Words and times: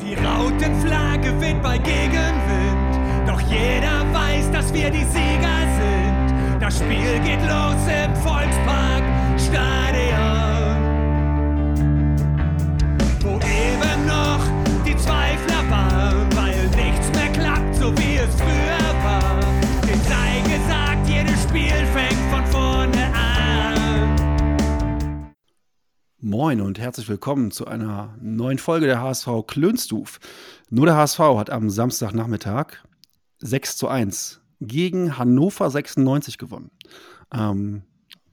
Die 0.00 0.14
Rautenflagge 0.14 1.40
weht 1.40 1.62
bei 1.62 1.78
Gegenwind, 1.78 3.26
doch 3.26 3.40
jeder 3.40 4.04
weiß, 4.12 4.50
dass 4.52 4.72
wir 4.72 4.90
die 4.90 5.04
Sieger 5.04 5.58
sind. 5.78 6.60
Das 6.60 6.78
Spiel 6.78 7.18
geht 7.24 7.40
los 7.42 7.80
im 7.86 8.14
Volkspark 8.16 9.02
Stadion, 9.38 10.76
wo 13.20 13.36
eben 13.36 14.06
noch 14.06 14.44
die 14.86 14.96
Zweifler 14.96 15.70
waren, 15.70 16.28
weil 16.36 16.66
nichts 16.76 17.10
mehr 17.14 17.32
klappt, 17.32 17.74
so 17.76 17.96
wie 17.96 18.16
es 18.16 18.34
früher 18.34 19.04
war. 19.04 19.40
Dem 19.82 20.00
sei 20.02 20.42
gesagt, 20.44 21.08
jedes 21.08 21.42
Spiel 21.42 21.86
fängt 21.94 22.20
von 22.30 22.44
vorne 22.46 22.55
Moin 26.18 26.62
und 26.62 26.78
herzlich 26.78 27.10
willkommen 27.10 27.50
zu 27.50 27.66
einer 27.66 28.16
neuen 28.22 28.56
Folge 28.56 28.86
der 28.86 29.02
HSV 29.02 29.28
Klönstuf. 29.46 30.18
Nur 30.70 30.86
der 30.86 30.96
HSV 30.96 31.18
hat 31.18 31.50
am 31.50 31.68
Samstagnachmittag 31.68 32.78
6 33.40 33.76
zu 33.76 33.88
1 33.88 34.40
gegen 34.62 35.18
Hannover 35.18 35.68
96 35.68 36.38
gewonnen. 36.38 36.70
Ähm, 37.30 37.82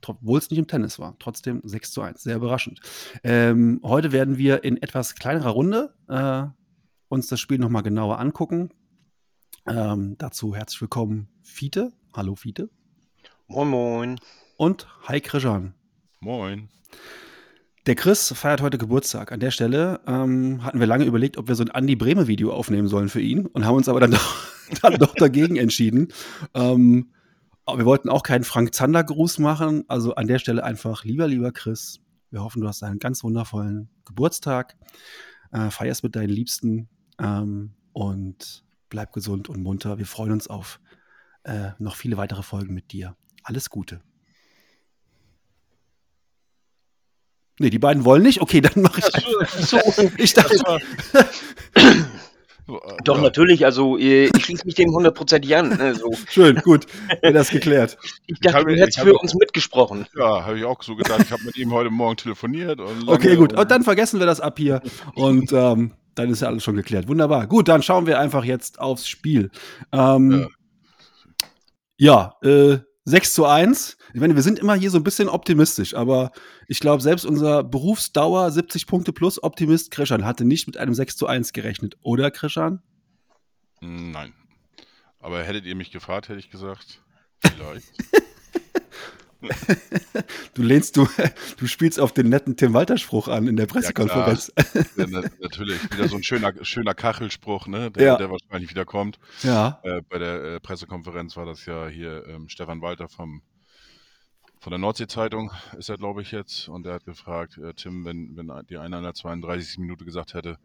obwohl 0.07 0.39
es 0.39 0.49
nicht 0.49 0.59
im 0.59 0.67
Tennis 0.67 0.97
war. 0.97 1.17
Trotzdem 1.19 1.59
6 1.65 1.91
zu 1.91 2.01
1. 2.01 2.23
Sehr 2.23 2.37
überraschend. 2.37 2.79
Ähm, 3.21 3.81
heute 3.83 4.13
werden 4.13 4.37
wir 4.37 4.63
in 4.63 4.81
etwas 4.81 5.15
kleinerer 5.15 5.49
Runde 5.49 5.93
äh, 6.07 6.45
uns 7.09 7.27
das 7.27 7.41
Spiel 7.41 7.57
nochmal 7.57 7.83
genauer 7.83 8.17
angucken. 8.17 8.69
Ähm, 9.67 10.15
dazu 10.17 10.55
herzlich 10.55 10.79
willkommen 10.79 11.27
Fiete. 11.41 11.91
Hallo 12.13 12.35
Fiete. 12.35 12.69
Moin 13.47 13.67
Moin. 13.67 14.19
Und 14.55 14.87
Hi 15.09 15.19
Krijan. 15.19 15.73
Moin. 16.21 16.69
Der 17.85 17.95
Chris 17.95 18.31
feiert 18.33 18.61
heute 18.61 18.77
Geburtstag. 18.77 19.33
An 19.33 19.41
der 19.41 19.51
Stelle 19.51 19.99
ähm, 20.07 20.63
hatten 20.63 20.79
wir 20.79 20.87
lange 20.87 21.03
überlegt, 21.03 21.37
ob 21.37 21.49
wir 21.49 21.55
so 21.55 21.63
ein 21.63 21.71
Andi 21.71 21.97
Breme 21.97 22.27
Video 22.27 22.53
aufnehmen 22.53 22.87
sollen 22.87 23.09
für 23.09 23.19
ihn 23.19 23.45
und 23.45 23.65
haben 23.65 23.75
uns 23.75 23.89
aber 23.89 23.99
dann 23.99 24.11
doch, 24.11 24.47
dann 24.81 24.93
doch 24.95 25.13
dagegen 25.15 25.57
entschieden. 25.57 26.07
Ähm, 26.53 27.11
wir 27.67 27.85
wollten 27.85 28.07
auch 28.07 28.23
keinen 28.23 28.45
Frank 28.45 28.73
Zander 28.73 29.03
Gruß 29.03 29.39
machen. 29.39 29.83
Also 29.89 30.15
an 30.15 30.27
der 30.27 30.39
Stelle 30.39 30.63
einfach 30.63 31.03
lieber, 31.03 31.27
lieber 31.27 31.51
Chris. 31.51 31.99
Wir 32.29 32.41
hoffen, 32.41 32.61
du 32.61 32.69
hast 32.69 32.83
einen 32.83 32.99
ganz 32.99 33.21
wundervollen 33.21 33.89
Geburtstag. 34.05 34.77
Äh, 35.51 35.69
feierst 35.69 36.03
mit 36.03 36.15
deinen 36.15 36.29
Liebsten 36.29 36.87
ähm, 37.19 37.73
und 37.91 38.63
bleib 38.87 39.11
gesund 39.11 39.49
und 39.49 39.61
munter. 39.61 39.97
Wir 39.97 40.05
freuen 40.05 40.31
uns 40.31 40.47
auf 40.47 40.79
äh, 41.43 41.71
noch 41.79 41.97
viele 41.97 42.15
weitere 42.15 42.43
Folgen 42.43 42.73
mit 42.73 42.93
dir. 42.93 43.17
Alles 43.43 43.69
Gute. 43.69 43.99
Nee, 47.59 47.69
die 47.69 47.79
beiden 47.79 48.03
wollen 48.05 48.23
nicht. 48.23 48.41
Okay, 48.41 48.61
dann 48.61 48.81
mache 48.81 48.99
ich. 48.99 49.65
So, 49.67 49.79
Ich 50.17 50.33
dachte, 50.33 50.57
Doch, 53.03 53.21
natürlich, 53.21 53.65
also 53.65 53.97
ich 53.97 54.31
schließe 54.39 54.65
mich 54.65 54.75
dem 54.75 54.93
hundertprozentig 54.93 55.53
an. 55.55 55.69
ne, 55.69 55.95
so. 55.95 56.11
schön, 56.29 56.55
gut, 56.63 56.87
wäre 57.21 57.33
das 57.33 57.49
geklärt. 57.49 57.97
Ich 58.25 58.39
dachte, 58.39 58.57
habe- 58.59 58.73
du 58.73 58.79
hättest 58.81 58.99
für 59.01 59.13
uns 59.13 59.35
mitgesprochen. 59.35 60.05
Ja, 60.17 60.45
habe 60.45 60.57
ich 60.57 60.63
auch 60.63 60.81
so 60.81 60.95
gedacht. 60.95 61.21
Ich 61.25 61.31
habe 61.31 61.43
mit 61.43 61.57
ihm 61.57 61.73
heute 61.73 61.89
Morgen 61.89 62.15
telefoniert. 62.15 62.79
Okay, 63.05 63.35
gut. 63.35 63.51
und- 63.53 63.69
dann 63.69 63.83
vergessen 63.83 64.19
wir 64.19 64.25
das 64.25 64.39
ab 64.39 64.57
hier. 64.57 64.81
Und 65.15 65.51
ähm, 65.51 65.91
dann 66.15 66.29
ist 66.29 66.41
ja 66.41 66.47
alles 66.47 66.63
schon 66.63 66.75
geklärt. 66.77 67.07
Wunderbar. 67.09 67.47
Gut, 67.47 67.67
dann 67.67 67.83
schauen 67.83 68.07
wir 68.07 68.17
einfach 68.17 68.45
jetzt 68.45 68.79
aufs 68.79 69.07
Spiel. 69.09 69.51
Ähm, 69.91 70.47
ja, 71.97 72.35
äh, 72.43 72.77
6 73.05 73.33
zu 73.33 73.45
1. 73.45 73.97
Ich 74.13 74.19
meine, 74.19 74.35
wir 74.35 74.41
sind 74.41 74.59
immer 74.59 74.75
hier 74.75 74.89
so 74.89 74.97
ein 74.97 75.03
bisschen 75.03 75.27
optimistisch, 75.27 75.93
aber 75.93 76.31
ich 76.67 76.79
glaube, 76.79 77.01
selbst 77.01 77.25
unser 77.25 77.63
Berufsdauer 77.63 78.49
70 78.49 78.87
Punkte 78.87 79.11
plus 79.11 79.41
Optimist 79.43 79.91
Krishan 79.91 80.25
hatte 80.25 80.45
nicht 80.45 80.67
mit 80.67 80.77
einem 80.77 80.93
6 80.93 81.17
zu 81.17 81.27
1 81.27 81.53
gerechnet, 81.53 81.97
oder 82.01 82.31
Krishan? 82.31 82.81
Nein. 83.81 84.33
Aber 85.19 85.43
hättet 85.43 85.65
ihr 85.65 85.75
mich 85.75 85.91
gefragt, 85.91 86.29
hätte 86.29 86.39
ich 86.39 86.49
gesagt, 86.49 87.01
vielleicht. 87.39 87.91
Du 90.53 90.61
lehnst, 90.61 90.97
du, 90.97 91.07
du 91.57 91.67
spielst 91.67 91.99
auf 91.99 92.11
den 92.13 92.29
netten 92.29 92.55
Tim 92.55 92.73
Walter 92.73 92.97
Spruch 92.97 93.27
an 93.27 93.47
in 93.47 93.55
der 93.55 93.65
Pressekonferenz. 93.65 94.51
ja, 94.97 95.05
na, 95.09 95.23
natürlich. 95.41 95.83
Wieder 95.91 96.07
so 96.07 96.15
ein 96.15 96.23
schöner, 96.23 96.53
schöner 96.63 96.93
Kachelspruch, 96.93 97.67
ne? 97.67 97.89
Der, 97.91 98.03
Ja. 98.03 98.17
der 98.17 98.29
wahrscheinlich 98.29 98.69
wieder 98.69 98.85
kommt. 98.85 99.19
Ja. 99.41 99.79
Äh, 99.83 100.01
bei 100.07 100.19
der 100.19 100.43
äh, 100.43 100.59
Pressekonferenz 100.59 101.35
war 101.37 101.45
das 101.45 101.65
ja 101.65 101.87
hier 101.87 102.25
ähm, 102.27 102.49
Stefan 102.49 102.81
Walter 102.81 103.09
vom, 103.09 103.41
von 104.59 104.71
der 104.71 104.79
Nordsee-Zeitung, 104.79 105.51
ist 105.77 105.89
er, 105.89 105.97
glaube 105.97 106.21
ich, 106.21 106.31
jetzt. 106.31 106.69
Und 106.69 106.85
er 106.85 106.93
hat 106.93 107.05
gefragt, 107.05 107.57
äh, 107.57 107.73
Tim, 107.73 108.05
wenn, 108.05 108.37
wenn 108.37 108.51
die 108.69 108.77
eine 108.77 108.97
in 108.97 109.03
der 109.03 109.13
32. 109.15 109.79
Minute 109.79 110.05
gesagt 110.05 110.35
hätte, 110.35 110.57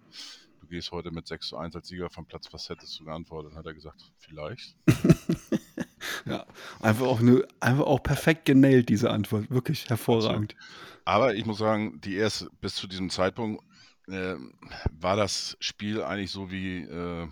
du 0.60 0.66
gehst 0.66 0.92
heute 0.92 1.10
mit 1.10 1.26
6 1.26 1.48
zu 1.48 1.56
1 1.56 1.74
als 1.76 1.88
Sieger 1.88 2.10
vom 2.10 2.26
Platz, 2.26 2.48
was 2.52 2.68
hättest 2.68 3.00
du 3.00 3.04
geantwortet? 3.04 3.54
Hat 3.54 3.64
er 3.64 3.74
gesagt, 3.74 4.02
vielleicht. 4.18 4.76
Ja, 6.26 6.46
einfach 6.80 7.06
auch, 7.06 7.20
ne, 7.20 7.46
einfach 7.60 7.84
auch 7.84 8.02
perfekt 8.02 8.44
genailt, 8.44 8.88
diese 8.88 9.10
Antwort. 9.10 9.50
Wirklich 9.50 9.88
hervorragend. 9.88 10.54
Aber 11.04 11.34
ich 11.34 11.46
muss 11.46 11.58
sagen, 11.58 12.00
die 12.02 12.16
erste, 12.16 12.50
bis 12.60 12.74
zu 12.74 12.86
diesem 12.86 13.10
Zeitpunkt 13.10 13.62
äh, 14.08 14.36
war 14.92 15.16
das 15.16 15.56
Spiel 15.60 16.02
eigentlich 16.02 16.30
so 16.30 16.50
wie, 16.50 16.82
äh, 16.82 17.28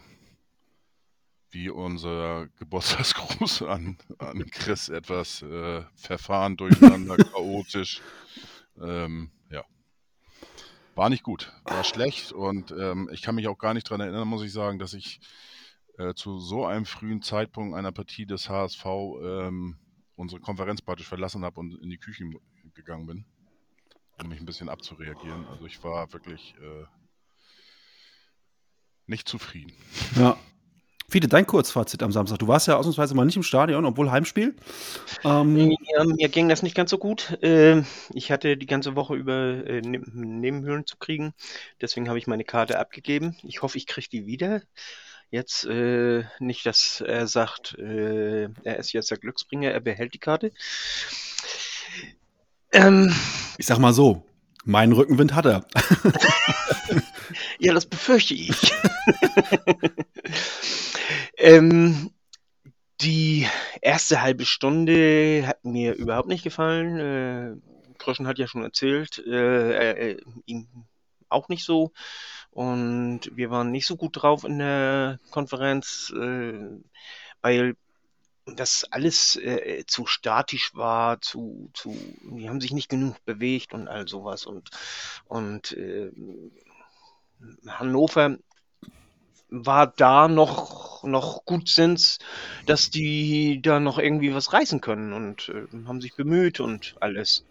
wie 1.50 1.70
unser 1.70 2.48
Geburtstagsgruß 2.58 3.62
an, 3.62 3.98
an 4.18 4.44
Chris. 4.50 4.88
Etwas 4.88 5.42
äh, 5.42 5.82
verfahren, 5.94 6.56
durcheinander, 6.56 7.16
chaotisch. 7.32 8.00
Ähm, 8.80 9.30
ja. 9.50 9.64
War 10.94 11.10
nicht 11.10 11.22
gut, 11.22 11.52
war 11.64 11.84
schlecht 11.84 12.32
und 12.32 12.72
ähm, 12.72 13.08
ich 13.12 13.22
kann 13.22 13.34
mich 13.34 13.48
auch 13.48 13.58
gar 13.58 13.74
nicht 13.74 13.88
daran 13.88 14.00
erinnern, 14.00 14.28
muss 14.28 14.42
ich 14.42 14.52
sagen, 14.52 14.78
dass 14.78 14.94
ich 14.94 15.20
äh, 15.98 16.14
zu 16.14 16.38
so 16.38 16.66
einem 16.66 16.86
frühen 16.86 17.22
Zeitpunkt 17.22 17.76
einer 17.76 17.92
Partie 17.92 18.26
des 18.26 18.48
HSV 18.48 18.84
ähm, 19.22 19.78
unsere 20.16 20.40
Konferenz 20.40 20.82
praktisch 20.82 21.08
verlassen 21.08 21.44
habe 21.44 21.60
und 21.60 21.74
in 21.82 21.90
die 21.90 21.98
Küche 21.98 22.24
gegangen 22.74 23.06
bin 23.06 23.24
um 24.22 24.28
mich 24.28 24.40
ein 24.40 24.46
bisschen 24.46 24.68
abzureagieren. 24.68 25.46
Also 25.46 25.66
ich 25.66 25.82
war 25.84 26.12
wirklich 26.12 26.54
äh, 26.60 26.84
nicht 29.06 29.28
zufrieden. 29.28 29.72
Ja. 30.16 30.38
Fiete, 31.08 31.28
dein 31.28 31.46
Kurzfazit 31.46 32.02
am 32.02 32.10
Samstag. 32.10 32.40
Du 32.40 32.48
warst 32.48 32.66
ja 32.66 32.76
ausnahmsweise 32.76 33.14
mal 33.14 33.24
nicht 33.24 33.36
im 33.36 33.44
Stadion, 33.44 33.84
obwohl 33.84 34.10
Heimspiel. 34.10 34.56
Ähm, 35.22 35.76
Ja, 35.94 36.04
mir 36.04 36.28
ging 36.28 36.48
das 36.48 36.64
nicht 36.64 36.74
ganz 36.74 36.90
so 36.90 36.98
gut. 36.98 37.40
Äh, 37.42 37.84
ich 38.12 38.32
hatte 38.32 38.56
die 38.56 38.66
ganze 38.66 38.96
Woche 38.96 39.14
über 39.14 39.64
äh, 39.66 39.82
Ne- 39.82 40.02
Nebenhöhlen 40.12 40.84
zu 40.84 40.96
kriegen. 40.96 41.32
Deswegen 41.80 42.08
habe 42.08 42.18
ich 42.18 42.26
meine 42.26 42.42
Karte 42.42 42.80
abgegeben. 42.80 43.36
Ich 43.44 43.62
hoffe, 43.62 43.78
ich 43.78 43.86
kriege 43.86 44.08
die 44.08 44.26
wieder. 44.26 44.62
Jetzt 45.30 45.64
äh, 45.64 46.24
nicht, 46.38 46.64
dass 46.66 47.00
er 47.00 47.26
sagt, 47.26 47.76
äh, 47.78 48.48
er 48.62 48.76
ist 48.78 48.92
jetzt 48.92 49.10
der 49.10 49.18
Glücksbringer, 49.18 49.70
er 49.70 49.80
behält 49.80 50.14
die 50.14 50.18
Karte. 50.18 50.52
Ähm, 52.72 53.14
ich 53.58 53.66
sag 53.66 53.78
mal 53.78 53.92
so, 53.92 54.24
meinen 54.64 54.92
Rückenwind 54.92 55.34
hat 55.34 55.46
er. 55.46 55.66
Ja, 57.58 57.74
das 57.74 57.86
befürchte 57.86 58.34
ich. 58.34 58.50
ähm, 61.38 62.10
die 63.00 63.46
erste 63.80 64.22
halbe 64.22 64.44
Stunde 64.44 65.44
hat 65.46 65.64
mir 65.64 65.94
überhaupt 65.94 66.28
nicht 66.28 66.44
gefallen. 66.44 66.98
Äh, 66.98 67.94
Kröschen 67.98 68.26
hat 68.26 68.38
ja 68.38 68.46
schon 68.46 68.62
erzählt, 68.62 69.22
äh, 69.26 70.12
äh, 70.12 70.20
ihm 70.44 70.66
auch 71.28 71.48
nicht 71.48 71.64
so. 71.64 71.92
Und 72.56 73.20
wir 73.34 73.50
waren 73.50 73.70
nicht 73.70 73.86
so 73.86 73.96
gut 73.96 74.12
drauf 74.14 74.44
in 74.44 74.60
der 74.60 75.20
Konferenz, 75.30 76.10
äh, 76.16 76.80
weil 77.42 77.76
das 78.46 78.84
alles 78.90 79.36
äh, 79.36 79.84
zu 79.86 80.06
statisch 80.06 80.74
war, 80.74 81.20
zu, 81.20 81.68
zu, 81.74 81.94
die 82.22 82.48
haben 82.48 82.62
sich 82.62 82.72
nicht 82.72 82.88
genug 82.88 83.22
bewegt 83.26 83.74
und 83.74 83.88
all 83.88 84.08
sowas. 84.08 84.46
Und, 84.46 84.70
und 85.26 85.72
äh, 85.72 86.10
Hannover 87.66 88.38
war 89.50 89.88
da 89.88 90.26
noch, 90.26 91.04
noch 91.04 91.44
gut 91.44 91.68
sinns, 91.68 92.20
dass 92.64 92.88
die 92.88 93.60
da 93.60 93.80
noch 93.80 93.98
irgendwie 93.98 94.32
was 94.32 94.54
reißen 94.54 94.80
können 94.80 95.12
und 95.12 95.50
äh, 95.50 95.66
haben 95.86 96.00
sich 96.00 96.16
bemüht 96.16 96.60
und 96.60 96.96
alles. 97.00 97.44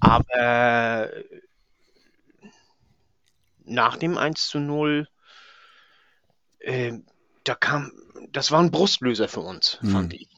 Aber 0.00 1.12
nach 3.66 3.96
dem 3.96 4.16
1 4.16 4.48
zu 4.48 4.58
0, 4.58 5.06
äh, 6.60 6.92
da 7.44 7.54
kam, 7.54 7.92
das 8.32 8.50
war 8.50 8.60
ein 8.60 8.70
Brustlöser 8.70 9.28
für 9.28 9.40
uns, 9.40 9.78
Mhm. 9.82 9.90
fand 9.90 10.14
ich. 10.14 10.28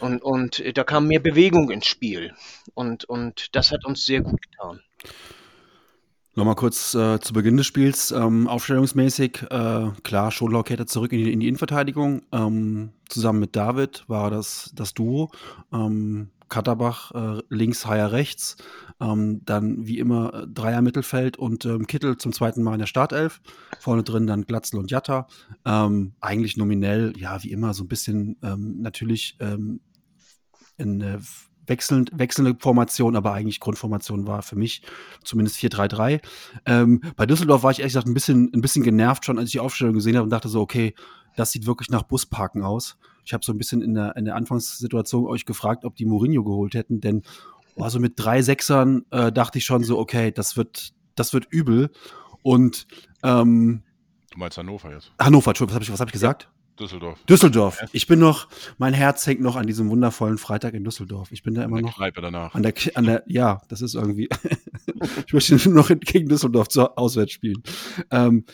Und, 0.00 0.22
und 0.22 0.58
äh, 0.60 0.72
da 0.72 0.84
kam 0.84 1.06
mehr 1.06 1.20
Bewegung 1.20 1.70
ins 1.70 1.86
Spiel. 1.86 2.34
Und, 2.74 3.04
und 3.04 3.54
das 3.54 3.70
hat 3.70 3.84
uns 3.84 4.04
sehr 4.04 4.20
gut 4.20 4.40
getan. 4.42 4.80
Nochmal 6.34 6.54
kurz 6.54 6.94
äh, 6.94 7.20
zu 7.20 7.34
Beginn 7.34 7.58
des 7.58 7.66
Spiels, 7.66 8.10
ähm, 8.10 8.48
aufstellungsmäßig, 8.48 9.42
äh, 9.50 9.90
klar, 10.02 10.30
Schonlau 10.32 10.62
kehrte 10.62 10.86
zurück 10.86 11.12
in 11.12 11.18
die, 11.18 11.32
in 11.32 11.40
die 11.40 11.48
Innenverteidigung. 11.48 12.22
Ähm, 12.32 12.92
zusammen 13.08 13.38
mit 13.40 13.54
David 13.54 14.04
war 14.08 14.30
das 14.30 14.72
das 14.74 14.94
Duo. 14.94 15.30
Ähm, 15.72 16.30
Katterbach 16.52 17.12
äh, 17.12 17.42
links, 17.48 17.86
Haier 17.86 18.12
rechts. 18.12 18.58
Ähm, 19.00 19.40
dann 19.46 19.86
wie 19.86 19.98
immer 19.98 20.34
äh, 20.34 20.46
Dreier 20.46 20.82
Mittelfeld 20.82 21.38
und 21.38 21.64
ähm, 21.64 21.86
Kittel 21.86 22.18
zum 22.18 22.34
zweiten 22.34 22.62
Mal 22.62 22.74
in 22.74 22.80
der 22.80 22.86
Startelf. 22.86 23.40
Vorne 23.80 24.02
drin 24.02 24.26
dann 24.26 24.44
Glatzel 24.44 24.78
und 24.78 24.90
Jatta. 24.90 25.28
Ähm, 25.64 26.12
eigentlich 26.20 26.58
nominell, 26.58 27.14
ja, 27.16 27.42
wie 27.42 27.52
immer, 27.52 27.72
so 27.72 27.84
ein 27.84 27.88
bisschen 27.88 28.36
ähm, 28.42 28.82
natürlich 28.82 29.38
ähm, 29.40 29.80
in 30.76 31.00
äh, 31.00 31.20
wechselnd, 31.66 32.10
wechselnde 32.12 32.54
Formation, 32.60 33.16
aber 33.16 33.32
eigentlich 33.32 33.58
Grundformation 33.58 34.26
war 34.26 34.42
für 34.42 34.56
mich 34.56 34.82
zumindest 35.24 35.56
4-3-3. 35.56 36.20
Ähm, 36.66 37.00
bei 37.16 37.24
Düsseldorf 37.24 37.62
war 37.62 37.70
ich 37.70 37.78
ehrlich 37.78 37.94
gesagt 37.94 38.08
ein 38.08 38.14
bisschen, 38.14 38.50
ein 38.52 38.60
bisschen 38.60 38.82
genervt 38.82 39.24
schon, 39.24 39.38
als 39.38 39.46
ich 39.46 39.52
die 39.52 39.60
Aufstellung 39.60 39.94
gesehen 39.94 40.16
habe 40.16 40.24
und 40.24 40.30
dachte 40.30 40.50
so, 40.50 40.60
okay, 40.60 40.94
das 41.34 41.50
sieht 41.50 41.64
wirklich 41.64 41.88
nach 41.88 42.02
Busparken 42.02 42.62
aus. 42.62 42.98
Ich 43.24 43.32
habe 43.32 43.44
so 43.44 43.52
ein 43.52 43.58
bisschen 43.58 43.82
in 43.82 43.94
der, 43.94 44.16
in 44.16 44.24
der 44.24 44.36
Anfangssituation 44.36 45.26
euch 45.26 45.44
gefragt, 45.44 45.84
ob 45.84 45.96
die 45.96 46.06
Mourinho 46.06 46.42
geholt 46.44 46.74
hätten, 46.74 47.00
denn 47.00 47.22
also 47.76 47.98
mit 48.00 48.14
drei 48.16 48.42
Sechsern 48.42 49.04
äh, 49.10 49.32
dachte 49.32 49.58
ich 49.58 49.64
schon 49.64 49.84
so, 49.84 49.98
okay, 49.98 50.30
das 50.30 50.56
wird, 50.56 50.92
das 51.14 51.32
wird 51.32 51.46
übel. 51.50 51.90
Und 52.42 52.86
ähm, 53.22 53.82
Du 54.30 54.38
meinst 54.38 54.58
Hannover 54.58 54.92
jetzt? 54.92 55.12
Hannover, 55.18 55.50
Entschuldigung, 55.50 55.70
was 55.70 55.74
habe 55.76 55.84
ich, 55.84 55.92
was 55.92 56.00
hab 56.00 56.08
ich 56.08 56.12
gesagt? 56.12 56.48
Düsseldorf. 56.80 57.22
Düsseldorf. 57.24 57.78
Ich 57.92 58.06
bin 58.06 58.18
noch, 58.18 58.48
mein 58.78 58.94
Herz 58.94 59.26
hängt 59.26 59.40
noch 59.42 59.56
an 59.56 59.66
diesem 59.66 59.90
wundervollen 59.90 60.38
Freitag 60.38 60.72
in 60.74 60.84
Düsseldorf. 60.84 61.30
Ich 61.30 61.42
bin 61.42 61.54
da 61.54 61.64
immer 61.64 61.76
In 61.78 61.84
der 61.84 61.90
noch 61.90 61.96
Kneipe 61.98 62.20
danach. 62.22 62.54
an 62.54 62.62
der, 62.62 62.72
an 62.94 63.04
der, 63.04 63.22
ja, 63.26 63.60
das 63.68 63.82
ist 63.82 63.94
irgendwie. 63.94 64.28
ich 65.26 65.32
möchte 65.32 65.70
noch 65.70 65.88
gegen 65.88 66.28
Düsseldorf 66.28 66.68
zu, 66.68 66.96
auswärts 66.96 67.32
spielen. 67.32 67.62
Ähm, 68.10 68.44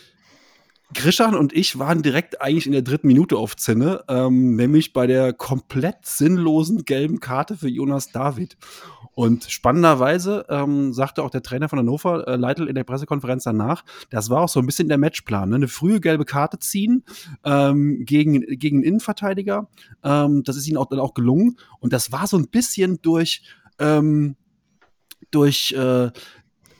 Grischan 0.95 1.35
und 1.35 1.53
ich 1.53 1.79
waren 1.79 2.03
direkt 2.03 2.41
eigentlich 2.41 2.67
in 2.67 2.73
der 2.73 2.83
dritten 2.83 3.09
Minute 3.09 3.37
auf 3.37 3.57
Zinne, 3.57 4.05
ähm, 4.09 4.57
nämlich 4.57 4.95
bei 4.95 5.07
der 5.07 5.35
komplett 5.35 6.07
sinnlosen 6.07 6.85
gelben 6.85 7.21
Karte 7.21 7.57
für 7.57 7.69
Jonas 7.69 8.11
David. 8.11 8.57
Und 9.13 9.45
spannenderweise 9.51 10.47
ähm, 10.49 10.93
sagte 10.93 11.23
auch 11.23 11.31
der 11.31 11.43
Trainer 11.43 11.69
von 11.69 11.81
Hannover, 11.81 12.27
äh, 12.27 12.37
Leitl 12.37 12.69
in 12.69 12.75
der 12.75 12.85
Pressekonferenz 12.85 13.45
danach, 13.45 13.85
das 14.11 14.31
war 14.31 14.43
auch 14.43 14.49
so 14.49 14.61
ein 14.61 14.67
bisschen 14.67 14.89
der 14.89 14.97
Matchplan. 14.97 15.51
Ne? 15.51 15.57
Eine 15.57 15.69
frühe 15.69 16.01
gelbe 16.01 16.25
Karte 16.25 16.59
ziehen 16.59 17.05
ähm, 17.45 18.05
gegen, 18.05 18.41
gegen 18.59 18.79
einen 18.79 18.85
Innenverteidiger. 18.85 19.69
Ähm, 20.05 20.43
das 20.45 20.57
ist 20.57 20.69
ihnen 20.69 20.77
auch, 20.77 20.87
dann 20.87 21.01
auch 21.01 21.15
gelungen. 21.15 21.57
Und 21.81 21.93
das 21.93 22.13
war 22.13 22.27
so 22.27 22.39
ein 22.39 22.49
bisschen 22.49 23.03
durch, 23.03 23.43
ähm, 23.79 24.37
durch 25.33 25.73
äh, 25.73 26.11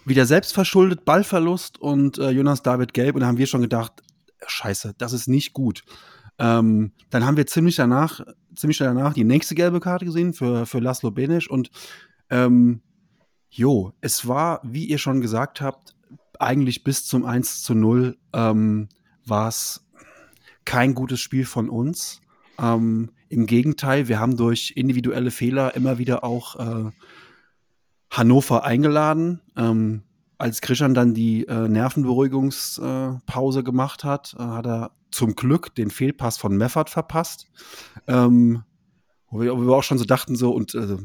wieder 0.09 0.27
selbstverschuldet 0.27 1.05
Ballverlust 1.05 1.79
und 1.81 2.19
äh, 2.19 2.31
Jonas 2.31 2.63
David 2.63 2.95
Gelb. 2.95 3.15
Und 3.15 3.21
da 3.23 3.27
haben 3.27 3.39
wir 3.39 3.47
schon 3.47 3.63
gedacht, 3.63 4.03
scheiße, 4.47 4.95
das 4.99 5.13
ist 5.13 5.29
nicht 5.29 5.53
gut. 5.53 5.85
Ähm, 6.39 6.93
dann 7.11 7.25
haben 7.25 7.37
wir 7.37 7.47
ziemlich 7.47 7.77
danach, 7.77 8.21
ziemlich 8.55 8.77
schnell 8.77 8.95
danach 8.95 9.13
die 9.13 9.25
nächste 9.25 9.55
gelbe 9.55 9.81
Karte 9.81 10.05
gesehen 10.05 10.33
für, 10.33 10.67
für 10.67 10.79
Laszlo 10.79 11.11
Benisch. 11.11 11.51
Und 11.51 11.71
ähm, 12.31 12.83
jo, 13.51 13.93
es 14.01 14.27
war, 14.29 14.61
wie 14.63 14.87
ihr 14.87 14.99
schon 14.99 15.21
gesagt 15.21 15.61
habt, 15.61 15.95
eigentlich 16.39 16.85
bis 16.85 17.05
zum 17.05 17.25
1 17.25 17.63
zu 17.63 17.75
0 17.75 18.17
ähm, 18.33 18.89
war 19.25 19.49
es 19.49 19.85
kein 20.65 20.95
gutes 20.95 21.21
Spiel 21.21 21.45
von 21.45 21.69
uns. 21.69 22.21
Ähm, 22.59 23.11
Im 23.29 23.47
Gegenteil, 23.47 24.09
wir 24.09 24.21
haben 24.21 24.37
durch 24.37 24.73
individuelle 24.77 25.31
Fehler 25.31 25.75
immer 25.75 25.99
wieder 25.99 26.23
auch 26.23 26.57
äh, 26.57 26.91
Hannover 28.11 28.65
eingeladen. 28.65 29.41
Ähm, 29.57 30.03
als 30.39 30.61
Krishan 30.61 30.95
dann 30.95 31.15
die 31.15 31.47
äh, 31.49 31.69
Nervenberuhigungspause 31.69 33.65
gemacht 33.65 34.05
hat, 34.05 34.35
äh, 34.39 34.43
hat 34.43 34.67
er 34.67 34.93
zum 35.11 35.35
Glück 35.35 35.75
den 35.75 35.91
Fehlpass 35.91 36.39
von 36.39 36.57
Meffert 36.57 36.91
verpasst. 36.91 37.47
Ähm, 38.07 38.63
wo, 39.31 39.41
wir, 39.41 39.57
wo 39.57 39.63
wir 39.67 39.75
auch 39.75 39.83
schon 39.83 39.99
so 39.99 40.05
dachten, 40.05 40.37
so, 40.37 40.53
und 40.53 40.75
äh, 40.75 40.97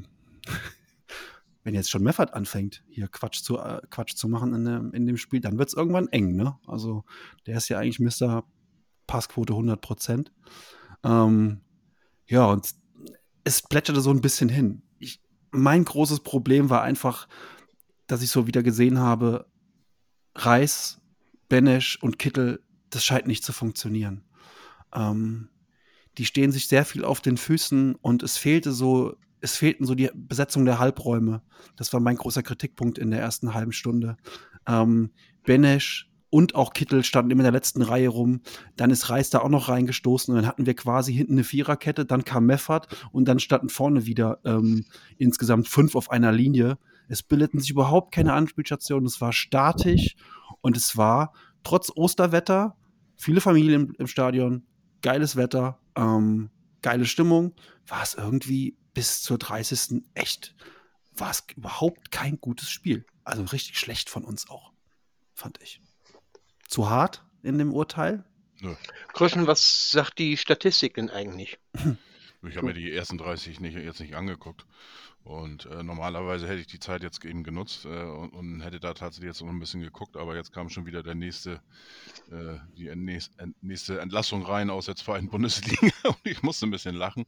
wenn 1.63 1.73
jetzt 1.73 1.89
schon 1.89 2.03
Meffert 2.03 2.33
anfängt, 2.33 2.83
hier 2.89 3.07
Quatsch 3.07 3.41
zu, 3.41 3.57
äh, 3.57 3.81
Quatsch 3.89 4.13
zu 4.15 4.27
machen 4.27 4.53
in, 4.53 4.65
dem- 4.65 4.93
in 4.93 5.05
dem 5.07 5.17
Spiel, 5.17 5.39
dann 5.39 5.57
wird 5.57 5.69
es 5.69 5.73
irgendwann 5.75 6.07
eng, 6.09 6.35
ne? 6.35 6.57
Also, 6.67 7.03
der 7.47 7.57
ist 7.57 7.69
ja 7.69 7.79
eigentlich 7.79 7.99
Mr. 7.99 8.43
Passquote 9.07 9.53
100 9.53 9.81
Prozent. 9.81 10.31
Ähm, 11.03 11.61
ja, 12.27 12.45
und 12.45 12.69
es 13.45 13.61
plätscherte 13.63 14.01
so 14.01 14.11
ein 14.11 14.21
bisschen 14.21 14.49
hin. 14.49 14.82
Mein 15.53 15.85
großes 15.85 16.21
Problem 16.21 16.69
war 16.69 16.81
einfach, 16.81 17.27
dass 18.07 18.23
ich 18.23 18.31
so 18.31 18.47
wieder 18.47 18.63
gesehen 18.63 18.99
habe, 18.99 19.45
Reis, 20.35 20.99
Benesch 21.47 21.99
und 22.01 22.17
Kittel, 22.17 22.63
das 22.89 23.05
scheint 23.05 23.27
nicht 23.27 23.43
zu 23.43 23.53
funktionieren. 23.53 24.23
Ähm, 24.93 25.49
die 26.17 26.25
stehen 26.25 26.51
sich 26.51 26.67
sehr 26.67 26.85
viel 26.85 27.05
auf 27.05 27.21
den 27.21 27.37
Füßen 27.37 27.95
und 27.95 28.23
es 28.23 28.37
fehlte 28.37 28.71
so, 28.71 29.15
es 29.41 29.55
fehlten 29.55 29.85
so 29.85 29.93
die 29.93 30.09
Besetzung 30.15 30.65
der 30.65 30.79
Halbräume. 30.79 31.43
Das 31.75 31.93
war 31.93 31.99
mein 31.99 32.17
großer 32.17 32.41
Kritikpunkt 32.41 32.97
in 32.97 33.11
der 33.11 33.19
ersten 33.19 33.53
halben 33.53 33.73
Stunde. 33.73 34.17
Ähm, 34.67 35.11
Benesch 35.43 36.11
und 36.33 36.55
auch 36.55 36.73
Kittel 36.73 37.03
standen 37.03 37.29
immer 37.29 37.41
in 37.41 37.45
der 37.45 37.51
letzten 37.51 37.83
Reihe 37.83 38.09
rum. 38.09 38.41
Dann 38.75 38.89
ist 38.89 39.11
Reis 39.11 39.29
da 39.29 39.41
auch 39.41 39.49
noch 39.49 39.69
reingestoßen 39.69 40.33
und 40.33 40.41
dann 40.41 40.47
hatten 40.47 40.65
wir 40.65 40.73
quasi 40.73 41.13
hinten 41.13 41.33
eine 41.33 41.43
Viererkette, 41.43 42.07
dann 42.07 42.25
kam 42.25 42.47
Meffert 42.47 42.87
und 43.11 43.25
dann 43.25 43.37
standen 43.37 43.69
vorne 43.69 44.07
wieder 44.07 44.39
ähm, 44.43 44.83
insgesamt 45.19 45.67
fünf 45.67 45.95
auf 45.95 46.09
einer 46.09 46.31
Linie. 46.31 46.79
Es 47.07 47.21
bildeten 47.21 47.59
sich 47.59 47.69
überhaupt 47.69 48.15
keine 48.15 48.33
Anspielstationen, 48.33 49.05
es 49.05 49.21
war 49.21 49.31
statisch 49.31 50.15
und 50.61 50.75
es 50.75 50.97
war 50.97 51.33
trotz 51.63 51.91
Osterwetter, 51.95 52.77
viele 53.15 53.39
Familien 53.39 53.89
im, 53.89 53.95
im 53.99 54.07
Stadion, 54.07 54.65
geiles 55.03 55.35
Wetter, 55.35 55.77
ähm, 55.95 56.49
geile 56.81 57.05
Stimmung, 57.05 57.53
war 57.85 58.01
es 58.01 58.15
irgendwie 58.15 58.75
bis 58.95 59.21
zur 59.21 59.37
30. 59.37 60.01
echt, 60.15 60.55
war 61.15 61.29
es 61.29 61.43
überhaupt 61.55 62.09
kein 62.09 62.39
gutes 62.39 62.71
Spiel. 62.71 63.05
Also 63.23 63.43
richtig 63.43 63.77
schlecht 63.77 64.09
von 64.09 64.23
uns 64.23 64.49
auch, 64.49 64.73
fand 65.35 65.61
ich. 65.61 65.79
Zu 66.73 66.89
hart 66.89 67.23
in 67.43 67.59
dem 67.59 67.71
Urteil? 67.71 68.23
Kröschen, 69.13 69.45
was 69.45 69.91
sagt 69.91 70.17
die 70.17 70.37
Statistik 70.37 70.95
denn 70.95 71.11
eigentlich? 71.11 71.59
Ich 72.41 72.57
habe 72.57 72.65
mir 72.65 72.73
die 72.73 72.91
ersten 72.91 73.19
30 73.19 73.59
nicht, 73.59 73.77
jetzt 73.77 73.99
nicht 73.99 74.15
angeguckt. 74.15 74.65
Und 75.23 75.67
äh, 75.67 75.83
normalerweise 75.83 76.47
hätte 76.47 76.61
ich 76.61 76.65
die 76.65 76.79
Zeit 76.79 77.03
jetzt 77.03 77.23
eben 77.25 77.43
genutzt 77.43 77.85
äh, 77.85 77.89
und, 77.89 78.33
und 78.33 78.61
hätte 78.61 78.79
da 78.79 78.95
tatsächlich 78.95 79.27
jetzt 79.27 79.41
noch 79.41 79.49
ein 79.49 79.59
bisschen 79.59 79.81
geguckt, 79.81 80.17
aber 80.17 80.35
jetzt 80.35 80.51
kam 80.51 80.69
schon 80.69 80.87
wieder 80.87 81.03
der 81.03 81.13
nächste, 81.13 81.61
äh, 82.31 82.57
die 82.75 82.93
nächste, 82.95 83.53
nächste 83.61 84.01
Entlassung 84.01 84.43
rein 84.43 84.71
aus 84.71 84.87
der 84.87 84.95
zweiten 84.95 85.29
Bundesliga 85.29 85.93
und 86.05 86.19
ich 86.23 86.41
musste 86.41 86.65
ein 86.65 86.71
bisschen 86.71 86.95
lachen. 86.95 87.27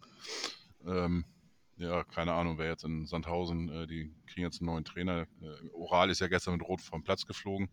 Ähm, 0.87 1.23
ja, 1.77 2.03
keine 2.03 2.33
Ahnung, 2.33 2.57
wer 2.57 2.69
jetzt 2.69 2.83
in 2.83 3.05
Sandhausen, 3.05 3.69
äh, 3.69 3.85
die 3.85 4.11
kriegen 4.25 4.47
jetzt 4.47 4.59
einen 4.59 4.71
neuen 4.71 4.85
Trainer. 4.85 5.27
Äh, 5.39 5.69
Oral 5.71 6.09
ist 6.09 6.19
ja 6.19 6.27
gestern 6.27 6.55
mit 6.55 6.67
Rot 6.67 6.81
vom 6.81 7.03
Platz 7.03 7.27
geflogen. 7.27 7.69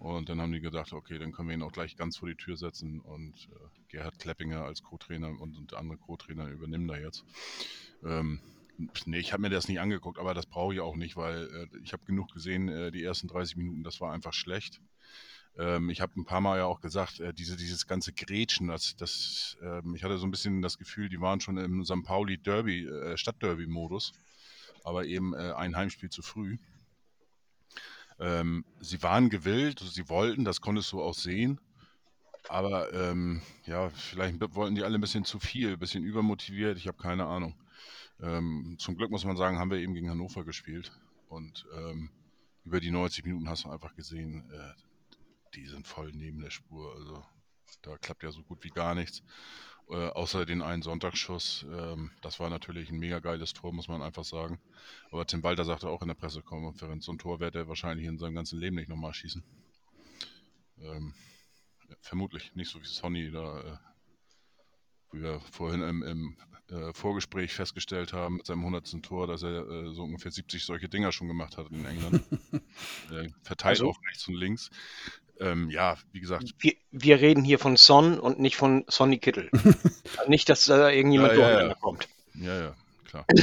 Und 0.00 0.30
dann 0.30 0.40
haben 0.40 0.50
die 0.50 0.62
gedacht, 0.62 0.94
okay, 0.94 1.18
dann 1.18 1.30
können 1.30 1.48
wir 1.48 1.54
ihn 1.54 1.62
auch 1.62 1.72
gleich 1.72 1.94
ganz 1.94 2.16
vor 2.16 2.28
die 2.28 2.34
Tür 2.34 2.56
setzen 2.56 3.00
und 3.00 3.34
äh, 3.52 3.68
Gerhard 3.88 4.18
Kleppinger 4.18 4.64
als 4.64 4.82
Co-Trainer 4.82 5.28
und, 5.28 5.58
und 5.58 5.72
der 5.72 5.78
andere 5.78 5.98
Co-Trainer 5.98 6.48
übernehmen 6.48 6.88
da 6.88 6.96
jetzt. 6.96 7.22
Ähm, 8.02 8.40
nee, 9.04 9.18
ich 9.18 9.34
habe 9.34 9.42
mir 9.42 9.50
das 9.50 9.68
nicht 9.68 9.78
angeguckt, 9.78 10.18
aber 10.18 10.32
das 10.32 10.46
brauche 10.46 10.72
ich 10.72 10.80
auch 10.80 10.96
nicht, 10.96 11.16
weil 11.16 11.68
äh, 11.74 11.78
ich 11.84 11.92
habe 11.92 12.02
genug 12.06 12.32
gesehen, 12.32 12.70
äh, 12.70 12.90
die 12.90 13.04
ersten 13.04 13.28
30 13.28 13.56
Minuten, 13.58 13.84
das 13.84 14.00
war 14.00 14.10
einfach 14.14 14.32
schlecht. 14.32 14.80
Ähm, 15.58 15.90
ich 15.90 16.00
habe 16.00 16.18
ein 16.18 16.24
paar 16.24 16.40
Mal 16.40 16.56
ja 16.56 16.64
auch 16.64 16.80
gesagt, 16.80 17.20
äh, 17.20 17.34
diese, 17.34 17.58
dieses 17.58 17.86
ganze 17.86 18.14
Grätschen, 18.14 18.68
das, 18.68 18.96
das, 18.96 19.58
ähm, 19.62 19.94
ich 19.94 20.02
hatte 20.02 20.16
so 20.16 20.26
ein 20.26 20.30
bisschen 20.30 20.62
das 20.62 20.78
Gefühl, 20.78 21.10
die 21.10 21.20
waren 21.20 21.40
schon 21.40 21.58
im 21.58 21.84
St. 21.84 22.04
Pauli 22.04 22.38
Derby, 22.38 22.86
äh, 22.86 23.18
Stadtderby-Modus, 23.18 24.12
aber 24.82 25.04
eben 25.04 25.34
äh, 25.34 25.52
ein 25.52 25.76
Heimspiel 25.76 26.08
zu 26.08 26.22
früh. 26.22 26.56
Ähm, 28.20 28.64
sie 28.80 29.02
waren 29.02 29.30
gewillt, 29.30 29.80
sie 29.80 30.08
wollten, 30.08 30.44
das 30.44 30.60
konntest 30.60 30.92
du 30.92 31.02
auch 31.02 31.14
sehen. 31.14 31.58
Aber 32.48 32.92
ähm, 32.92 33.42
ja, 33.66 33.90
vielleicht 33.90 34.40
wollten 34.54 34.74
die 34.74 34.82
alle 34.82 34.96
ein 34.98 35.00
bisschen 35.00 35.24
zu 35.24 35.38
viel, 35.38 35.72
ein 35.72 35.78
bisschen 35.78 36.04
übermotiviert, 36.04 36.78
ich 36.78 36.86
habe 36.86 36.98
keine 36.98 37.26
Ahnung. 37.26 37.54
Ähm, 38.20 38.76
zum 38.78 38.96
Glück 38.96 39.10
muss 39.10 39.24
man 39.24 39.36
sagen, 39.36 39.58
haben 39.58 39.70
wir 39.70 39.78
eben 39.78 39.94
gegen 39.94 40.10
Hannover 40.10 40.44
gespielt. 40.44 40.92
Und 41.28 41.66
ähm, 41.76 42.10
über 42.64 42.80
die 42.80 42.90
90 42.90 43.24
Minuten 43.24 43.48
hast 43.48 43.64
du 43.64 43.70
einfach 43.70 43.94
gesehen, 43.94 44.50
äh, 44.52 44.74
die 45.54 45.66
sind 45.66 45.86
voll 45.86 46.12
neben 46.12 46.40
der 46.40 46.50
Spur. 46.50 46.94
Also 46.94 47.24
da 47.82 47.96
klappt 47.96 48.22
ja 48.22 48.30
so 48.30 48.42
gut 48.42 48.62
wie 48.64 48.70
gar 48.70 48.94
nichts. 48.94 49.22
Äh, 49.90 50.10
außer 50.10 50.46
den 50.46 50.62
einen 50.62 50.82
Sonntagsschuss. 50.82 51.66
Ähm, 51.68 52.12
das 52.22 52.38
war 52.38 52.48
natürlich 52.48 52.90
ein 52.90 52.98
mega 52.98 53.18
geiles 53.18 53.52
Tor, 53.52 53.72
muss 53.72 53.88
man 53.88 54.02
einfach 54.02 54.24
sagen. 54.24 54.60
Aber 55.10 55.26
Tim 55.26 55.42
Walter 55.42 55.64
sagte 55.64 55.88
auch 55.88 56.02
in 56.02 56.08
der 56.08 56.14
Pressekonferenz, 56.14 57.06
so 57.06 57.12
ein 57.12 57.18
Tor 57.18 57.40
wird 57.40 57.56
er 57.56 57.66
wahrscheinlich 57.66 58.06
in 58.06 58.16
seinem 58.18 58.36
ganzen 58.36 58.60
Leben 58.60 58.76
nicht 58.76 58.88
nochmal 58.88 59.12
schießen. 59.14 59.42
Ähm, 60.78 61.12
vermutlich 62.02 62.54
nicht 62.54 62.70
so 62.70 62.80
wie 62.80 62.86
Sonny 62.86 63.32
da, 63.32 63.60
äh, 63.60 63.76
wie 65.12 65.22
wir 65.22 65.40
vorhin 65.40 65.82
im, 65.82 66.02
im 66.04 66.36
äh, 66.68 66.92
Vorgespräch 66.92 67.52
festgestellt 67.52 68.12
haben, 68.12 68.36
mit 68.36 68.46
seinem 68.46 68.60
100. 68.60 69.02
Tor, 69.02 69.26
dass 69.26 69.42
er 69.42 69.68
äh, 69.68 69.92
so 69.92 70.04
ungefähr 70.04 70.30
70 70.30 70.64
solche 70.64 70.88
Dinger 70.88 71.10
schon 71.10 71.26
gemacht 71.26 71.56
hat 71.56 71.68
in 71.72 71.84
England. 71.84 72.22
äh, 73.10 73.28
verteilt 73.42 73.80
Also- 73.80 73.90
auch 73.90 73.98
rechts 74.08 74.28
und 74.28 74.34
links. 74.34 74.70
Ähm, 75.40 75.70
ja, 75.70 75.96
wie 76.12 76.20
gesagt, 76.20 76.54
Wir, 76.58 76.74
wir 76.90 77.20
reden 77.20 77.44
hier 77.44 77.58
von 77.58 77.76
Son 77.76 78.20
und 78.20 78.38
nicht 78.38 78.56
von 78.56 78.84
Sonny 78.88 79.18
Kittel. 79.18 79.50
Nicht, 80.28 80.48
dass 80.50 80.66
da 80.66 80.90
irgendjemand 80.90 81.32
Ja, 81.32 81.50
ja, 81.50 81.66
ja. 81.68 81.74
kommt. 81.74 82.08
Ja, 82.34 82.60
ja, 82.60 82.76
klar. 83.04 83.24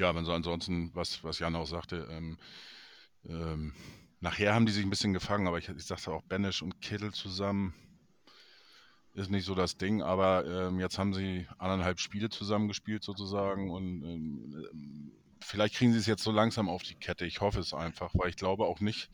Ja, 0.00 0.14
wenn 0.14 0.24
so 0.24 0.32
ansonsten, 0.32 0.92
was, 0.94 1.24
was 1.24 1.40
Jan 1.40 1.56
auch 1.56 1.66
sagte, 1.66 2.06
ähm, 2.08 2.38
ähm, 3.28 3.74
nachher 4.20 4.54
haben 4.54 4.64
die 4.64 4.70
sich 4.70 4.84
ein 4.84 4.90
bisschen 4.90 5.12
gefangen, 5.12 5.48
aber 5.48 5.58
ich, 5.58 5.68
ich 5.68 5.84
sagte 5.84 6.12
auch 6.12 6.22
Benisch 6.22 6.62
und 6.62 6.80
Kittel 6.80 7.12
zusammen 7.12 7.74
ist 9.14 9.28
nicht 9.30 9.44
so 9.44 9.56
das 9.56 9.76
Ding, 9.76 10.02
aber 10.02 10.46
ähm, 10.46 10.78
jetzt 10.78 10.98
haben 10.98 11.12
sie 11.14 11.48
anderthalb 11.58 11.98
Spiele 11.98 12.28
zusammengespielt 12.28 13.02
sozusagen 13.02 13.72
und 13.72 14.04
ähm, 14.04 15.12
vielleicht 15.40 15.74
kriegen 15.74 15.92
sie 15.92 15.98
es 15.98 16.06
jetzt 16.06 16.22
so 16.22 16.30
langsam 16.30 16.68
auf 16.68 16.84
die 16.84 16.94
Kette. 16.94 17.26
Ich 17.26 17.40
hoffe 17.40 17.58
es 17.58 17.74
einfach, 17.74 18.12
weil 18.14 18.28
ich 18.28 18.36
glaube 18.36 18.66
auch 18.66 18.78
nicht, 18.78 19.10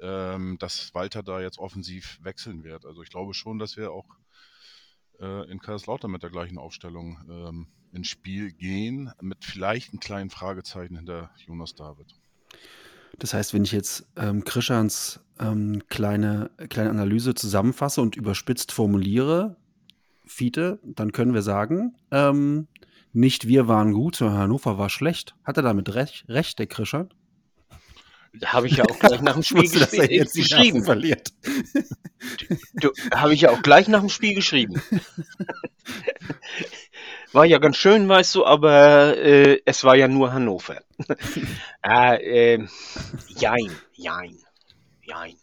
ähm, 0.00 0.56
dass 0.58 0.94
Walter 0.94 1.22
da 1.22 1.40
jetzt 1.40 1.58
offensiv 1.58 2.18
wechseln 2.22 2.64
wird. 2.64 2.84
Also 2.86 3.02
ich 3.02 3.10
glaube 3.10 3.34
schon, 3.34 3.58
dass 3.58 3.76
wir 3.76 3.92
auch 3.92 4.06
äh, 5.20 5.50
in 5.50 5.60
Kaiserslautern 5.60 6.10
mit 6.10 6.22
der 6.22 6.30
gleichen 6.30 6.58
Aufstellung 6.58 7.18
ähm, 7.28 7.66
ins 7.92 8.08
Spiel 8.08 8.52
gehen, 8.52 9.12
mit 9.20 9.44
vielleicht 9.44 9.90
einem 9.90 10.00
kleinen 10.00 10.30
Fragezeichen 10.30 10.96
hinter 10.96 11.30
Jonas 11.46 11.74
David. 11.74 12.14
Das 13.18 13.34
heißt, 13.34 13.52
wenn 13.52 13.64
ich 13.64 13.72
jetzt 13.72 14.06
ähm, 14.16 14.44
Krischans 14.44 15.20
ähm, 15.40 15.82
kleine, 15.88 16.50
kleine 16.68 16.90
Analyse 16.90 17.34
zusammenfasse 17.34 18.00
und 18.00 18.16
überspitzt 18.16 18.70
formuliere, 18.70 19.56
Fiete, 20.24 20.78
dann 20.84 21.12
können 21.12 21.34
wir 21.34 21.42
sagen, 21.42 21.96
ähm, 22.10 22.68
nicht 23.12 23.48
wir 23.48 23.66
waren 23.66 23.92
gut, 23.92 24.16
sondern 24.16 24.38
Hannover 24.38 24.78
war 24.78 24.90
schlecht. 24.90 25.34
Hat 25.42 25.56
er 25.56 25.62
damit 25.62 25.94
recht, 25.94 26.28
recht 26.28 26.58
der 26.58 26.66
Krischan? 26.66 27.08
Habe 28.44 28.66
ich 28.66 28.76
ja 28.76 28.84
auch 28.84 28.98
gleich 28.98 29.20
nach 29.20 29.34
dem 29.34 29.42
Spiel 29.44 29.62
Wusste, 29.62 29.80
dass 29.80 29.92
er 29.92 30.10
jetzt 30.10 30.34
geschrieben. 30.34 30.84
Verliert. 30.84 31.32
Habe 33.14 33.34
ich 33.34 33.42
ja 33.42 33.50
auch 33.50 33.62
gleich 33.62 33.88
nach 33.88 34.00
dem 34.00 34.08
Spiel 34.08 34.34
geschrieben. 34.34 34.82
War 37.32 37.44
ja 37.44 37.58
ganz 37.58 37.76
schön, 37.76 38.08
weißt 38.08 38.34
du, 38.36 38.46
aber 38.46 39.16
äh, 39.18 39.60
es 39.66 39.84
war 39.84 39.94
ja 39.96 40.08
nur 40.08 40.32
Hannover. 40.32 40.80
äh, 41.82 42.54
äh, 42.54 42.66
jein, 43.28 43.70
jein, 43.92 44.38
jein. 45.02 45.36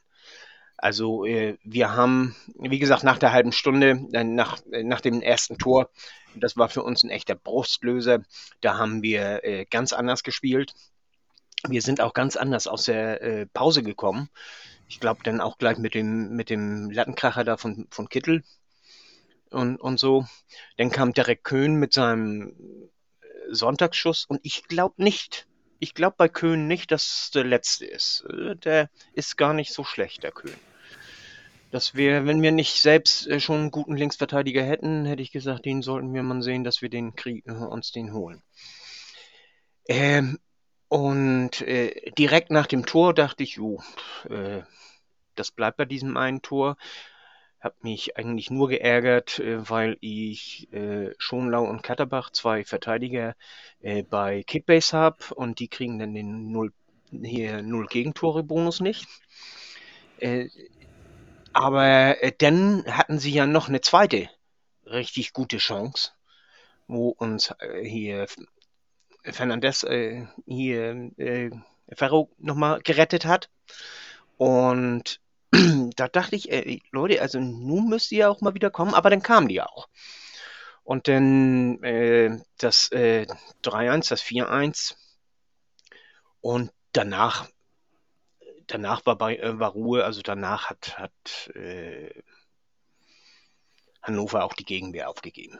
Also 0.77 1.25
äh, 1.25 1.57
wir 1.63 1.95
haben, 1.95 2.35
wie 2.59 2.79
gesagt, 2.79 3.03
nach 3.03 3.19
der 3.19 3.33
halben 3.33 3.51
Stunde, 3.51 3.99
äh, 4.13 4.23
nach, 4.23 4.57
äh, 4.71 4.83
nach 4.83 4.99
dem 4.99 5.21
ersten 5.21 5.59
Tor, 5.59 5.89
das 6.35 6.57
war 6.57 6.69
für 6.69 6.81
uns 6.83 7.03
ein 7.03 7.11
echter 7.11 7.35
Brustlöser, 7.35 8.23
da 8.61 8.77
haben 8.77 9.03
wir 9.03 9.43
äh, 9.43 9.65
ganz 9.65 9.93
anders 9.93 10.23
gespielt. 10.23 10.73
Wir 11.69 11.81
sind 11.81 12.01
auch 12.01 12.13
ganz 12.13 12.36
anders 12.36 12.67
aus 12.67 12.86
der 12.86 13.22
äh, 13.22 13.45
Pause 13.48 13.84
gekommen. 13.84 14.29
Ich 14.88 15.00
glaube 15.00 15.22
dann 15.24 15.41
auch 15.41 15.57
gleich 15.57 15.77
mit 15.77 15.95
dem, 15.95 16.36
mit 16.36 16.50
dem 16.50 16.91
Lattenkracher 16.91 17.43
da 17.43 17.57
von, 17.57 17.88
von 17.89 18.10
Kittel 18.10 18.43
und, 19.50 19.77
und 19.77 20.00
so. 20.00 20.25
Dann 20.77 20.91
kam 20.91 21.13
Derek 21.13 21.43
Köhn 21.43 21.75
mit 21.75 21.93
seinem 21.93 22.50
äh, 23.22 23.53
Sonntagsschuss 23.53 24.25
und 24.25 24.39
ich 24.43 24.67
glaube 24.67 25.01
nicht, 25.01 25.48
ich 25.79 25.93
glaube 25.93 26.15
bei 26.17 26.29
Köhn 26.29 26.67
nicht, 26.67 26.91
dass 26.91 27.31
der 27.34 27.43
letzte 27.43 27.86
ist. 27.86 28.25
Äh, 28.29 28.55
Der 28.57 28.89
ist 29.13 29.38
gar 29.38 29.53
nicht 29.53 29.74
so 29.74 29.84
schlecht, 29.84 30.24
der 30.24 30.31
Köhn. 30.31 30.55
Dass 31.72 31.95
wir, 31.95 32.25
wenn 32.25 32.41
wir 32.41 32.51
nicht 32.51 32.81
selbst 32.81 33.27
äh, 33.27 33.39
schon 33.39 33.57
einen 33.57 33.72
guten 33.72 33.95
Linksverteidiger 33.95 34.63
hätten, 34.63 35.05
hätte 35.05 35.24
ich 35.24 35.31
gesagt, 35.31 35.65
den 35.65 35.81
sollten 35.81 36.13
wir 36.13 36.24
mal 36.24 36.41
sehen, 36.41 36.63
dass 36.63 36.81
wir 36.81 36.89
den 36.89 37.15
kriegen, 37.15 37.51
uns 37.51 37.91
den 37.91 38.13
holen. 38.13 38.41
Ähm, 39.88 40.39
und 40.87 41.61
äh, 41.61 42.11
direkt 42.11 42.51
nach 42.51 42.67
dem 42.67 42.85
Tor 42.85 43.13
dachte 43.13 43.43
ich, 43.43 43.55
jo, 43.55 43.81
äh, 44.29 44.61
das 45.35 45.51
bleibt 45.51 45.77
bei 45.77 45.85
diesem 45.85 46.17
einen 46.17 46.41
Tor. 46.41 46.77
Hab 47.59 47.83
mich 47.83 48.15
eigentlich 48.17 48.51
nur 48.51 48.69
geärgert, 48.69 49.39
äh, 49.39 49.69
weil 49.69 49.97
ich 50.01 50.71
äh, 50.71 51.13
Schonlau 51.17 51.63
und 51.63 51.83
Katterbach, 51.83 52.29
zwei 52.31 52.63
Verteidiger, 52.63 53.35
äh, 53.81 54.03
bei 54.03 54.43
Kickbase 54.43 54.95
habe 54.97 55.33
und 55.35 55.59
die 55.59 55.67
kriegen 55.67 55.97
dann 55.99 56.13
den 56.13 56.51
null, 56.51 56.71
hier 57.11 57.61
null 57.61 57.87
Gegentore-Bonus 57.87 58.81
nicht. 58.81 59.07
Äh, 60.19 60.49
aber 61.53 62.21
äh, 62.21 62.31
dann 62.37 62.85
hatten 62.85 63.17
sie 63.17 63.31
ja 63.31 63.47
noch 63.47 63.67
eine 63.69 63.81
zweite 63.81 64.29
richtig 64.85 65.33
gute 65.33 65.57
Chance, 65.57 66.11
wo 66.87 67.09
uns 67.09 67.53
äh, 67.59 67.83
hier 67.83 68.27
Fernandes 69.32 69.84
äh, 69.84 70.25
hier 70.46 71.12
äh, 71.17 71.50
Ferro 71.94 72.29
nochmal 72.38 72.82
gerettet 72.82 73.25
hat. 73.25 73.50
Und 74.38 75.20
da 75.96 76.08
dachte 76.08 76.36
ich, 76.36 76.51
ey, 76.51 76.82
Leute, 76.91 77.22
also 77.22 77.39
nun 77.39 77.89
müsst 77.89 78.12
ihr 78.12 78.29
auch 78.29 78.41
mal 78.41 78.53
wieder 78.53 78.70
kommen, 78.70 78.94
aber 78.94 79.10
dann 79.10 79.22
kamen 79.22 79.48
die 79.48 79.62
auch. 79.62 79.88
Und 80.84 81.08
dann 81.08 81.82
äh, 81.84 82.39
das 82.58 82.91
äh, 82.91 83.25
3-1, 83.63 84.10
das 84.10 84.24
4-1 84.24 84.96
und 86.41 86.72
danach, 86.91 87.50
danach 88.67 89.05
war, 89.05 89.17
bei, 89.17 89.38
äh, 89.38 89.60
war 89.60 89.72
Ruhe, 89.72 90.05
also 90.05 90.22
danach 90.22 90.70
hat, 90.70 91.00
hat 91.00 91.51
äh, 91.55 92.12
Hannover 94.03 94.44
auch 94.44 94.53
die 94.53 94.65
Gegenwehr 94.65 95.10
aufgegeben. 95.10 95.60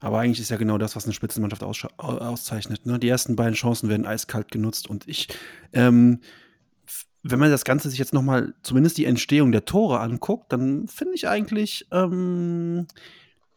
Aber 0.00 0.20
eigentlich 0.20 0.40
ist 0.40 0.50
ja 0.50 0.56
genau 0.56 0.78
das, 0.78 0.94
was 0.96 1.04
eine 1.04 1.12
Spitzenmannschaft 1.12 1.62
ausscha- 1.62 1.90
au- 1.98 2.18
auszeichnet. 2.18 2.86
Ne? 2.86 2.98
Die 2.98 3.08
ersten 3.08 3.36
beiden 3.36 3.54
Chancen 3.54 3.88
werden 3.88 4.06
eiskalt 4.06 4.50
genutzt 4.50 4.88
und 4.88 5.08
ich, 5.08 5.28
ähm, 5.72 6.20
wenn 7.24 7.40
man 7.40 7.50
das 7.50 7.64
Ganze 7.64 7.90
sich 7.90 7.98
jetzt 7.98 8.14
nochmal, 8.14 8.54
zumindest 8.62 8.96
die 8.96 9.04
Entstehung 9.04 9.50
der 9.50 9.64
Tore 9.64 10.00
anguckt, 10.00 10.52
dann 10.52 10.86
finde 10.86 11.14
ich 11.14 11.28
eigentlich, 11.28 11.86
ähm, 11.90 12.86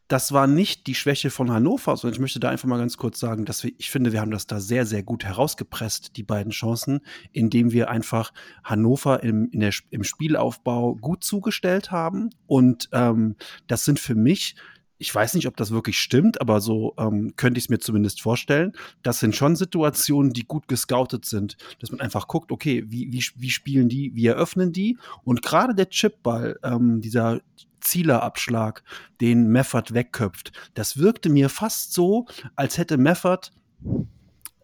das 0.07 0.33
war 0.33 0.45
nicht 0.45 0.87
die 0.87 0.95
Schwäche 0.95 1.29
von 1.29 1.51
Hannover, 1.51 1.95
sondern 1.95 2.15
ich 2.15 2.19
möchte 2.19 2.41
da 2.41 2.49
einfach 2.49 2.67
mal 2.67 2.79
ganz 2.79 2.97
kurz 2.97 3.17
sagen, 3.17 3.45
dass 3.45 3.63
wir, 3.63 3.71
ich 3.77 3.89
finde, 3.91 4.11
wir 4.11 4.19
haben 4.19 4.31
das 4.31 4.45
da 4.45 4.59
sehr, 4.59 4.85
sehr 4.85 5.03
gut 5.03 5.23
herausgepresst, 5.23 6.17
die 6.17 6.23
beiden 6.23 6.51
Chancen, 6.51 6.99
indem 7.31 7.71
wir 7.71 7.89
einfach 7.89 8.33
Hannover 8.63 9.23
im, 9.23 9.49
der, 9.53 9.71
im 9.89 10.03
Spielaufbau 10.03 10.95
gut 10.95 11.23
zugestellt 11.23 11.91
haben. 11.91 12.31
Und 12.45 12.89
ähm, 12.91 13.37
das 13.67 13.85
sind 13.85 14.01
für 14.01 14.15
mich 14.15 14.55
ich 15.01 15.13
weiß 15.13 15.33
nicht, 15.33 15.47
ob 15.47 15.57
das 15.57 15.71
wirklich 15.71 15.99
stimmt, 15.99 16.39
aber 16.39 16.61
so 16.61 16.93
ähm, 16.99 17.33
könnte 17.35 17.57
ich 17.57 17.65
es 17.65 17.69
mir 17.69 17.79
zumindest 17.79 18.21
vorstellen. 18.21 18.73
Das 19.01 19.19
sind 19.19 19.35
schon 19.35 19.55
Situationen, 19.55 20.31
die 20.31 20.43
gut 20.43 20.67
gescoutet 20.67 21.25
sind, 21.25 21.57
dass 21.79 21.89
man 21.89 22.01
einfach 22.01 22.27
guckt, 22.27 22.51
okay, 22.51 22.83
wie, 22.87 23.11
wie, 23.11 23.25
wie 23.35 23.49
spielen 23.49 23.89
die, 23.89 24.11
wie 24.13 24.27
eröffnen 24.27 24.71
die? 24.71 24.99
Und 25.23 25.41
gerade 25.41 25.73
der 25.73 25.89
Chipball, 25.89 26.59
ähm, 26.63 27.01
dieser 27.01 27.41
Zielerabschlag, 27.79 28.83
den 29.21 29.47
Meffert 29.47 29.95
wegköpft, 29.95 30.51
das 30.75 30.97
wirkte 30.97 31.29
mir 31.29 31.49
fast 31.49 31.93
so, 31.93 32.27
als 32.55 32.77
hätte 32.77 32.99
Meffert 32.99 33.51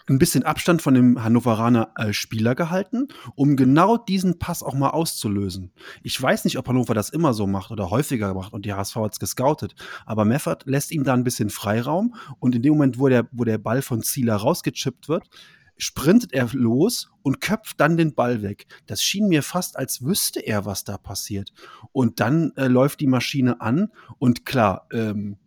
ein 0.10 0.20
bisschen 0.20 0.44
Abstand 0.44 0.82
von 0.82 0.94
dem 0.94 1.24
Hannoveraner 1.24 1.92
äh, 1.96 2.14
Spieler 2.14 2.56
gehalten, 2.56 3.08
um 3.36 3.56
genau 3.56 3.98
diesen 3.98 4.40
Pass 4.40 4.64
auch 4.64 4.74
mal 4.74 4.92
auszulösen. 4.92 5.72
Ich 6.04 6.22
weiß 6.22 6.46
nicht, 6.46 6.58
ob 6.58 6.68
Hannover 6.68 6.94
das 6.94 7.10
immer 7.10 7.34
so 7.34 7.46
macht 7.48 7.72
oder 7.72 7.90
häufiger 7.90 8.34
macht 8.34 8.54
und 8.54 8.66
die 8.66 8.74
HSV 8.74 8.96
hat 8.96 9.14
es 9.14 9.20
gescoutet, 9.20 9.76
aber 10.06 10.26
Meffert 10.26 10.66
lässt 10.66 10.92
ihm 10.92 11.04
da 11.04 11.14
ein 11.14 11.24
bisschen 11.24 11.50
Freiraum 11.50 12.16
und 12.40 12.56
in 12.56 12.62
dem 12.62 12.74
Moment, 12.74 13.00
wo 13.00 13.10
der, 13.10 13.28
wo 13.32 13.44
der 13.44 13.58
Ball 13.58 13.82
von 13.82 14.02
Zieler 14.02 14.36
rausgechippt 14.36 15.10
wird, 15.10 15.30
sprintet 15.78 16.34
er 16.34 16.50
los 16.54 17.10
und 17.22 17.42
köpft 17.42 17.80
dann 17.80 17.98
den 17.98 18.16
Ball 18.16 18.42
weg. 18.42 18.66
Das 18.88 19.04
schien 19.04 19.28
mir 19.28 19.44
fast, 19.44 19.78
als 19.78 20.04
wüsste 20.04 20.40
er, 20.40 20.66
was 20.66 20.84
da 20.84 20.98
passiert. 20.98 21.52
Und 21.92 22.20
dann 22.20 22.52
äh, 22.56 22.68
läuft 22.68 23.00
die 23.00 23.08
Maschine 23.08 23.62
an 23.62 23.92
und 24.18 24.46
klar, 24.46 24.88
ähm, 24.92 25.38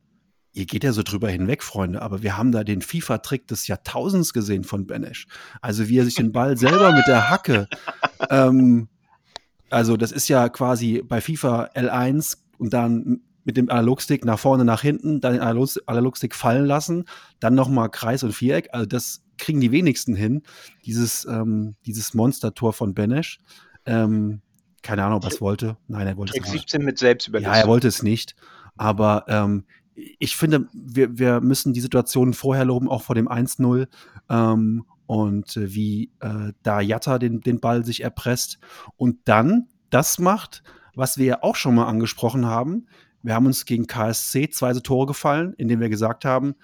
Ihr 0.52 0.66
geht 0.66 0.82
ja 0.82 0.92
so 0.92 1.02
drüber 1.02 1.28
hinweg, 1.28 1.62
Freunde, 1.62 2.02
aber 2.02 2.22
wir 2.22 2.36
haben 2.36 2.50
da 2.50 2.64
den 2.64 2.82
FIFA-Trick 2.82 3.46
des 3.46 3.68
Jahrtausends 3.68 4.32
gesehen 4.32 4.64
von 4.64 4.86
Benesch. 4.86 5.26
Also 5.60 5.88
wie 5.88 5.98
er 5.98 6.04
sich 6.04 6.16
den 6.16 6.32
Ball 6.32 6.56
selber 6.56 6.92
mit 6.92 7.06
der 7.06 7.30
Hacke, 7.30 7.68
ähm, 8.30 8.88
also 9.70 9.96
das 9.96 10.10
ist 10.10 10.28
ja 10.28 10.48
quasi 10.48 11.02
bei 11.06 11.20
FIFA 11.20 11.70
L1 11.74 12.38
und 12.58 12.72
dann 12.72 13.20
mit 13.44 13.56
dem 13.56 13.70
Analogstick 13.70 14.24
nach 14.24 14.38
vorne, 14.38 14.64
nach 14.64 14.82
hinten, 14.82 15.20
dann 15.20 15.34
den 15.34 15.42
Analog- 15.42 15.80
Analogstick 15.86 16.34
fallen 16.34 16.66
lassen, 16.66 17.04
dann 17.38 17.54
nochmal 17.54 17.88
Kreis 17.88 18.22
und 18.22 18.32
Viereck. 18.32 18.68
Also 18.72 18.86
das 18.86 19.22
kriegen 19.38 19.60
die 19.60 19.72
wenigsten 19.72 20.14
hin, 20.14 20.42
dieses, 20.84 21.24
ähm, 21.24 21.76
dieses 21.86 22.12
Monster-Tor 22.12 22.72
von 22.72 22.94
Benesch. 22.94 23.38
Ähm, 23.86 24.42
keine 24.82 25.04
Ahnung, 25.04 25.18
ob 25.18 25.24
er 25.24 25.30
es 25.30 25.40
wollte. 25.40 25.76
Nein, 25.88 26.06
er 26.06 26.16
wollte 26.16 26.32
Trick 26.32 26.44
es 26.44 26.52
nicht. 26.52 26.70
17 26.70 26.84
mit 26.84 26.98
Selbstüberlisten. 26.98 27.54
Ja, 27.54 27.60
er 27.60 27.68
wollte 27.68 27.88
es 27.88 28.02
nicht. 28.02 28.34
Aber 28.76 29.24
ähm, 29.28 29.64
ich 29.94 30.36
finde, 30.36 30.68
wir, 30.72 31.18
wir 31.18 31.40
müssen 31.40 31.72
die 31.72 31.80
Situation 31.80 32.34
vorher 32.34 32.64
loben, 32.64 32.88
auch 32.88 33.02
vor 33.02 33.14
dem 33.14 33.28
1-0. 33.28 33.88
Ähm, 34.28 34.84
und 35.06 35.56
äh, 35.56 35.74
wie 35.74 36.12
äh, 36.20 36.52
da 36.62 36.80
Jatta 36.80 37.18
den, 37.18 37.40
den 37.40 37.58
Ball 37.58 37.84
sich 37.84 38.04
erpresst 38.04 38.60
und 38.96 39.18
dann 39.24 39.66
das 39.90 40.20
macht, 40.20 40.62
was 40.94 41.18
wir 41.18 41.26
ja 41.26 41.42
auch 41.42 41.56
schon 41.56 41.74
mal 41.74 41.86
angesprochen 41.86 42.46
haben. 42.46 42.86
Wir 43.22 43.34
haben 43.34 43.46
uns 43.46 43.64
gegen 43.64 43.88
KSC 43.88 44.50
zwei 44.50 44.72
Tore 44.74 45.06
gefallen, 45.06 45.54
indem 45.58 45.80
wir 45.80 45.88
gesagt 45.88 46.24
haben, 46.24 46.54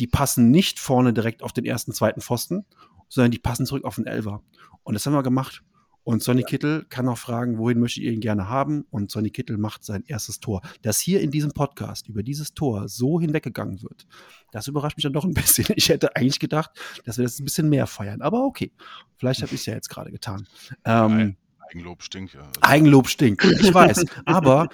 die 0.00 0.08
passen 0.08 0.50
nicht 0.50 0.80
vorne 0.80 1.12
direkt 1.12 1.44
auf 1.44 1.52
den 1.52 1.64
ersten, 1.64 1.92
zweiten 1.92 2.20
Pfosten, 2.20 2.64
sondern 3.08 3.30
die 3.30 3.38
passen 3.38 3.64
zurück 3.64 3.84
auf 3.84 3.94
den 3.94 4.06
Elfer. 4.06 4.42
Und 4.82 4.94
das 4.94 5.06
haben 5.06 5.12
wir 5.12 5.22
gemacht. 5.22 5.62
Und 6.04 6.22
Sonny 6.22 6.42
Kittel 6.42 6.84
kann 6.90 7.08
auch 7.08 7.18
fragen, 7.18 7.58
wohin 7.58 7.80
möchte 7.80 8.00
ihr 8.00 8.12
ihn 8.12 8.20
gerne 8.20 8.48
haben? 8.48 8.86
Und 8.90 9.10
Sonny 9.10 9.30
Kittel 9.30 9.56
macht 9.56 9.84
sein 9.84 10.04
erstes 10.06 10.38
Tor. 10.38 10.60
Dass 10.82 11.00
hier 11.00 11.20
in 11.20 11.30
diesem 11.30 11.52
Podcast 11.52 12.08
über 12.08 12.22
dieses 12.22 12.54
Tor 12.54 12.88
so 12.88 13.20
hinweggegangen 13.20 13.82
wird, 13.82 14.06
das 14.52 14.68
überrascht 14.68 14.96
mich 14.96 15.04
dann 15.04 15.14
doch 15.14 15.24
ein 15.24 15.34
bisschen. 15.34 15.66
Ich 15.76 15.88
hätte 15.88 16.14
eigentlich 16.14 16.38
gedacht, 16.38 16.70
dass 17.04 17.18
wir 17.18 17.24
das 17.24 17.40
ein 17.40 17.44
bisschen 17.44 17.68
mehr 17.68 17.86
feiern. 17.86 18.22
Aber 18.22 18.44
okay, 18.44 18.70
vielleicht 19.16 19.42
habe 19.42 19.54
ich 19.54 19.60
es 19.60 19.66
ja 19.66 19.74
jetzt 19.74 19.88
gerade 19.88 20.12
getan. 20.12 20.46
Ähm, 20.84 21.36
Eigenlob 21.70 22.02
stinkt 22.02 22.34
ja. 22.34 22.40
Also 22.40 22.60
Eigenlob 22.60 23.08
stinkt, 23.08 23.44
ich 23.44 23.72
weiß. 23.72 24.04
aber 24.26 24.68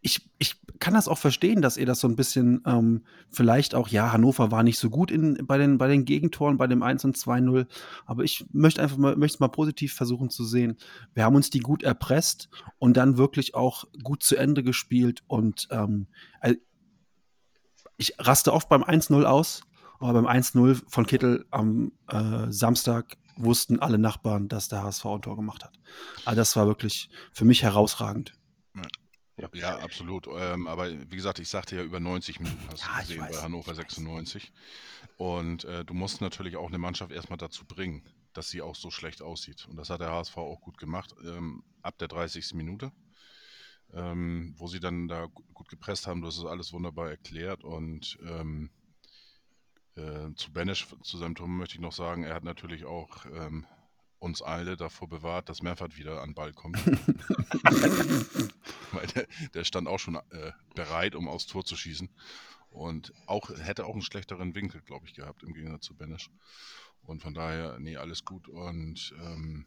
ich, 0.00 0.28
ich 0.38 0.56
kann 0.80 0.94
das 0.94 1.08
auch 1.08 1.18
verstehen, 1.18 1.62
dass 1.62 1.76
ihr 1.76 1.86
das 1.86 2.00
so 2.00 2.08
ein 2.08 2.16
bisschen 2.16 2.62
ähm, 2.66 3.04
vielleicht 3.30 3.74
auch, 3.74 3.88
ja, 3.88 4.12
Hannover 4.12 4.50
war 4.50 4.62
nicht 4.62 4.78
so 4.78 4.90
gut 4.90 5.10
in, 5.10 5.46
bei, 5.46 5.58
den, 5.58 5.78
bei 5.78 5.88
den 5.88 6.04
Gegentoren, 6.04 6.56
bei 6.56 6.66
dem 6.66 6.82
1 6.82 7.04
und 7.04 7.16
2-0, 7.16 7.66
aber 8.06 8.24
ich 8.24 8.44
möchte 8.52 8.82
einfach 8.82 8.96
mal, 8.96 9.16
möchte 9.16 9.36
es 9.36 9.40
mal 9.40 9.48
positiv 9.48 9.94
versuchen 9.94 10.30
zu 10.30 10.44
sehen. 10.44 10.76
Wir 11.14 11.24
haben 11.24 11.36
uns 11.36 11.50
die 11.50 11.60
gut 11.60 11.82
erpresst 11.82 12.48
und 12.78 12.96
dann 12.96 13.18
wirklich 13.18 13.54
auch 13.54 13.84
gut 14.02 14.22
zu 14.22 14.36
Ende 14.36 14.62
gespielt 14.62 15.22
und 15.26 15.68
ähm, 15.70 16.06
äh, 16.40 16.54
ich 17.96 18.14
raste 18.18 18.52
oft 18.52 18.68
beim 18.68 18.84
1-0 18.84 19.24
aus, 19.24 19.62
aber 19.98 20.12
beim 20.14 20.26
1-0 20.26 20.82
von 20.86 21.06
Kittel 21.06 21.46
am 21.50 21.92
äh, 22.08 22.50
Samstag 22.50 23.16
wussten 23.36 23.80
alle 23.80 23.98
Nachbarn, 23.98 24.48
dass 24.48 24.68
der 24.68 24.82
HSV 24.82 25.06
ein 25.06 25.22
Tor 25.22 25.36
gemacht 25.36 25.64
hat. 25.64 25.78
Also 26.24 26.36
das 26.36 26.56
war 26.56 26.66
wirklich 26.66 27.08
für 27.32 27.44
mich 27.44 27.62
herausragend. 27.62 28.37
Ja, 29.38 29.48
ja 29.52 29.78
absolut. 29.78 30.26
Ähm, 30.32 30.66
aber 30.66 30.90
wie 30.90 31.16
gesagt, 31.16 31.38
ich 31.38 31.48
sagte 31.48 31.76
ja 31.76 31.82
über 31.82 32.00
90 32.00 32.40
Minuten 32.40 32.68
hast 32.70 32.84
Ja, 32.84 32.94
du 32.94 33.00
gesehen 33.00 33.20
weiß, 33.22 33.36
bei 33.36 33.42
Hannover 33.42 33.72
ich 33.72 33.78
weiß. 33.78 33.94
96. 33.94 34.52
Und 35.16 35.64
äh, 35.64 35.84
du 35.84 35.94
musst 35.94 36.20
natürlich 36.20 36.56
auch 36.56 36.68
eine 36.68 36.78
Mannschaft 36.78 37.12
erstmal 37.12 37.38
dazu 37.38 37.64
bringen, 37.64 38.02
dass 38.32 38.50
sie 38.50 38.62
auch 38.62 38.74
so 38.76 38.90
schlecht 38.90 39.22
aussieht. 39.22 39.66
Und 39.68 39.76
das 39.76 39.90
hat 39.90 40.00
der 40.00 40.12
HSV 40.12 40.36
auch 40.36 40.60
gut 40.60 40.78
gemacht, 40.78 41.14
ähm, 41.24 41.62
ab 41.82 41.98
der 41.98 42.08
30. 42.08 42.54
Minute, 42.54 42.92
ähm, 43.92 44.54
wo 44.58 44.66
sie 44.68 44.80
dann 44.80 45.08
da 45.08 45.26
gu- 45.26 45.42
gut 45.54 45.68
gepresst 45.68 46.06
haben. 46.06 46.20
Du 46.20 46.26
hast 46.28 46.38
es 46.38 46.44
alles 46.44 46.72
wunderbar 46.72 47.08
erklärt. 47.10 47.64
Und 47.64 48.18
ähm, 48.22 48.70
äh, 49.96 50.32
zu 50.36 50.52
Benesch, 50.52 50.86
zu 51.02 51.16
seinem 51.18 51.34
Tor 51.34 51.48
möchte 51.48 51.74
ich 51.74 51.80
noch 51.80 51.92
sagen, 51.92 52.22
er 52.24 52.34
hat 52.34 52.44
natürlich 52.44 52.84
auch 52.84 53.24
ähm, 53.26 53.66
uns 54.18 54.42
alle 54.42 54.76
davor 54.76 55.08
bewahrt, 55.08 55.48
dass 55.48 55.62
Merfert 55.62 55.96
wieder 55.96 56.22
an 56.22 56.30
den 56.30 56.34
Ball 56.34 56.52
kommt. 56.52 56.84
Weil 58.92 59.06
der, 59.08 59.26
der 59.54 59.64
stand 59.64 59.88
auch 59.88 59.98
schon 59.98 60.16
äh, 60.16 60.52
bereit, 60.74 61.14
um 61.14 61.28
aufs 61.28 61.46
Tor 61.46 61.64
zu 61.64 61.76
schießen. 61.76 62.10
Und 62.70 63.12
auch 63.26 63.48
hätte 63.50 63.86
auch 63.86 63.92
einen 63.92 64.02
schlechteren 64.02 64.54
Winkel, 64.54 64.82
glaube 64.82 65.06
ich, 65.06 65.14
gehabt, 65.14 65.42
im 65.42 65.54
Gegensatz 65.54 65.86
zu 65.86 65.96
Benesch. 65.96 66.30
Und 67.02 67.22
von 67.22 67.32
daher, 67.32 67.78
nee, 67.78 67.96
alles 67.96 68.24
gut. 68.24 68.48
Und 68.48 69.14
ähm, 69.18 69.64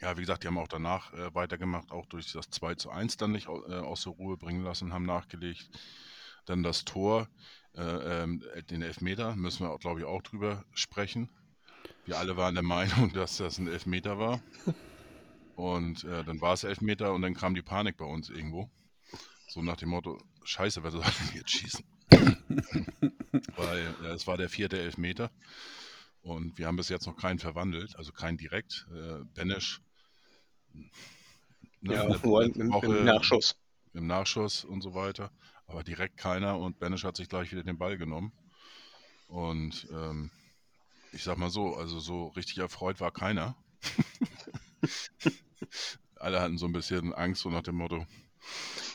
ja, 0.00 0.16
wie 0.16 0.22
gesagt, 0.22 0.42
die 0.42 0.48
haben 0.48 0.58
auch 0.58 0.68
danach 0.68 1.12
äh, 1.12 1.34
weitergemacht, 1.34 1.90
auch 1.90 2.06
durch 2.06 2.32
das 2.32 2.50
2 2.50 2.74
zu 2.74 2.90
1 2.90 3.16
dann 3.16 3.32
nicht 3.32 3.48
äh, 3.48 3.50
aus 3.50 4.04
der 4.04 4.12
Ruhe 4.12 4.36
bringen 4.36 4.64
lassen, 4.64 4.92
haben 4.92 5.06
nachgelegt. 5.06 5.70
Dann 6.46 6.62
das 6.62 6.84
Tor, 6.84 7.28
äh, 7.74 8.22
ähm, 8.22 8.42
den 8.70 8.82
Elfmeter, 8.82 9.36
müssen 9.36 9.66
wir, 9.66 9.78
glaube 9.78 10.00
ich, 10.00 10.06
auch 10.06 10.22
drüber 10.22 10.64
sprechen. 10.72 11.28
Wir 12.06 12.18
alle 12.18 12.36
waren 12.36 12.54
der 12.54 12.64
Meinung, 12.64 13.12
dass 13.14 13.36
das 13.36 13.58
ein 13.58 13.68
Elfmeter 13.68 14.18
war. 14.18 14.42
Und 15.56 16.04
äh, 16.04 16.24
dann 16.24 16.40
war 16.40 16.54
es 16.54 16.64
Elfmeter 16.64 17.12
und 17.12 17.22
dann 17.22 17.34
kam 17.34 17.54
die 17.54 17.62
Panik 17.62 17.96
bei 17.96 18.04
uns 18.06 18.30
irgendwo. 18.30 18.70
So 19.48 19.62
nach 19.62 19.76
dem 19.76 19.90
Motto, 19.90 20.18
scheiße, 20.44 20.82
wer 20.82 20.90
soll 20.90 21.02
denn 21.32 21.36
jetzt 21.36 21.50
schießen? 21.50 21.84
Weil 23.56 23.94
äh, 24.02 24.06
es 24.08 24.26
war 24.26 24.36
der 24.36 24.48
vierte 24.48 24.78
Elfmeter 24.80 25.30
und 26.22 26.58
wir 26.58 26.66
haben 26.66 26.76
bis 26.76 26.88
jetzt 26.88 27.06
noch 27.06 27.16
keinen 27.16 27.38
verwandelt, 27.38 27.96
also 27.96 28.12
keinen 28.12 28.38
direkt. 28.38 28.86
Äh, 28.92 29.24
Benesch 29.34 29.80
ne, 30.72 31.94
Ja, 31.94 32.08
nur 32.08 32.44
im, 32.44 32.72
im 32.82 33.04
Nachschuss. 33.04 33.56
im 33.92 34.06
Nachschuss 34.06 34.64
und 34.64 34.82
so 34.82 34.94
weiter, 34.94 35.30
aber 35.66 35.82
direkt 35.82 36.16
keiner 36.16 36.58
und 36.58 36.78
Benesch 36.78 37.04
hat 37.04 37.16
sich 37.16 37.28
gleich 37.28 37.50
wieder 37.52 37.62
den 37.62 37.78
Ball 37.78 37.96
genommen. 37.98 38.32
Und 39.28 39.86
ähm, 39.92 40.30
ich 41.12 41.24
sag 41.24 41.38
mal 41.38 41.50
so, 41.50 41.74
also 41.74 42.00
so 42.00 42.28
richtig 42.28 42.58
erfreut 42.58 43.00
war 43.00 43.10
keiner. 43.10 43.56
Alle 46.16 46.40
hatten 46.40 46.58
so 46.58 46.66
ein 46.66 46.72
bisschen 46.72 47.14
Angst, 47.14 47.42
so 47.42 47.50
nach 47.50 47.62
dem 47.62 47.76
Motto. 47.76 48.06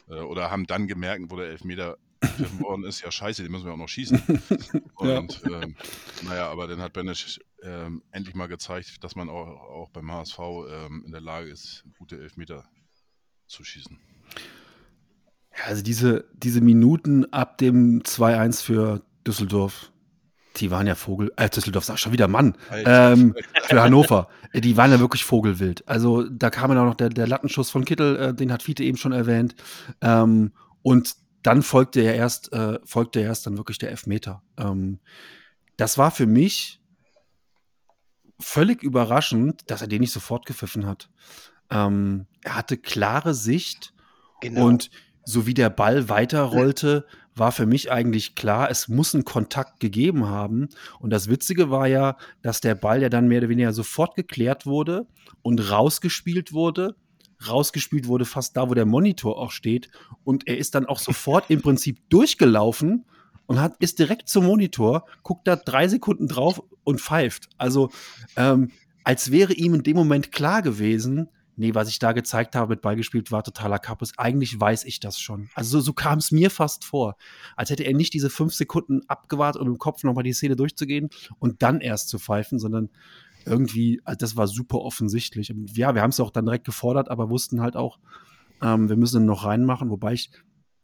Äh, 0.07 0.21
oder 0.21 0.51
haben 0.51 0.67
dann 0.67 0.87
gemerkt, 0.87 1.25
wo 1.29 1.37
der 1.37 1.47
Elfmeter 1.47 1.97
gepfiffen 2.21 2.61
worden 2.61 2.83
ist, 2.83 3.01
ja 3.01 3.11
scheiße, 3.11 3.43
den 3.43 3.51
müssen 3.51 3.65
wir 3.65 3.73
auch 3.73 3.77
noch 3.77 3.89
schießen. 3.89 4.21
Ja. 5.01 5.19
Und 5.19 5.41
ähm, 5.45 5.75
naja, 6.23 6.49
aber 6.49 6.67
dann 6.67 6.79
hat 6.79 6.93
Benesch 6.93 7.37
ähm, 7.61 8.01
endlich 8.11 8.33
mal 8.33 8.47
gezeigt, 8.47 9.03
dass 9.03 9.15
man 9.15 9.29
auch, 9.29 9.45
auch 9.45 9.89
beim 9.89 10.09
HSV 10.09 10.39
ähm, 10.39 11.03
in 11.05 11.11
der 11.11 11.19
Lage 11.19 11.49
ist, 11.49 11.83
gute 11.97 12.17
Elfmeter 12.17 12.63
zu 13.45 13.65
schießen. 13.65 13.99
Ja, 15.57 15.65
also 15.65 15.83
diese, 15.83 16.29
diese 16.33 16.61
Minuten 16.61 17.25
ab 17.33 17.57
dem 17.57 18.03
2-1 18.03 18.63
für 18.63 19.05
Düsseldorf, 19.27 19.91
die 20.57 20.71
waren 20.71 20.87
ja 20.87 20.95
Vogel, 20.95 21.31
äh, 21.37 21.49
Düsseldorf, 21.49 21.85
sag 21.85 21.97
schon 21.99 22.11
wieder 22.13 22.27
Mann, 22.27 22.57
ähm, 22.71 23.35
für 23.63 23.81
Hannover, 23.81 24.29
die 24.53 24.77
waren 24.77 24.91
ja 24.91 24.99
wirklich 24.99 25.23
vogelwild. 25.23 25.87
Also 25.87 26.23
da 26.29 26.49
kam 26.49 26.69
dann 26.69 26.79
auch 26.79 26.85
noch 26.85 26.95
der, 26.95 27.09
der 27.09 27.27
Lattenschuss 27.27 27.69
von 27.69 27.85
Kittel, 27.85 28.15
äh, 28.17 28.33
den 28.33 28.51
hat 28.51 28.63
Fiete 28.63 28.83
eben 28.83 28.97
schon 28.97 29.11
erwähnt. 29.11 29.55
Ähm, 30.01 30.53
und 30.81 31.15
dann 31.43 31.61
folgte 31.61 32.01
ja 32.01 32.11
erst, 32.11 32.53
äh, 32.53 32.79
folgte 32.85 33.19
erst 33.19 33.45
dann 33.45 33.57
wirklich 33.57 33.77
der 33.77 33.91
Elfmeter. 33.91 34.41
Ähm, 34.57 34.99
das 35.77 35.97
war 35.97 36.11
für 36.11 36.25
mich 36.25 36.79
völlig 38.39 38.83
überraschend, 38.83 39.69
dass 39.69 39.81
er 39.81 39.87
den 39.87 40.01
nicht 40.01 40.11
sofort 40.11 40.45
gepfiffen 40.45 40.85
hat. 40.85 41.09
Ähm, 41.69 42.27
er 42.43 42.55
hatte 42.55 42.77
klare 42.77 43.33
Sicht 43.33 43.93
Genau. 44.41 44.65
und 44.65 44.89
so 45.23 45.47
wie 45.47 45.53
der 45.53 45.69
Ball 45.69 46.09
weiterrollte, 46.09 47.05
war 47.35 47.51
für 47.51 47.65
mich 47.65 47.91
eigentlich 47.91 48.35
klar, 48.35 48.69
es 48.69 48.87
muss 48.87 49.13
einen 49.13 49.25
Kontakt 49.25 49.79
gegeben 49.79 50.25
haben. 50.27 50.69
Und 50.99 51.09
das 51.09 51.29
Witzige 51.29 51.69
war 51.69 51.87
ja, 51.87 52.17
dass 52.41 52.61
der 52.61 52.75
Ball 52.75 53.01
ja 53.01 53.09
dann 53.09 53.27
mehr 53.27 53.39
oder 53.39 53.49
weniger 53.49 53.73
sofort 53.73 54.15
geklärt 54.15 54.65
wurde 54.65 55.05
und 55.41 55.59
rausgespielt 55.69 56.53
wurde. 56.53 56.95
Rausgespielt 57.47 58.07
wurde 58.07 58.25
fast 58.25 58.55
da, 58.55 58.69
wo 58.69 58.73
der 58.73 58.85
Monitor 58.85 59.37
auch 59.37 59.51
steht. 59.51 59.89
Und 60.23 60.47
er 60.47 60.57
ist 60.57 60.75
dann 60.75 60.85
auch 60.85 60.99
sofort 60.99 61.49
im 61.49 61.61
Prinzip 61.63 62.09
durchgelaufen 62.09 63.05
und 63.47 63.59
hat, 63.59 63.75
ist 63.79 63.99
direkt 63.99 64.29
zum 64.29 64.45
Monitor, 64.45 65.05
guckt 65.21 65.47
da 65.47 65.57
drei 65.57 65.87
Sekunden 65.87 66.27
drauf 66.27 66.63
und 66.83 67.01
pfeift. 67.01 67.49
Also, 67.57 67.91
ähm, 68.37 68.71
als 69.03 69.29
wäre 69.31 69.53
ihm 69.53 69.75
in 69.75 69.83
dem 69.83 69.97
Moment 69.97 70.31
klar 70.31 70.61
gewesen, 70.61 71.29
nee, 71.57 71.73
was 71.73 71.89
ich 71.89 71.99
da 71.99 72.11
gezeigt 72.11 72.55
habe 72.55 72.73
mit 72.73 72.81
Ball 72.81 72.95
gespielt, 72.95 73.31
war 73.31 73.43
totaler 73.43 73.79
Kappes. 73.79 74.13
Eigentlich 74.17 74.59
weiß 74.59 74.85
ich 74.85 74.99
das 74.99 75.19
schon. 75.19 75.49
Also 75.55 75.79
so, 75.79 75.85
so 75.85 75.93
kam 75.93 76.19
es 76.19 76.31
mir 76.31 76.49
fast 76.49 76.85
vor. 76.85 77.15
Als 77.55 77.69
hätte 77.69 77.83
er 77.83 77.93
nicht 77.93 78.13
diese 78.13 78.29
fünf 78.29 78.53
Sekunden 78.53 79.01
abgewartet, 79.07 79.61
um 79.61 79.67
im 79.67 79.77
Kopf 79.77 80.03
nochmal 80.03 80.23
die 80.23 80.33
Szene 80.33 80.55
durchzugehen 80.55 81.09
und 81.39 81.61
dann 81.61 81.81
erst 81.81 82.09
zu 82.09 82.19
pfeifen, 82.19 82.59
sondern 82.59 82.89
irgendwie, 83.45 84.01
also 84.03 84.17
das 84.17 84.35
war 84.35 84.47
super 84.47 84.79
offensichtlich. 84.79 85.53
Ja, 85.73 85.95
wir 85.95 86.01
haben 86.01 86.09
es 86.09 86.19
auch 86.19 86.31
dann 86.31 86.45
direkt 86.45 86.65
gefordert, 86.65 87.09
aber 87.09 87.29
wussten 87.29 87.61
halt 87.61 87.75
auch, 87.75 87.99
ähm, 88.61 88.89
wir 88.89 88.97
müssen 88.97 89.21
ihn 89.21 89.25
noch 89.25 89.45
reinmachen, 89.45 89.89
wobei 89.89 90.13
ich 90.13 90.31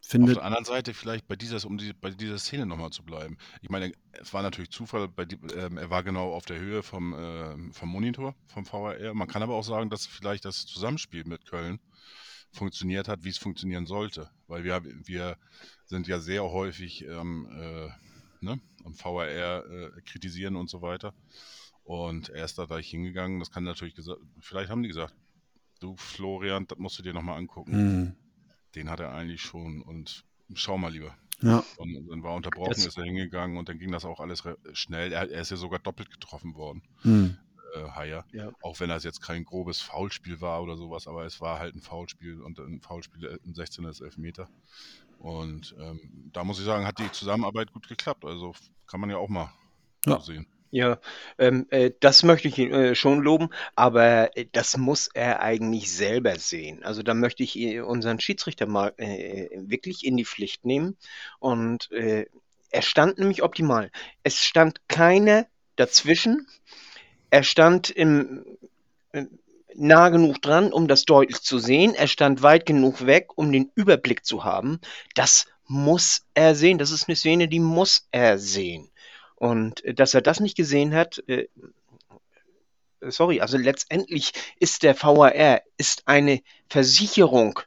Auf 0.04 0.10
finde, 0.10 0.34
der 0.34 0.44
anderen 0.44 0.64
Seite 0.64 0.94
vielleicht 0.94 1.28
bei 1.28 1.36
dieser, 1.36 1.64
um 1.66 1.78
die, 1.78 1.92
bei 1.92 2.10
dieser 2.10 2.38
Szene 2.38 2.66
nochmal 2.66 2.90
zu 2.90 3.04
bleiben. 3.04 3.38
Ich 3.62 3.70
meine, 3.70 3.92
es 4.12 4.34
war 4.34 4.42
natürlich 4.42 4.70
Zufall, 4.70 5.08
die, 5.26 5.38
ähm, 5.54 5.78
er 5.78 5.90
war 5.90 6.02
genau 6.02 6.32
auf 6.32 6.44
der 6.44 6.58
Höhe 6.58 6.82
vom, 6.82 7.14
ähm, 7.16 7.72
vom 7.72 7.88
Monitor, 7.88 8.34
vom 8.48 8.66
VRR. 8.66 9.14
Man 9.14 9.28
kann 9.28 9.42
aber 9.42 9.54
auch 9.54 9.64
sagen, 9.64 9.90
dass 9.90 10.06
vielleicht 10.06 10.44
das 10.44 10.66
Zusammenspiel 10.66 11.24
mit 11.24 11.46
Köln 11.46 11.78
funktioniert 12.50 13.08
hat, 13.08 13.24
wie 13.24 13.30
es 13.30 13.38
funktionieren 13.38 13.86
sollte. 13.86 14.28
Weil 14.48 14.64
wir, 14.64 14.82
wir 14.84 15.38
sind 15.86 16.08
ja 16.08 16.20
sehr 16.20 16.42
häufig 16.42 17.04
ähm, 17.04 17.48
äh, 17.50 17.88
ne, 18.44 18.60
am 18.84 18.94
VRR 18.94 19.64
äh, 19.70 20.00
kritisieren 20.02 20.56
und 20.56 20.68
so 20.68 20.82
weiter. 20.82 21.14
Und 21.84 22.28
er 22.28 22.44
ist 22.44 22.58
da 22.58 22.66
gleich 22.66 22.90
hingegangen. 22.90 23.38
Das 23.38 23.50
kann 23.50 23.64
natürlich 23.64 23.94
gesagt, 23.94 24.20
vielleicht 24.40 24.70
haben 24.70 24.82
die 24.82 24.88
gesagt, 24.88 25.14
du 25.80 25.96
Florian, 25.96 26.66
das 26.66 26.78
musst 26.78 26.98
du 26.98 27.02
dir 27.02 27.12
nochmal 27.12 27.38
angucken 27.38 27.72
mh, 27.72 28.12
den 28.74 28.90
hat 28.90 29.00
er 29.00 29.12
eigentlich 29.12 29.42
schon 29.42 29.82
und 29.82 30.24
schau 30.54 30.78
mal 30.78 30.92
lieber. 30.92 31.16
ja, 31.40 31.64
Und 31.76 31.94
dann 32.08 32.22
war 32.22 32.34
unterbrochen, 32.34 32.70
Das- 32.74 32.86
ist 32.86 32.98
er 32.98 33.04
hingegangen 33.04 33.56
und 33.56 33.68
dann 33.68 33.78
ging 33.78 33.90
das 33.92 34.04
auch 34.04 34.20
alles 34.20 34.42
schnell. 34.74 35.12
Er, 35.12 35.30
er 35.30 35.40
ist 35.40 35.50
ja 35.50 35.56
sogar 35.56 35.78
doppelt 35.80 36.10
getroffen 36.10 36.54
worden, 36.54 36.82
mh, 37.02 37.36
äh, 37.74 37.88
Haier. 37.90 38.24
Ja. 38.32 38.50
Auch 38.62 38.78
wenn 38.80 38.88
das 38.90 39.02
jetzt 39.04 39.20
kein 39.22 39.44
grobes 39.44 39.80
Foulspiel 39.80 40.40
war 40.40 40.62
oder 40.62 40.76
sowas, 40.76 41.06
aber 41.06 41.24
es 41.24 41.40
war 41.40 41.58
halt 41.58 41.74
ein 41.74 41.80
Foulspiel 41.80 42.40
und 42.42 42.58
ein 42.58 42.80
Foulspiel 42.80 43.24
äh, 43.26 43.38
ein 43.46 43.54
16 43.54 43.84
ist 43.86 44.00
Elfmeter. 44.00 44.48
Und 45.18 45.74
ähm, 45.78 46.30
da 46.32 46.42
muss 46.44 46.58
ich 46.58 46.64
sagen, 46.64 46.84
hat 46.86 46.98
die 46.98 47.10
Zusammenarbeit 47.12 47.72
gut 47.72 47.88
geklappt. 47.88 48.24
Also 48.24 48.54
kann 48.86 49.00
man 49.00 49.08
ja 49.10 49.16
auch 49.18 49.28
mal 49.28 49.52
Ja. 50.04 50.18
so 50.18 50.32
sehen. 50.32 50.46
Ja, 50.74 50.98
ähm, 51.36 51.66
äh, 51.68 51.90
das 52.00 52.22
möchte 52.22 52.48
ich 52.48 52.56
ihn 52.58 52.72
äh, 52.72 52.94
schon 52.94 53.20
loben, 53.20 53.50
aber 53.76 54.34
äh, 54.38 54.46
das 54.52 54.78
muss 54.78 55.08
er 55.12 55.40
eigentlich 55.40 55.92
selber 55.92 56.38
sehen. 56.38 56.82
Also 56.82 57.02
da 57.02 57.12
möchte 57.12 57.42
ich 57.42 57.58
äh, 57.58 57.80
unseren 57.80 58.18
Schiedsrichter 58.20 58.64
mal 58.66 58.94
äh, 58.96 59.50
wirklich 59.54 60.02
in 60.06 60.16
die 60.16 60.24
Pflicht 60.24 60.64
nehmen. 60.64 60.96
Und 61.40 61.90
äh, 61.92 62.24
er 62.70 62.80
stand 62.82 63.18
nämlich 63.18 63.42
optimal. 63.42 63.90
Es 64.22 64.38
stand 64.42 64.80
keiner 64.88 65.46
dazwischen. 65.76 66.46
Er 67.30 67.42
stand 67.42 67.90
im, 67.90 68.44
äh, 69.12 69.26
nah 69.74 70.08
genug 70.10 70.42
dran, 70.42 70.72
um 70.72 70.88
das 70.88 71.04
deutlich 71.04 71.42
zu 71.42 71.58
sehen. 71.58 71.94
Er 71.94 72.08
stand 72.08 72.42
weit 72.42 72.66
genug 72.66 73.06
weg, 73.06 73.30
um 73.36 73.52
den 73.52 73.70
Überblick 73.74 74.24
zu 74.24 74.44
haben. 74.44 74.80
Das 75.14 75.46
muss 75.66 76.22
er 76.34 76.54
sehen. 76.54 76.78
Das 76.78 76.92
ist 76.92 77.08
eine 77.08 77.16
Szene, 77.16 77.48
die 77.48 77.60
muss 77.60 78.08
er 78.12 78.38
sehen. 78.38 78.91
Und 79.42 79.84
äh, 79.84 79.92
dass 79.92 80.14
er 80.14 80.22
das 80.22 80.38
nicht 80.38 80.56
gesehen 80.56 80.94
hat, 80.94 81.20
äh, 81.26 81.48
sorry, 83.00 83.40
also 83.40 83.58
letztendlich 83.58 84.32
ist 84.60 84.84
der 84.84 84.94
VAR 84.94 85.62
ist 85.76 86.06
eine 86.06 86.42
Versicherung. 86.68 87.58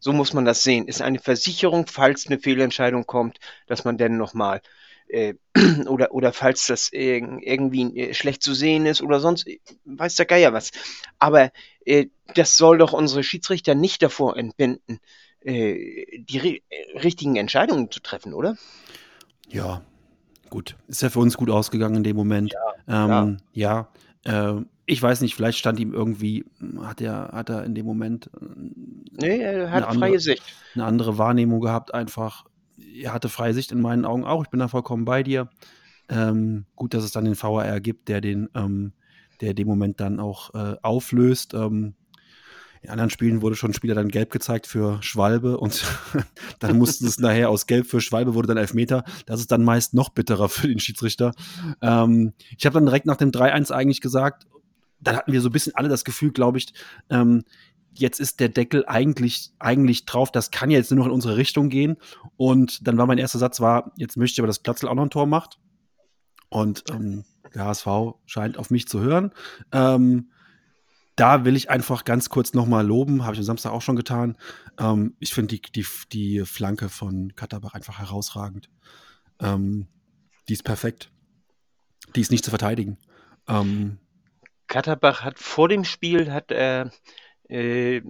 So 0.00 0.12
muss 0.12 0.32
man 0.32 0.44
das 0.44 0.64
sehen. 0.64 0.88
Ist 0.88 1.02
eine 1.02 1.20
Versicherung, 1.20 1.86
falls 1.86 2.26
eine 2.26 2.40
Fehlentscheidung 2.40 3.06
kommt, 3.06 3.38
dass 3.68 3.84
man 3.84 3.98
dann 3.98 4.16
nochmal 4.16 4.62
äh, 5.06 5.34
oder, 5.86 6.10
oder 6.10 6.32
falls 6.32 6.66
das 6.66 6.88
irgendwie 6.90 7.96
äh, 7.96 8.12
schlecht 8.12 8.42
zu 8.42 8.52
sehen 8.52 8.84
ist 8.84 9.00
oder 9.00 9.20
sonst, 9.20 9.46
weiß 9.84 10.16
der 10.16 10.26
Geier 10.26 10.52
was. 10.52 10.72
Aber 11.20 11.52
äh, 11.84 12.06
das 12.34 12.56
soll 12.56 12.78
doch 12.78 12.92
unsere 12.92 13.22
Schiedsrichter 13.22 13.76
nicht 13.76 14.02
davor 14.02 14.36
entbinden, 14.36 14.98
die 15.44 16.64
richtigen 16.96 17.36
Entscheidungen 17.36 17.88
zu 17.92 18.00
treffen, 18.00 18.34
oder? 18.34 18.56
Ja, 19.48 19.84
gut. 20.50 20.76
Ist 20.88 21.02
ja 21.02 21.10
für 21.10 21.20
uns 21.20 21.36
gut 21.36 21.50
ausgegangen 21.50 21.96
in 21.96 22.04
dem 22.04 22.16
Moment. 22.16 22.52
Ja, 22.88 23.20
ähm, 23.20 23.36
ja. 23.52 23.88
ja 24.24 24.58
äh, 24.58 24.62
ich 24.88 25.02
weiß 25.02 25.20
nicht, 25.20 25.34
vielleicht 25.34 25.58
stand 25.58 25.80
ihm 25.80 25.92
irgendwie, 25.92 26.44
hat 26.80 27.00
er, 27.00 27.30
hat 27.32 27.50
er 27.50 27.64
in 27.64 27.74
dem 27.74 27.86
Moment. 27.86 28.30
Äh, 28.40 28.46
nee, 29.20 29.38
er 29.38 29.70
hat 29.70 29.84
freie 29.84 30.04
andere, 30.04 30.20
Sicht. 30.20 30.42
Eine 30.74 30.84
andere 30.84 31.18
Wahrnehmung 31.18 31.60
gehabt, 31.60 31.92
einfach 31.92 32.44
er 33.02 33.12
hatte 33.12 33.28
freie 33.28 33.54
Sicht 33.54 33.72
in 33.72 33.80
meinen 33.80 34.04
Augen 34.04 34.24
auch. 34.24 34.42
Ich 34.44 34.50
bin 34.50 34.60
da 34.60 34.68
vollkommen 34.68 35.04
bei 35.04 35.22
dir. 35.22 35.48
Ähm, 36.08 36.66
gut, 36.76 36.94
dass 36.94 37.04
es 37.04 37.12
dann 37.12 37.24
den 37.24 37.40
VAR 37.40 37.80
gibt, 37.80 38.08
der 38.08 38.20
den, 38.20 38.48
ähm, 38.54 38.92
der 39.40 39.54
den 39.54 39.66
Moment 39.66 40.00
dann 40.00 40.20
auch 40.20 40.54
äh, 40.54 40.76
auflöst. 40.82 41.54
Ähm, 41.54 41.94
in 42.82 42.90
anderen 42.90 43.10
Spielen 43.10 43.42
wurde 43.42 43.56
schon 43.56 43.72
Spieler 43.72 43.94
dann 43.94 44.08
gelb 44.08 44.30
gezeigt 44.30 44.66
für 44.66 45.02
Schwalbe 45.02 45.58
und 45.58 45.84
dann 46.60 46.78
mussten 46.78 47.06
es 47.06 47.18
nachher 47.18 47.50
aus 47.50 47.66
Gelb 47.66 47.86
für 47.86 48.00
Schwalbe 48.00 48.34
wurde 48.34 48.48
dann 48.48 48.56
Elfmeter. 48.56 49.04
Das 49.26 49.40
ist 49.40 49.50
dann 49.50 49.64
meist 49.64 49.94
noch 49.94 50.10
bitterer 50.10 50.48
für 50.48 50.68
den 50.68 50.78
Schiedsrichter. 50.78 51.32
Ähm, 51.80 52.32
ich 52.56 52.66
habe 52.66 52.74
dann 52.74 52.86
direkt 52.86 53.06
nach 53.06 53.16
dem 53.16 53.30
3-1 53.30 53.72
eigentlich 53.72 54.00
gesagt, 54.00 54.46
dann 55.00 55.16
hatten 55.16 55.32
wir 55.32 55.40
so 55.40 55.48
ein 55.48 55.52
bisschen 55.52 55.74
alle 55.74 55.88
das 55.88 56.04
Gefühl, 56.04 56.32
glaube 56.32 56.58
ich, 56.58 56.72
ähm, 57.10 57.44
jetzt 57.98 58.20
ist 58.20 58.40
der 58.40 58.48
Deckel 58.48 58.84
eigentlich, 58.86 59.52
eigentlich 59.58 60.04
drauf, 60.06 60.30
das 60.30 60.50
kann 60.50 60.70
ja 60.70 60.78
jetzt 60.78 60.90
nur 60.90 60.98
noch 60.98 61.06
in 61.06 61.12
unsere 61.12 61.36
Richtung 61.36 61.68
gehen. 61.68 61.96
Und 62.36 62.86
dann 62.86 62.98
war 62.98 63.06
mein 63.06 63.18
erster 63.18 63.38
Satz 63.38 63.60
war, 63.60 63.92
jetzt 63.96 64.16
möchte 64.16 64.34
ich 64.34 64.40
aber, 64.40 64.46
dass 64.46 64.62
Glatzel 64.62 64.88
auch 64.88 64.94
noch 64.94 65.04
ein 65.04 65.10
Tor 65.10 65.26
macht. 65.26 65.58
Und 66.48 66.84
ähm, 66.90 67.24
der 67.54 67.64
HSV 67.64 67.86
scheint 68.26 68.58
auf 68.58 68.70
mich 68.70 68.86
zu 68.86 69.00
hören. 69.00 69.32
Ähm, 69.72 70.30
da 71.16 71.44
will 71.44 71.56
ich 71.56 71.70
einfach 71.70 72.04
ganz 72.04 72.28
kurz 72.28 72.52
nochmal 72.52 72.86
loben, 72.86 73.24
habe 73.24 73.34
ich 73.34 73.40
am 73.40 73.44
Samstag 73.44 73.72
auch 73.72 73.82
schon 73.82 73.96
getan. 73.96 74.36
Ähm, 74.78 75.16
ich 75.18 75.32
finde 75.32 75.56
die, 75.56 75.62
die, 75.72 75.86
die 76.12 76.44
Flanke 76.44 76.88
von 76.88 77.34
Katterbach 77.34 77.74
einfach 77.74 77.98
herausragend. 77.98 78.68
Ähm, 79.40 79.88
die 80.48 80.52
ist 80.52 80.62
perfekt. 80.62 81.10
Die 82.14 82.20
ist 82.20 82.30
nicht 82.30 82.44
zu 82.44 82.50
verteidigen. 82.50 82.98
Ähm, 83.48 83.98
Katterbach 84.66 85.22
hat 85.22 85.38
vor 85.38 85.68
dem 85.68 85.84
Spiel 85.84 86.32
hat 86.32 86.50
er 86.50 86.90
äh, 87.48 88.02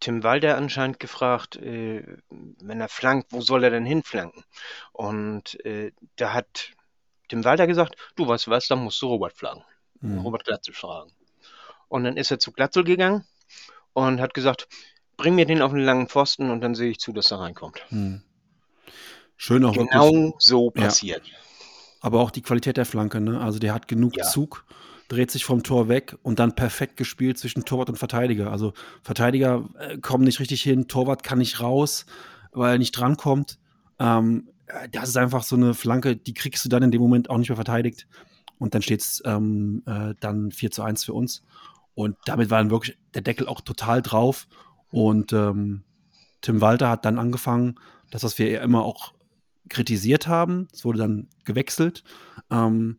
Tim 0.00 0.22
Walder 0.22 0.56
anscheinend 0.56 0.98
gefragt, 0.98 1.56
äh, 1.56 2.16
wenn 2.30 2.80
er 2.80 2.88
flankt, 2.88 3.32
wo 3.32 3.42
soll 3.42 3.64
er 3.64 3.70
denn 3.70 3.84
hinflanken? 3.84 4.44
Und 4.92 5.62
äh, 5.66 5.92
da 6.16 6.32
hat 6.32 6.70
Tim 7.28 7.44
Walder 7.44 7.66
gesagt, 7.66 7.96
du 8.16 8.26
weißt 8.26 8.48
was, 8.48 8.68
dann 8.68 8.82
musst 8.82 9.02
du 9.02 9.08
Robert 9.08 9.34
flanken. 9.34 9.64
Mhm. 10.00 10.20
Robert 10.20 10.44
Glatzel 10.44 10.72
fragen. 10.72 11.12
Und 11.90 12.04
dann 12.04 12.16
ist 12.16 12.30
er 12.30 12.38
zu 12.38 12.52
Glatzel 12.52 12.84
gegangen 12.84 13.24
und 13.92 14.20
hat 14.20 14.32
gesagt, 14.32 14.68
bring 15.18 15.34
mir 15.34 15.44
den 15.44 15.60
auf 15.60 15.72
einen 15.72 15.84
langen 15.84 16.08
Pfosten 16.08 16.48
und 16.48 16.62
dann 16.62 16.74
sehe 16.74 16.90
ich 16.90 16.98
zu, 16.98 17.12
dass 17.12 17.30
er 17.30 17.40
reinkommt. 17.40 17.84
Mhm. 17.90 18.22
Schön 19.36 19.64
auch 19.64 19.74
Genau 19.74 20.12
wirklich, 20.12 20.34
so 20.38 20.70
passiert. 20.70 21.26
Ja. 21.26 21.34
Aber 22.00 22.20
auch 22.20 22.30
die 22.30 22.42
Qualität 22.42 22.78
der 22.78 22.86
Flanke, 22.86 23.20
ne? 23.20 23.40
Also 23.40 23.58
der 23.58 23.74
hat 23.74 23.88
genug 23.88 24.16
ja. 24.16 24.24
Zug 24.24 24.64
dreht 25.10 25.32
sich 25.32 25.44
vom 25.44 25.64
Tor 25.64 25.88
weg 25.88 26.16
und 26.22 26.38
dann 26.38 26.54
perfekt 26.54 26.96
gespielt 26.96 27.36
zwischen 27.36 27.64
Torwart 27.64 27.90
und 27.90 27.96
Verteidiger. 27.96 28.52
Also 28.52 28.72
Verteidiger 29.02 29.68
äh, 29.78 29.98
kommen 29.98 30.22
nicht 30.22 30.38
richtig 30.38 30.62
hin, 30.62 30.86
Torwart 30.86 31.24
kann 31.24 31.38
nicht 31.38 31.60
raus, 31.60 32.06
weil 32.52 32.74
er 32.74 32.78
nicht 32.78 32.92
drankommt. 32.92 33.58
Ähm, 33.98 34.48
äh, 34.66 34.88
das 34.88 35.08
ist 35.08 35.16
einfach 35.16 35.42
so 35.42 35.56
eine 35.56 35.74
Flanke, 35.74 36.16
die 36.16 36.32
kriegst 36.32 36.64
du 36.64 36.68
dann 36.68 36.84
in 36.84 36.92
dem 36.92 37.02
Moment 37.02 37.28
auch 37.28 37.38
nicht 37.38 37.48
mehr 37.48 37.56
verteidigt. 37.56 38.06
Und 38.58 38.74
dann 38.74 38.82
steht 38.82 39.00
es 39.00 39.20
ähm, 39.24 39.82
äh, 39.86 40.14
dann 40.20 40.52
4 40.52 40.70
zu 40.70 40.82
1 40.82 41.04
für 41.04 41.14
uns. 41.14 41.42
Und 42.00 42.16
damit 42.24 42.50
war 42.50 42.58
dann 42.58 42.70
wirklich 42.70 42.98
der 43.14 43.22
Deckel 43.22 43.46
auch 43.48 43.60
total 43.60 44.02
drauf. 44.02 44.48
Und 44.90 45.32
ähm, 45.32 45.84
Tim 46.40 46.60
Walter 46.60 46.88
hat 46.88 47.04
dann 47.04 47.18
angefangen, 47.18 47.76
das, 48.10 48.24
was 48.24 48.38
wir 48.38 48.50
ja 48.50 48.62
immer 48.62 48.84
auch 48.84 49.14
kritisiert 49.68 50.26
haben, 50.26 50.68
es 50.72 50.84
wurde 50.84 50.98
dann 50.98 51.28
gewechselt. 51.44 52.02
Ähm, 52.50 52.98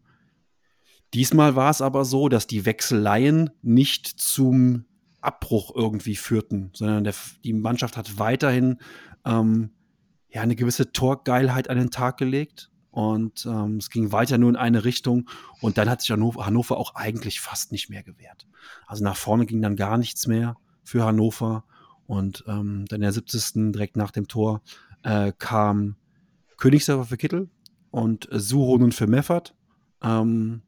Diesmal 1.13 1.55
war 1.55 1.69
es 1.69 1.81
aber 1.81 2.05
so, 2.05 2.29
dass 2.29 2.47
die 2.47 2.65
Wechseleien 2.65 3.49
nicht 3.61 4.07
zum 4.07 4.85
Abbruch 5.19 5.75
irgendwie 5.75 6.15
führten, 6.15 6.71
sondern 6.73 7.03
der, 7.03 7.13
die 7.43 7.53
Mannschaft 7.53 7.97
hat 7.97 8.17
weiterhin 8.17 8.77
ähm, 9.25 9.71
ja, 10.29 10.41
eine 10.41 10.55
gewisse 10.55 10.93
Torgeilheit 10.93 11.69
an 11.69 11.77
den 11.77 11.91
Tag 11.91 12.17
gelegt. 12.17 12.70
Und 12.91 13.45
ähm, 13.45 13.77
es 13.77 13.89
ging 13.89 14.11
weiter 14.11 14.37
nur 14.37 14.49
in 14.49 14.55
eine 14.55 14.83
Richtung. 14.83 15.29
Und 15.61 15.77
dann 15.77 15.89
hat 15.89 16.01
sich 16.01 16.11
Hannover, 16.11 16.45
Hannover 16.45 16.77
auch 16.77 16.95
eigentlich 16.95 17.39
fast 17.39 17.71
nicht 17.71 17.89
mehr 17.89 18.03
gewehrt. 18.03 18.47
Also 18.85 19.03
nach 19.03 19.15
vorne 19.15 19.45
ging 19.45 19.61
dann 19.61 19.75
gar 19.75 19.97
nichts 19.97 20.27
mehr 20.27 20.57
für 20.83 21.05
Hannover. 21.05 21.63
Und 22.05 22.43
ähm, 22.47 22.85
dann 22.89 22.97
in 22.97 23.01
der 23.01 23.13
70. 23.13 23.71
direkt 23.71 23.95
nach 23.95 24.11
dem 24.11 24.27
Tor 24.27 24.61
äh, 25.03 25.31
kam 25.37 25.95
Königsdörfer 26.57 27.05
für 27.05 27.17
Kittel 27.17 27.49
und 27.89 28.27
Suhonen 28.31 28.91
für 28.91 29.07
Meffert. 29.07 29.55
Ähm, 30.03 30.61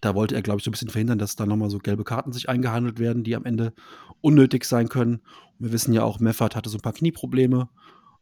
da 0.00 0.14
wollte 0.14 0.34
er, 0.34 0.42
glaube 0.42 0.58
ich, 0.58 0.64
so 0.64 0.70
ein 0.70 0.72
bisschen 0.72 0.90
verhindern, 0.90 1.18
dass 1.18 1.36
da 1.36 1.44
nochmal 1.44 1.70
so 1.70 1.78
gelbe 1.78 2.04
Karten 2.04 2.32
sich 2.32 2.48
eingehandelt 2.48 2.98
werden, 2.98 3.24
die 3.24 3.36
am 3.36 3.44
Ende 3.44 3.72
unnötig 4.20 4.64
sein 4.64 4.88
können. 4.88 5.16
Und 5.58 5.66
wir 5.66 5.72
wissen 5.72 5.92
ja 5.92 6.04
auch, 6.04 6.20
Meffert 6.20 6.56
hatte 6.56 6.70
so 6.70 6.78
ein 6.78 6.82
paar 6.82 6.92
Knieprobleme. 6.92 7.68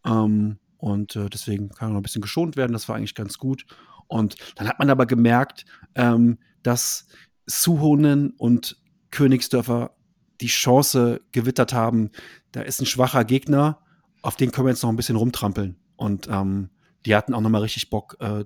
Ähm, 0.04 0.58
und 0.78 1.16
äh, 1.16 1.28
deswegen 1.28 1.70
kann 1.70 1.88
er 1.88 1.92
noch 1.92 2.00
ein 2.00 2.02
bisschen 2.02 2.22
geschont 2.22 2.56
werden. 2.56 2.72
Das 2.72 2.88
war 2.88 2.96
eigentlich 2.96 3.14
ganz 3.14 3.38
gut. 3.38 3.66
Und 4.08 4.36
dann 4.56 4.68
hat 4.68 4.78
man 4.78 4.90
aber 4.90 5.06
gemerkt, 5.06 5.64
ähm, 5.94 6.38
dass 6.62 7.06
Suhonen 7.46 8.30
und 8.30 8.76
Königsdörfer 9.10 9.96
die 10.40 10.48
Chance 10.48 11.20
gewittert 11.32 11.72
haben. 11.72 12.10
Da 12.52 12.62
ist 12.62 12.80
ein 12.80 12.86
schwacher 12.86 13.24
Gegner, 13.24 13.80
auf 14.22 14.36
den 14.36 14.52
können 14.52 14.66
wir 14.66 14.72
jetzt 14.72 14.82
noch 14.82 14.90
ein 14.90 14.96
bisschen 14.96 15.16
rumtrampeln. 15.16 15.76
Und 15.96 16.28
ähm, 16.28 16.70
die 17.04 17.14
hatten 17.14 17.34
auch 17.34 17.40
nochmal 17.40 17.62
richtig 17.62 17.90
Bock, 17.90 18.16
äh, 18.20 18.44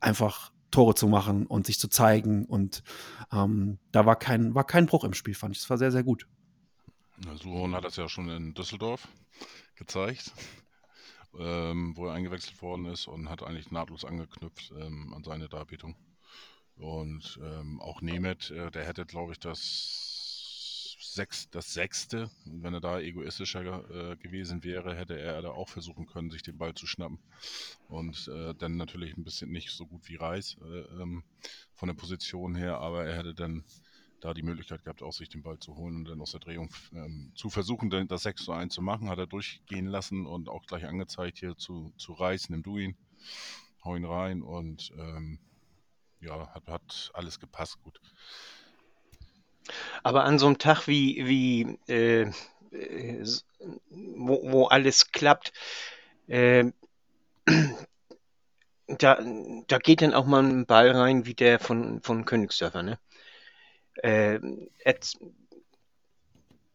einfach 0.00 0.52
Tore 0.70 0.94
zu 0.94 1.06
machen 1.06 1.46
und 1.46 1.66
sich 1.66 1.78
zu 1.78 1.88
zeigen. 1.88 2.44
Und 2.44 2.82
ähm, 3.32 3.78
da 3.92 4.06
war 4.06 4.16
kein, 4.16 4.54
war 4.54 4.64
kein 4.64 4.86
Bruch 4.86 5.04
im 5.04 5.14
Spiel, 5.14 5.34
fand 5.34 5.54
ich. 5.54 5.62
Das 5.62 5.70
war 5.70 5.78
sehr, 5.78 5.92
sehr 5.92 6.02
gut. 6.02 6.26
Suhon 7.40 7.74
hat 7.74 7.84
das 7.84 7.96
ja 7.96 8.08
schon 8.08 8.28
in 8.28 8.54
Düsseldorf 8.54 9.06
gezeigt, 9.76 10.32
ähm, 11.38 11.96
wo 11.96 12.06
er 12.06 12.14
eingewechselt 12.14 12.60
worden 12.62 12.86
ist 12.86 13.06
und 13.06 13.28
hat 13.28 13.42
eigentlich 13.42 13.70
nahtlos 13.70 14.04
angeknüpft 14.04 14.72
ähm, 14.78 15.12
an 15.14 15.24
seine 15.24 15.48
Darbietung. 15.48 15.96
Und 16.76 17.38
ähm, 17.42 17.80
auch 17.80 18.00
Nemeth, 18.00 18.50
äh, 18.50 18.70
der 18.70 18.84
hätte, 18.84 19.06
glaube 19.06 19.32
ich, 19.32 19.38
das 19.38 20.14
sechs, 21.14 21.48
das 21.50 21.72
sechste. 21.72 22.30
wenn 22.44 22.74
er 22.74 22.80
da 22.80 22.98
egoistischer 23.00 24.12
äh, 24.12 24.16
gewesen 24.16 24.64
wäre, 24.64 24.96
hätte 24.96 25.18
er 25.18 25.40
da 25.42 25.50
auch 25.50 25.68
versuchen 25.68 26.06
können, 26.06 26.30
sich 26.30 26.42
den 26.42 26.58
Ball 26.58 26.74
zu 26.74 26.86
schnappen. 26.86 27.18
Und 27.88 28.28
äh, 28.28 28.54
dann 28.54 28.76
natürlich 28.76 29.16
ein 29.16 29.24
bisschen 29.24 29.50
nicht 29.50 29.70
so 29.70 29.86
gut 29.86 30.08
wie 30.08 30.16
Reis 30.16 30.56
äh, 30.62 31.00
ähm, 31.00 31.22
von 31.74 31.88
der 31.88 31.94
Position 31.94 32.54
her, 32.54 32.78
aber 32.78 33.04
er 33.04 33.16
hätte 33.16 33.34
dann 33.34 33.64
da 34.24 34.32
die 34.32 34.42
Möglichkeit 34.42 34.82
gehabt, 34.82 35.02
auch 35.02 35.12
sich 35.12 35.28
den 35.28 35.42
Ball 35.42 35.58
zu 35.58 35.76
holen 35.76 35.96
und 35.96 36.08
dann 36.08 36.20
aus 36.22 36.30
der 36.30 36.40
Drehung 36.40 36.70
ähm, 36.94 37.30
zu 37.34 37.50
versuchen, 37.50 37.90
das 38.08 38.22
6 38.22 38.44
zu 38.44 38.52
1 38.52 38.72
zu 38.72 38.80
machen. 38.80 39.10
Hat 39.10 39.18
er 39.18 39.26
durchgehen 39.26 39.86
lassen 39.86 40.24
und 40.24 40.48
auch 40.48 40.64
gleich 40.64 40.86
angezeigt 40.86 41.38
hier 41.38 41.58
zu, 41.58 41.92
zu 41.98 42.14
Reis, 42.14 42.48
nimm 42.48 42.62
du 42.62 42.78
ihn, 42.78 42.96
hau 43.84 43.94
ihn 43.94 44.06
rein 44.06 44.40
und 44.40 44.92
ähm, 44.96 45.38
ja, 46.20 46.48
hat, 46.54 46.66
hat 46.66 47.10
alles 47.12 47.38
gepasst 47.38 47.82
gut. 47.82 48.00
Aber 50.02 50.24
an 50.24 50.38
so 50.38 50.46
einem 50.46 50.56
Tag 50.56 50.86
wie, 50.86 51.26
wie 51.26 51.78
äh, 51.92 52.30
äh 52.70 53.24
wo, 53.90 54.40
wo 54.50 54.66
alles 54.68 55.12
klappt, 55.12 55.52
äh, 56.28 56.72
da, 58.86 59.18
da 59.66 59.78
geht 59.78 60.00
dann 60.00 60.14
auch 60.14 60.24
mal 60.24 60.42
ein 60.42 60.64
Ball 60.64 60.90
rein 60.92 61.26
wie 61.26 61.34
der 61.34 61.58
von, 61.58 62.00
von 62.00 62.24
Königsdörfer. 62.24 62.82
Ne? 62.82 62.98
Äh, 64.02 64.40
er, 64.84 64.94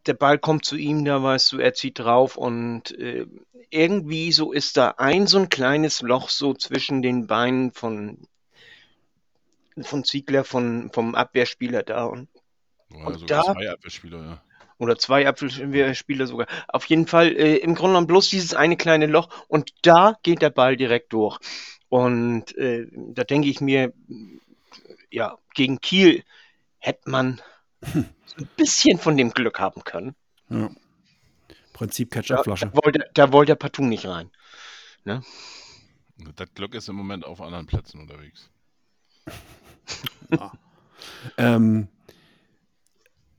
der 0.06 0.14
Ball 0.14 0.40
kommt 0.40 0.66
zu 0.66 0.76
ihm, 0.76 1.06
da 1.06 1.22
weißt 1.22 1.52
du, 1.52 1.60
er 1.60 1.74
zieht 1.74 2.00
drauf 2.00 2.38
und 2.38 2.98
äh, 2.98 3.26
irgendwie 3.70 4.32
so 4.32 4.52
ist 4.52 4.78
da 4.78 4.96
ein 4.98 5.28
so 5.28 5.38
ein 5.40 5.50
kleines 5.50 6.02
Loch 6.02 6.30
so 6.30 6.54
zwischen 6.54 7.02
den 7.02 7.28
Beinen 7.28 7.72
von, 7.72 8.18
von 9.82 10.04
Ziegler, 10.04 10.44
von, 10.44 10.90
vom 10.92 11.16
Abwehrspieler 11.16 11.84
da 11.84 12.06
und 12.06 12.28
Oder 12.92 13.06
Und 13.06 13.32
da- 13.32 13.44
zwei 13.44 13.70
Abwehrspieler, 13.70 14.18
ja. 14.20 14.42
Oder 14.80 14.98
zwei 14.98 15.28
Apfelspieler 15.28 16.26
sogar. 16.26 16.48
Auf 16.70 16.86
jeden 16.86 17.06
Fall 17.06 17.36
äh, 17.36 17.58
im 17.58 17.76
Grunde 17.76 17.92
genommen 17.92 18.08
bloß 18.08 18.30
dieses 18.30 18.54
eine 18.54 18.78
kleine 18.78 19.08
Loch 19.08 19.28
und 19.50 19.74
da 19.82 20.18
geht 20.24 20.42
der 20.42 20.52
Ball 20.52 20.78
direkt 20.78 21.12
durch. 21.12 21.38
Und 21.90 22.56
äh, 22.58 22.88
da 22.94 23.26
denke 23.26 23.50
ich 23.50 23.60
mir, 23.60 23.92
ja, 25.12 25.38
gegen 25.54 25.82
Kiel 25.82 26.24
hätte 26.80 27.10
man 27.10 27.42
so 27.82 28.00
ein 28.38 28.50
bisschen 28.58 28.98
von 28.98 29.16
dem 29.18 29.32
Glück 29.32 29.60
haben 29.60 29.84
können. 29.84 30.16
Ja. 30.50 30.70
Prinzip 31.74 32.12
Da, 32.12 32.20
Ketchupflasche. 32.22 32.72
da, 32.74 32.80
wollte, 32.84 33.06
da 33.14 33.32
wollte 33.32 33.54
er 33.54 33.56
partout 33.56 33.84
nicht 33.86 34.06
rein. 34.06 34.30
Das 35.06 36.54
Glück 36.56 36.76
ist 36.76 36.90
im 36.90 36.96
Moment 36.96 37.26
auf 37.26 37.40
anderen 37.42 37.66
Plätzen 37.68 38.02
unterwegs. 38.02 38.50
Ähm, 41.38 41.88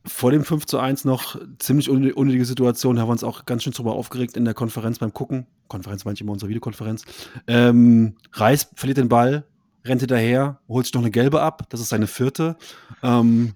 vor 0.07 0.31
dem 0.31 0.44
5 0.44 0.64
zu 0.64 0.79
1 0.79 1.05
noch 1.05 1.37
ziemlich 1.59 1.90
unnö- 1.90 2.12
unnötige 2.12 2.46
Situation, 2.46 2.98
haben 2.98 3.09
wir 3.09 3.12
uns 3.12 3.22
auch 3.22 3.44
ganz 3.44 3.62
schön 3.62 3.74
drüber 3.74 3.92
aufgeregt 3.92 4.37
in 4.38 4.46
der 4.46 4.55
Konferenz 4.55 4.98
beim 4.98 5.12
Gucken. 5.12 5.46
Konferenz 5.68 6.07
manche 6.07 6.24
immer 6.24 6.33
unsere 6.33 6.48
Videokonferenz. 6.48 7.05
Ähm, 7.46 8.16
Reis 8.33 8.70
verliert 8.74 8.96
den 8.96 9.11
Ball, 9.11 9.44
rennt 9.85 10.01
hinterher, 10.01 10.61
holt 10.69 10.87
sich 10.87 10.95
noch 10.95 11.03
eine 11.03 11.11
gelbe 11.11 11.40
ab. 11.40 11.69
Das 11.71 11.81
ist 11.81 11.88
seine 11.88 12.07
vierte. 12.07 12.57
Ähm, 13.03 13.55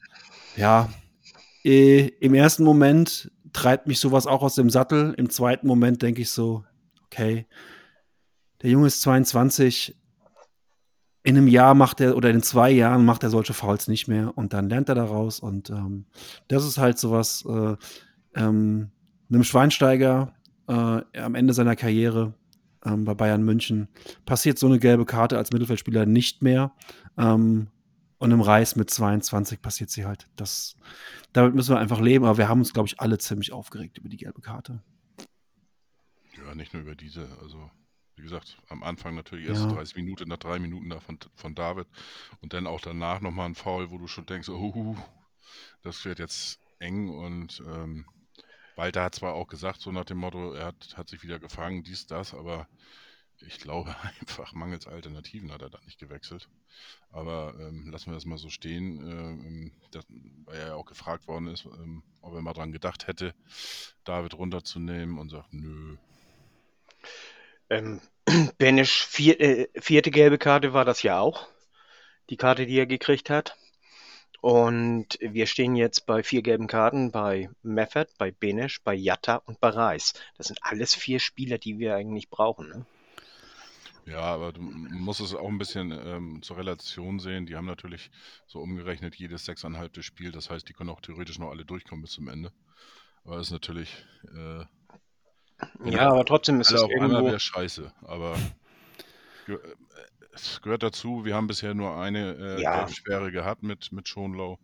ja, 0.56 0.88
äh, 1.64 2.08
im 2.20 2.34
ersten 2.34 2.64
Moment 2.64 3.30
treibt 3.52 3.87
mich 3.87 4.00
sowas 4.00 4.26
auch 4.26 4.42
aus 4.42 4.54
dem 4.54 4.70
Sattel. 4.70 5.14
Im 5.16 5.30
zweiten 5.30 5.66
Moment 5.66 6.02
denke 6.02 6.22
ich 6.22 6.30
so, 6.30 6.64
okay, 7.06 7.46
der 8.62 8.70
Junge 8.70 8.87
ist 8.87 9.02
22, 9.02 9.96
in 11.22 11.37
einem 11.37 11.48
Jahr 11.48 11.74
macht 11.74 12.00
er 12.00 12.16
oder 12.16 12.30
in 12.30 12.42
zwei 12.42 12.70
Jahren 12.70 13.04
macht 13.04 13.22
er 13.22 13.30
solche 13.30 13.54
Fouls 13.54 13.88
nicht 13.88 14.08
mehr 14.08 14.37
und 14.37 14.52
dann 14.52 14.68
lernt 14.68 14.90
er 14.90 14.94
daraus 14.94 15.40
und 15.40 15.70
ähm, 15.70 16.04
das 16.48 16.66
ist 16.66 16.76
halt 16.76 16.98
sowas 16.98 17.44
äh, 17.48 17.76
ähm, 18.34 18.90
einem 19.30 19.44
Schweinsteiger 19.44 20.34
äh, 20.68 20.72
am 20.72 21.34
Ende 21.34 21.54
seiner 21.54 21.76
Karriere 21.76 22.34
ähm, 22.84 23.04
bei 23.04 23.14
Bayern 23.14 23.42
München 23.42 23.88
passiert 24.26 24.58
so 24.58 24.66
eine 24.66 24.78
gelbe 24.78 25.04
Karte 25.04 25.38
als 25.38 25.52
Mittelfeldspieler 25.52 26.06
nicht 26.06 26.42
mehr 26.42 26.72
ähm, 27.16 27.68
und 28.18 28.30
im 28.30 28.40
Reis 28.40 28.76
mit 28.76 28.90
22 28.90 29.60
passiert 29.60 29.90
sie 29.90 30.04
halt. 30.06 30.28
Das, 30.36 30.76
damit 31.32 31.54
müssen 31.54 31.74
wir 31.74 31.78
einfach 31.78 32.00
leben, 32.00 32.24
aber 32.24 32.38
wir 32.38 32.48
haben 32.48 32.60
uns, 32.60 32.72
glaube 32.72 32.88
ich, 32.88 33.00
alle 33.00 33.18
ziemlich 33.18 33.52
aufgeregt 33.52 33.98
über 33.98 34.08
die 34.08 34.16
gelbe 34.16 34.40
Karte. 34.40 34.82
Ja, 36.36 36.54
nicht 36.54 36.72
nur 36.72 36.82
über 36.82 36.94
diese. 36.94 37.28
Also, 37.42 37.70
wie 38.16 38.22
gesagt, 38.22 38.58
am 38.68 38.82
Anfang 38.82 39.14
natürlich 39.14 39.48
erst 39.48 39.64
Ja. 39.64 39.72
30 39.72 39.96
Minuten, 39.96 40.28
nach 40.28 40.38
drei 40.38 40.58
Minuten 40.58 40.88
da 40.88 41.00
von, 41.00 41.18
von 41.34 41.54
David 41.54 41.86
und 42.40 42.52
dann 42.52 42.66
auch 42.66 42.80
danach 42.80 43.20
nochmal 43.20 43.46
ein 43.46 43.54
Foul, 43.54 43.90
wo 43.90 43.98
du 43.98 44.06
schon 44.06 44.26
denkst, 44.26 44.48
oh, 44.48 44.96
das 45.82 46.04
wird 46.04 46.18
jetzt 46.18 46.60
eng 46.78 47.08
und 47.10 47.62
ähm, 47.66 48.06
Walter 48.76 49.02
hat 49.04 49.14
zwar 49.14 49.34
auch 49.34 49.48
gesagt, 49.48 49.80
so 49.80 49.92
nach 49.92 50.04
dem 50.04 50.18
Motto, 50.18 50.52
er 50.54 50.66
hat, 50.66 50.96
hat 50.96 51.08
sich 51.08 51.22
wieder 51.22 51.38
gefangen, 51.38 51.84
dies, 51.84 52.06
das, 52.06 52.34
aber 52.34 52.68
ich 53.40 53.58
glaube 53.58 53.94
einfach, 54.20 54.52
mangels 54.54 54.87
Alternativen 54.87 55.52
hat 55.52 55.62
er 55.62 55.70
da 55.70 55.78
nicht 55.84 55.98
gewechselt. 55.98 56.48
Aber 57.10 57.54
ähm, 57.60 57.90
lassen 57.90 58.06
wir 58.10 58.14
das 58.14 58.26
mal 58.26 58.38
so 58.38 58.50
stehen, 58.50 58.98
ähm, 59.00 59.72
das, 59.92 60.04
weil 60.44 60.58
er 60.58 60.66
ja 60.68 60.74
auch 60.74 60.87
gefragt 60.87 61.28
worden 61.28 61.48
ist, 61.48 61.64
ähm, 61.66 62.02
ob 62.22 62.34
er 62.34 62.42
mal 62.42 62.54
dran 62.54 62.72
gedacht 62.72 63.06
hätte, 63.06 63.34
David 64.04 64.34
runterzunehmen 64.34 65.18
und 65.18 65.30
sagt, 65.30 65.52
nö, 65.52 65.96
Ähm, 67.70 68.00
Benisch, 68.58 69.04
vier, 69.06 69.40
äh, 69.40 69.68
vierte 69.80 70.10
gelbe 70.10 70.38
Karte 70.38 70.72
war 70.72 70.84
das 70.84 71.02
ja 71.02 71.18
auch. 71.20 71.48
Die 72.30 72.37
Karte, 72.37 72.66
die 72.66 72.78
er 72.78 72.87
gekriegt 72.87 73.30
hat. 73.30 73.56
Und 74.44 75.16
wir 75.22 75.46
stehen 75.46 75.74
jetzt 75.74 76.04
bei 76.04 76.22
vier 76.22 76.42
gelben 76.42 76.66
Karten 76.66 77.11
bei 77.11 77.48
Meffert, 77.62 78.11
bei 78.18 78.30
Benisch, 78.30 78.83
bei 78.83 78.92
Jatta 78.92 79.37
und 79.37 79.59
bei 79.59 79.70
Reis. 79.70 80.12
Das 80.37 80.48
sind 80.48 80.59
alles 80.61 80.94
vier 80.94 81.18
Spieler, 81.18 81.57
die 81.57 81.78
wir 81.78 81.96
eigentlich 81.96 82.28
brauchen. 82.28 82.68
Ne? 82.68 82.87
Ja, 84.04 84.20
aber 84.20 84.52
du 84.52 84.61
musst 84.61 85.22
es 85.22 85.35
auch 85.35 85.48
ein 85.48 85.57
bisschen 85.57 85.92
ähm, 85.92 86.42
zur 86.42 86.59
Relation 86.59 87.20
sehen. 87.20 87.46
Die 87.46 87.57
haben 87.57 87.64
natürlich 87.64 88.11
so 88.46 88.59
umgerechnet 88.59 89.14
jedes 89.14 89.46
sechseinhalbte 89.46 90.02
Spiel. 90.02 90.30
Das 90.30 90.50
heißt, 90.50 90.68
die 90.68 90.74
können 90.74 90.90
auch 90.90 91.00
theoretisch 91.00 91.38
noch 91.38 91.48
alle 91.48 91.64
durchkommen 91.64 92.02
bis 92.02 92.11
zum 92.11 92.28
Ende. 92.28 92.52
Aber 93.24 93.38
das 93.38 93.46
ist 93.46 93.52
natürlich, 93.52 94.04
äh, 94.37 94.64
Ja, 95.90 96.11
aber 96.11 96.26
trotzdem 96.26 96.61
ist 96.61 96.70
es 96.70 96.83
einmal 96.83 97.12
irgendwo. 97.12 97.38
scheiße. 97.38 97.94
Aber 98.02 98.37
äh, 99.48 99.57
es 100.34 100.60
gehört 100.62 100.82
dazu. 100.82 101.24
Wir 101.24 101.34
haben 101.34 101.46
bisher 101.46 101.74
nur 101.74 101.96
eine 101.96 102.34
äh, 102.34 102.62
Ja. 102.62 102.88
Sperre 102.88 103.30
gehabt 103.30 103.62
mit, 103.62 103.92
mit 103.92 104.08
Schonlau. 104.08 104.58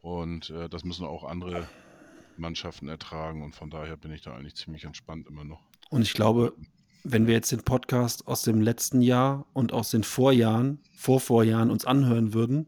Und 0.00 0.50
äh, 0.50 0.68
das 0.68 0.84
müssen 0.84 1.06
auch 1.06 1.24
andere 1.24 1.66
Mannschaften 2.36 2.88
ertragen. 2.88 3.42
Und 3.42 3.54
von 3.54 3.70
daher 3.70 3.96
bin 3.96 4.12
ich 4.12 4.22
da 4.22 4.34
eigentlich 4.34 4.54
ziemlich 4.54 4.84
entspannt 4.84 5.26
immer 5.28 5.44
noch. 5.44 5.62
Und 5.90 6.02
ich 6.02 6.14
glaube, 6.14 6.54
wenn 7.04 7.26
wir 7.26 7.34
jetzt 7.34 7.52
den 7.52 7.62
Podcast 7.62 8.26
aus 8.26 8.42
dem 8.42 8.60
letzten 8.60 9.00
Jahr 9.00 9.46
und 9.52 9.72
aus 9.72 9.90
den 9.90 10.04
Vorjahren, 10.04 10.80
Vorvorjahren 10.94 11.70
uns 11.70 11.84
anhören 11.84 12.32
würden, 12.32 12.66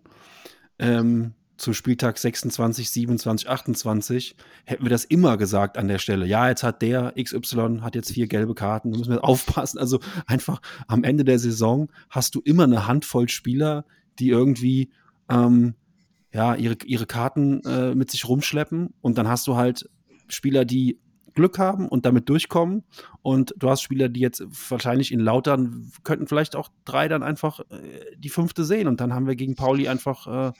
ähm, 0.79 1.35
zum 1.57 1.75
Spieltag 1.75 2.19
26, 2.19 2.90
27, 2.90 3.49
28, 3.49 4.37
hätten 4.64 4.85
wir 4.85 4.90
das 4.90 5.05
immer 5.05 5.37
gesagt 5.37 5.79
an 5.79 5.88
der 5.88 5.99
Stelle. 5.99 6.27
Ja, 6.27 6.49
jetzt 6.49 6.62
hat 6.62 6.83
der 6.83 7.14
XY 7.21 7.79
hat 7.81 7.95
jetzt 7.95 8.12
vier 8.12 8.27
gelbe 8.27 8.55
Karten, 8.55 8.92
da 8.92 8.99
müssen 8.99 9.12
wir 9.12 9.25
aufpassen. 9.25 9.79
Also 9.79 10.01
einfach 10.27 10.61
am 10.87 11.05
Ende 11.05 11.25
der 11.25 11.38
Saison 11.38 11.88
hast 12.11 12.35
du 12.35 12.40
immer 12.40 12.64
eine 12.64 12.87
Handvoll 12.87 13.29
Spieler, 13.29 13.85
die 14.19 14.29
irgendwie 14.29 14.90
ähm, 15.29 15.75
ja, 16.33 16.55
ihre, 16.55 16.77
ihre 16.85 17.07
Karten 17.07 17.62
äh, 17.64 17.95
mit 17.95 18.11
sich 18.11 18.29
rumschleppen 18.29 18.95
und 19.01 19.16
dann 19.19 19.29
hast 19.29 19.47
du 19.47 19.57
halt 19.57 19.88
Spieler, 20.29 20.64
die 20.64 21.01
Glück 21.35 21.59
haben 21.59 21.88
und 21.88 22.05
damit 22.07 22.29
durchkommen 22.29 22.83
und 23.23 23.55
du 23.57 23.71
hast 23.71 23.83
Spieler, 23.83 24.09
die 24.09 24.21
jetzt 24.21 24.42
wahrscheinlich 24.71 25.12
in 25.12 25.21
Lautern 25.21 25.90
könnten 26.03 26.27
vielleicht 26.27 26.57
auch 26.57 26.71
drei 26.85 27.09
dann 27.09 27.23
einfach 27.23 27.61
äh, 27.61 28.16
die 28.19 28.31
fünfte 28.31 28.64
sehen 28.64 28.88
und 28.88 29.01
dann 29.01 29.14
haben 29.14 29.27
wir 29.27 29.37
gegen 29.37 29.55
Pauli 29.55 29.88
einfach 29.88 30.27
äh, 30.27 30.53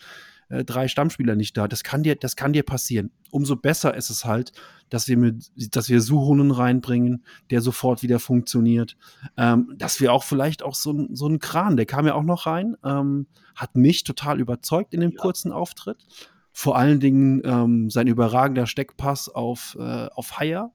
äh, 0.49 0.65
drei 0.65 0.89
Stammspieler 0.89 1.35
nicht 1.37 1.57
da. 1.57 1.69
Das 1.69 1.83
kann 1.85 2.03
dir, 2.03 2.17
das 2.17 2.37
kann 2.37 2.53
dir 2.53 2.63
passieren. 2.63 3.11
Umso 3.31 3.57
besser 3.57 3.95
ist 3.95 4.11
es 4.11 4.25
halt, 4.25 4.53
dass 4.91 5.09
wir 5.09 5.17
mit, 5.17 5.51
dass 5.75 5.89
wir 5.89 6.01
Suhonen 6.01 6.51
reinbringen, 6.53 7.25
der 7.51 7.61
sofort 7.61 8.03
wieder 8.03 8.19
funktioniert. 8.21 8.97
Ähm, 9.37 9.75
dass 9.77 10.01
wir 10.01 10.13
auch 10.13 10.23
vielleicht 10.25 10.63
auch 10.63 10.75
so, 10.75 11.07
so 11.13 11.27
einen 11.27 11.39
Kran, 11.41 11.77
der 11.77 11.87
kam 11.87 12.07
ja 12.07 12.15
auch 12.15 12.23
noch 12.23 12.47
rein, 12.47 12.77
ähm, 12.85 13.27
hat 13.55 13.75
mich 13.77 14.05
total 14.05 14.39
überzeugt 14.41 14.95
in 14.95 15.01
dem 15.01 15.13
Ja. 15.13 15.21
kurzen 15.21 15.51
Auftritt. 15.53 16.07
Vor 16.53 16.77
allen 16.77 17.01
Dingen 17.01 17.43
ähm, 17.45 17.91
sein 17.91 18.07
überragender 18.07 18.67
Steckpass 18.67 19.29
auf, 19.29 19.77
äh, 19.79 20.07
auf 20.15 20.39
Haier, 20.39 20.73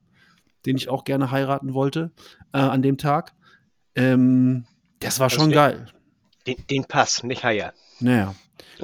den 0.65 0.77
ich 0.77 0.89
auch 0.89 1.05
gerne 1.05 1.31
heiraten 1.31 1.73
wollte 1.73 2.12
äh, 2.53 2.60
an 2.60 2.81
dem 2.84 2.97
Tag. 2.99 3.34
Ähm, 3.95 4.65
das 4.99 5.19
war 5.19 5.27
Das 5.29 5.34
schon 5.34 5.49
wär- 5.49 5.55
geil. 5.55 5.86
Den, 6.47 6.55
den 6.69 6.86
Pass, 6.86 7.23
nicht 7.23 7.43
Haier. 7.43 7.73
Naja, 8.01 8.35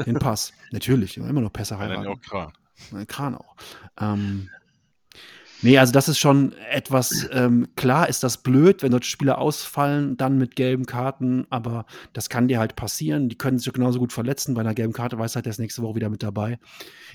den 0.06 0.20
Pass. 0.20 0.54
Natürlich, 0.72 1.18
immer 1.18 1.42
noch 1.42 1.54
Pässe 1.54 1.78
Einer 1.78 1.94
ja 1.94 2.00
heiraten. 2.02 2.20
auch 2.20 2.22
Kran. 2.22 3.08
Kran 3.08 3.36
auch. 3.36 3.56
Ähm, 4.00 4.50
nee, 5.62 5.78
also 5.80 5.92
das 5.92 6.08
ist 6.08 6.20
schon 6.20 6.54
etwas, 6.70 7.28
ähm, 7.32 7.68
klar 7.76 8.08
ist 8.08 8.24
das 8.24 8.44
blöd, 8.44 8.84
wenn 8.84 8.92
solche 8.92 9.10
Spieler 9.10 9.40
ausfallen, 9.40 10.16
dann 10.18 10.38
mit 10.38 10.56
gelben 10.56 10.86
Karten, 10.86 11.48
aber 11.50 11.86
das 12.14 12.30
kann 12.30 12.48
dir 12.48 12.60
halt 12.60 12.76
passieren. 12.76 13.30
Die 13.30 13.38
können 13.38 13.58
sich 13.58 13.74
genauso 13.74 13.98
gut 14.00 14.14
verletzen. 14.14 14.54
Bei 14.54 14.62
einer 14.62 14.76
gelben 14.76 14.94
Karte 14.94 15.18
weiß 15.18 15.36
halt, 15.36 15.46
der 15.46 15.52
ist 15.52 15.60
nächste 15.60 15.82
Woche 15.82 15.96
wieder 15.96 16.10
mit 16.10 16.22
dabei. 16.22 16.60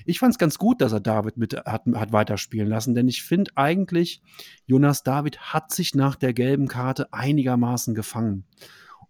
Ich 0.05 0.19
fand 0.19 0.33
es 0.33 0.37
ganz 0.39 0.57
gut, 0.57 0.81
dass 0.81 0.91
er 0.91 0.99
David 0.99 1.37
mit 1.37 1.55
hat, 1.55 1.83
hat 1.93 2.11
weiterspielen 2.11 2.67
lassen, 2.67 2.95
denn 2.95 3.07
ich 3.07 3.23
finde 3.23 3.51
eigentlich, 3.55 4.21
Jonas 4.65 5.03
David 5.03 5.39
hat 5.39 5.71
sich 5.71 5.95
nach 5.95 6.15
der 6.15 6.33
gelben 6.33 6.67
Karte 6.67 7.13
einigermaßen 7.13 7.95
gefangen. 7.95 8.45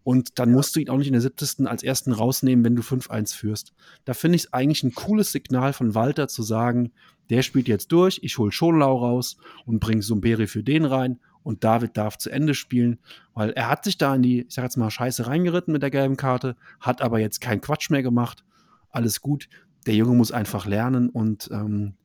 Und 0.03 0.39
dann 0.39 0.51
musst 0.51 0.75
du 0.75 0.79
ihn 0.79 0.89
auch 0.89 0.97
nicht 0.97 1.07
in 1.07 1.13
der 1.13 1.21
70. 1.21 1.67
als 1.67 1.83
ersten 1.83 2.11
rausnehmen, 2.11 2.65
wenn 2.65 2.75
du 2.75 2.81
5-1 2.81 3.35
führst. 3.35 3.73
Da 4.05 4.13
finde 4.13 4.35
ich 4.35 4.45
es 4.45 4.53
eigentlich 4.53 4.83
ein 4.83 4.95
cooles 4.95 5.31
Signal 5.31 5.73
von 5.73 5.95
Walter 5.95 6.27
zu 6.27 6.43
sagen, 6.43 6.91
der 7.29 7.41
spielt 7.41 7.67
jetzt 7.67 7.91
durch, 7.91 8.19
ich 8.21 8.37
hole 8.37 8.51
Schonlau 8.51 8.97
raus 8.97 9.37
und 9.65 9.79
bringe 9.79 10.01
Sumberi 10.01 10.47
für 10.47 10.63
den 10.63 10.83
rein 10.83 11.19
und 11.43 11.63
David 11.63 11.95
darf 11.97 12.17
zu 12.17 12.29
Ende 12.29 12.53
spielen, 12.53 12.99
weil 13.33 13.51
er 13.51 13.69
hat 13.69 13.83
sich 13.85 13.97
da 13.97 14.15
in 14.15 14.23
die, 14.23 14.41
ich 14.41 14.53
sag 14.53 14.63
jetzt 14.63 14.77
mal, 14.77 14.89
Scheiße 14.89 15.27
reingeritten 15.27 15.71
mit 15.71 15.83
der 15.83 15.91
gelben 15.91 16.17
Karte, 16.17 16.55
hat 16.79 17.01
aber 17.01 17.19
jetzt 17.19 17.41
keinen 17.41 17.61
Quatsch 17.61 17.89
mehr 17.89 18.03
gemacht. 18.03 18.43
Alles 18.89 19.21
gut. 19.21 19.47
Der 19.85 19.95
Junge 19.95 20.15
muss 20.15 20.31
einfach 20.31 20.65
lernen 20.65 21.09
und 21.09 21.49
ähm, 21.51 21.95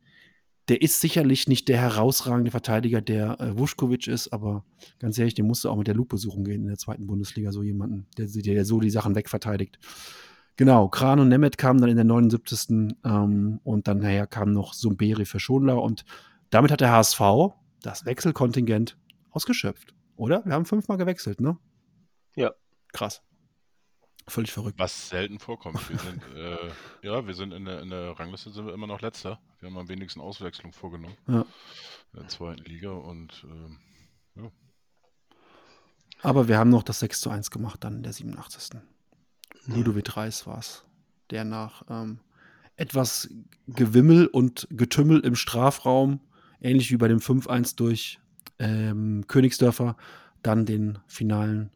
der 0.69 0.83
ist 0.83 1.01
sicherlich 1.01 1.49
nicht 1.49 1.69
der 1.69 1.79
herausragende 1.79 2.51
Verteidiger, 2.51 3.01
der 3.01 3.41
äh, 3.41 3.59
Vuskovic 3.59 4.07
ist, 4.07 4.33
aber 4.33 4.65
ganz 4.99 5.19
ehrlich, 5.19 5.35
den 5.35 5.47
musst 5.47 5.65
du 5.65 5.71
auch 5.71 5.77
mit 5.77 5.87
der 5.87 5.95
Lupe 5.95 6.19
suchen 6.19 6.45
gehen 6.45 6.63
in 6.63 6.69
der 6.69 6.79
zweiten 6.79 7.07
Bundesliga, 7.07 7.53
so 7.53 7.63
jemanden, 7.63 8.07
der, 8.17 8.27
der, 8.27 8.65
so 8.65 8.81
die 8.81 8.91
Sachen 8.91 9.15
wegverteidigt. 9.15 9.79
Genau, 10.57 10.89
Kran 10.89 11.21
und 11.21 11.29
Nemeth 11.29 11.57
kamen 11.57 11.81
dann 11.81 11.89
in 11.89 11.97
der 11.97 12.05
79. 12.05 12.97
Ähm, 13.05 13.61
und 13.63 13.89
dann 13.89 13.99
nachher 13.99 14.27
kam 14.27 14.53
noch 14.53 14.75
Sumberi 14.75 15.25
für 15.25 15.41
Schonlau 15.41 15.81
und 15.81 16.05
damit 16.51 16.71
hat 16.71 16.81
der 16.81 16.93
HSV 16.93 17.21
das 17.83 18.05
Wechselkontingent 18.05 18.99
ausgeschöpft, 19.31 19.95
oder? 20.17 20.45
Wir 20.45 20.55
haben 20.55 20.65
fünfmal 20.65 20.99
gewechselt, 20.99 21.41
ne? 21.41 21.57
Ja. 22.35 22.53
Krass. 22.93 23.23
Völlig 24.29 24.53
verrückt. 24.53 24.79
Was 24.79 25.09
selten 25.09 25.39
vorkommt. 25.39 25.89
Wir 25.89 25.99
sind, 25.99 26.23
äh, 26.37 26.71
ja, 27.03 27.27
wir 27.27 27.35
sind 27.35 27.53
in 27.53 27.65
der, 27.65 27.81
in 27.81 27.91
der 27.91 28.19
Rangliste 28.19 28.51
sind 28.51 28.67
wir 28.67 28.75
immer 28.75 28.87
noch 28.87 29.01
letzter. 29.01 29.41
Wir 29.61 29.69
haben 29.71 29.79
am 29.79 29.89
wenigsten 29.89 30.21
Auswechslung 30.21 30.73
vorgenommen 30.73 31.17
Ja. 31.27 31.45
in 32.13 32.21
der 32.21 32.29
zweiten 32.29 32.65
Liga 32.65 32.91
und 32.91 33.45
ähm, 33.45 33.79
ja, 34.37 34.51
Aber 36.23 36.49
wir 36.49 36.59
haben 36.59 36.71
noch 36.71 36.83
das 36.83 37.01
6 37.01 37.21
zu 37.21 37.31
1 37.31 37.51
gemacht, 37.51 37.83
dann 37.85 37.97
in 37.97 38.03
der 38.03 38.13
87. 38.13 38.79
Ludovic 39.67 40.17
Reis 40.17 40.47
war 40.47 40.59
es, 40.59 40.85
der 41.31 41.45
nach 41.45 41.83
ähm, 41.89 42.21
etwas 42.77 43.29
Gewimmel 43.67 44.27
und 44.27 44.69
Getümmel 44.71 45.21
im 45.21 45.35
Strafraum, 45.35 46.21
ähnlich 46.61 46.91
wie 46.91 46.97
bei 46.97 47.09
dem 47.09 47.19
5-1 47.19 47.77
durch 47.77 48.21
ähm, 48.59 49.25
Königsdörfer, 49.27 49.97
dann 50.43 50.65
den 50.67 50.99
finalen, 51.07 51.71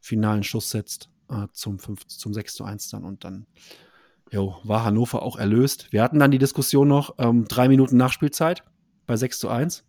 finalen 0.00 0.42
Schuss 0.42 0.70
setzt 0.70 1.08
äh, 1.34 1.48
zum, 1.52 1.78
5, 1.78 2.06
zum 2.06 2.32
6 2.32 2.54
zu 2.54 2.64
1 2.64 2.88
dann 2.90 3.04
und 3.04 3.24
dann 3.24 3.46
jo, 4.30 4.56
war 4.64 4.84
Hannover 4.84 5.22
auch 5.22 5.36
erlöst. 5.36 5.92
Wir 5.92 6.02
hatten 6.02 6.18
dann 6.18 6.30
die 6.30 6.38
Diskussion 6.38 6.88
noch, 6.88 7.14
ähm, 7.18 7.46
drei 7.48 7.68
Minuten 7.68 7.96
Nachspielzeit 7.96 8.64
bei 9.06 9.16
6 9.16 9.38
zu 9.38 9.48
1. 9.48 9.84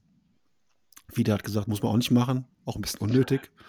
Wieder 1.13 1.33
hat 1.33 1.43
gesagt, 1.43 1.67
muss 1.67 1.81
man 1.81 1.91
auch 1.91 1.97
nicht 1.97 2.11
machen, 2.11 2.45
auch 2.65 2.75
ein 2.75 2.81
bisschen 2.81 3.01
unnötig. 3.01 3.51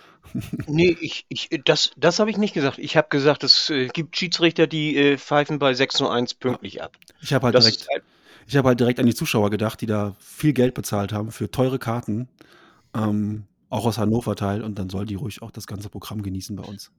Nee, 0.66 0.96
ich, 1.00 1.24
ich, 1.28 1.48
das, 1.64 1.92
das 1.96 2.18
habe 2.18 2.30
ich 2.30 2.36
nicht 2.36 2.52
gesagt. 2.52 2.78
Ich 2.78 2.96
habe 2.96 3.06
gesagt, 3.10 3.44
es 3.44 3.70
äh, 3.70 3.86
gibt 3.86 4.16
Schiedsrichter, 4.16 4.66
die 4.66 4.96
äh, 4.96 5.18
pfeifen 5.18 5.60
bei 5.60 5.72
6 5.72 5.94
zu 5.94 6.08
1 6.08 6.34
pünktlich 6.34 6.82
ab. 6.82 6.96
Ich 7.20 7.32
habe 7.32 7.44
halt 7.44 7.54
Das 7.54 7.64
direkt 7.64 7.86
halt, 7.88 8.02
Ich 8.48 8.56
habe 8.56 8.66
halt 8.66 8.80
direkt 8.80 8.98
an 8.98 9.06
die 9.06 9.14
Zuschauer 9.14 9.50
gedacht, 9.50 9.80
die 9.80 9.86
da 9.86 10.16
viel 10.18 10.52
Geld 10.52 10.74
bezahlt 10.74 11.12
haben 11.12 11.30
für 11.30 11.48
teure 11.48 11.78
Karten, 11.78 12.28
ähm, 12.92 13.44
auch 13.70 13.86
aus 13.86 13.98
Hannover 13.98 14.34
Teil, 14.34 14.64
und 14.64 14.80
dann 14.80 14.90
soll 14.90 15.06
die 15.06 15.14
ruhig 15.14 15.42
auch 15.42 15.52
das 15.52 15.68
ganze 15.68 15.90
Programm 15.90 16.22
genießen 16.22 16.56
bei 16.56 16.64
uns. 16.64 16.90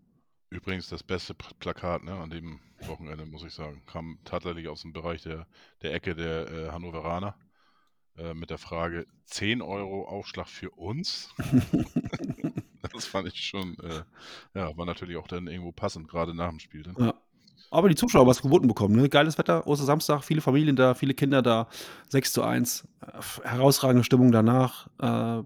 Übrigens 0.49 0.89
das 0.89 1.03
beste 1.03 1.33
Plakat 1.33 2.03
ne, 2.03 2.13
an 2.13 2.29
dem 2.29 2.59
Wochenende, 2.85 3.25
muss 3.25 3.43
ich 3.43 3.53
sagen. 3.53 3.81
Kam 3.85 4.19
tatsächlich 4.23 4.67
aus 4.67 4.81
dem 4.81 4.93
Bereich 4.93 5.23
der, 5.23 5.47
der 5.81 5.93
Ecke 5.93 6.15
der 6.15 6.51
äh, 6.51 6.69
Hannoveraner 6.71 7.35
äh, 8.17 8.33
mit 8.33 8.49
der 8.49 8.57
Frage 8.57 9.05
10 9.25 9.61
Euro 9.61 10.07
Aufschlag 10.07 10.47
für 10.47 10.71
uns. 10.71 11.29
das 12.93 13.05
fand 13.05 13.27
ich 13.27 13.39
schon, 13.41 13.77
äh, 13.79 14.03
ja, 14.53 14.75
war 14.77 14.85
natürlich 14.85 15.17
auch 15.17 15.27
dann 15.27 15.47
irgendwo 15.47 15.71
passend, 15.71 16.07
gerade 16.07 16.33
nach 16.33 16.49
dem 16.49 16.59
Spiel. 16.59 16.81
Ne? 16.81 16.95
Ja. 16.97 17.13
Aber 17.69 17.89
die 17.89 17.95
Zuschauer 17.95 18.21
haben 18.21 18.29
was 18.29 18.41
geboten 18.41 18.67
bekommen. 18.67 18.95
Ne? 18.95 19.09
Geiles 19.09 19.37
Wetter, 19.37 19.67
Ostersamstag, 19.67 20.23
viele 20.23 20.39
Familien 20.41 20.75
da, 20.75 20.93
viele 20.93 21.13
Kinder 21.13 21.41
da, 21.41 21.67
6 22.09 22.33
zu 22.33 22.43
1. 22.43 22.87
Äh, 23.01 23.47
herausragende 23.47 24.03
Stimmung 24.03 24.31
danach, 24.31 24.87
äh, 24.99 25.43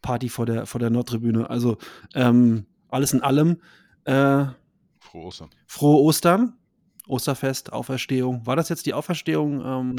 Party 0.00 0.28
vor 0.28 0.46
der, 0.46 0.66
vor 0.66 0.78
der 0.78 0.90
Nordtribüne. 0.90 1.50
Also 1.50 1.76
ähm, 2.14 2.66
alles 2.88 3.12
in 3.12 3.20
allem. 3.20 3.60
Äh, 4.08 4.46
Frohe 5.00 5.24
Ostern. 5.26 5.50
frohe 5.66 6.02
Ostern, 6.02 6.58
Osterfest, 7.06 7.72
Auferstehung. 7.72 8.46
War 8.46 8.56
das 8.56 8.68
jetzt 8.70 8.86
die 8.86 8.94
Auferstehung, 8.94 9.62
ähm, 9.64 9.96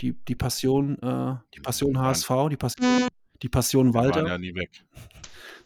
die, 0.00 0.12
die 0.12 0.34
Passion, 0.34 0.98
äh, 1.02 1.34
die 1.54 1.60
Passion 1.60 1.92
Nein. 1.92 2.04
HSV, 2.04 2.30
die 2.50 2.56
Passion, 2.56 3.08
die 3.42 3.48
Passion 3.48 3.88
Wir 3.88 3.94
waren 3.94 4.04
Walter? 4.14 4.26
ja 4.28 4.38
nie 4.38 4.54
weg. 4.54 4.84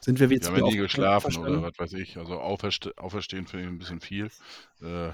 Sind 0.01 0.19
wir 0.21 0.31
Wir 0.31 0.37
jetzt 0.37 0.49
haben 0.49 0.57
ja 0.57 0.65
nie 0.65 0.77
geschlafen 0.77 1.37
oder 1.39 1.63
was 1.63 1.79
weiß 1.79 1.93
ich. 1.95 2.17
Also 2.17 2.39
auferste 2.41 2.93
auferstehen 2.97 3.47
finde 3.47 3.67
ich 3.67 3.71
ein 3.73 3.79
bisschen 3.79 4.01
viel. 4.01 4.31
Äh, 4.81 5.13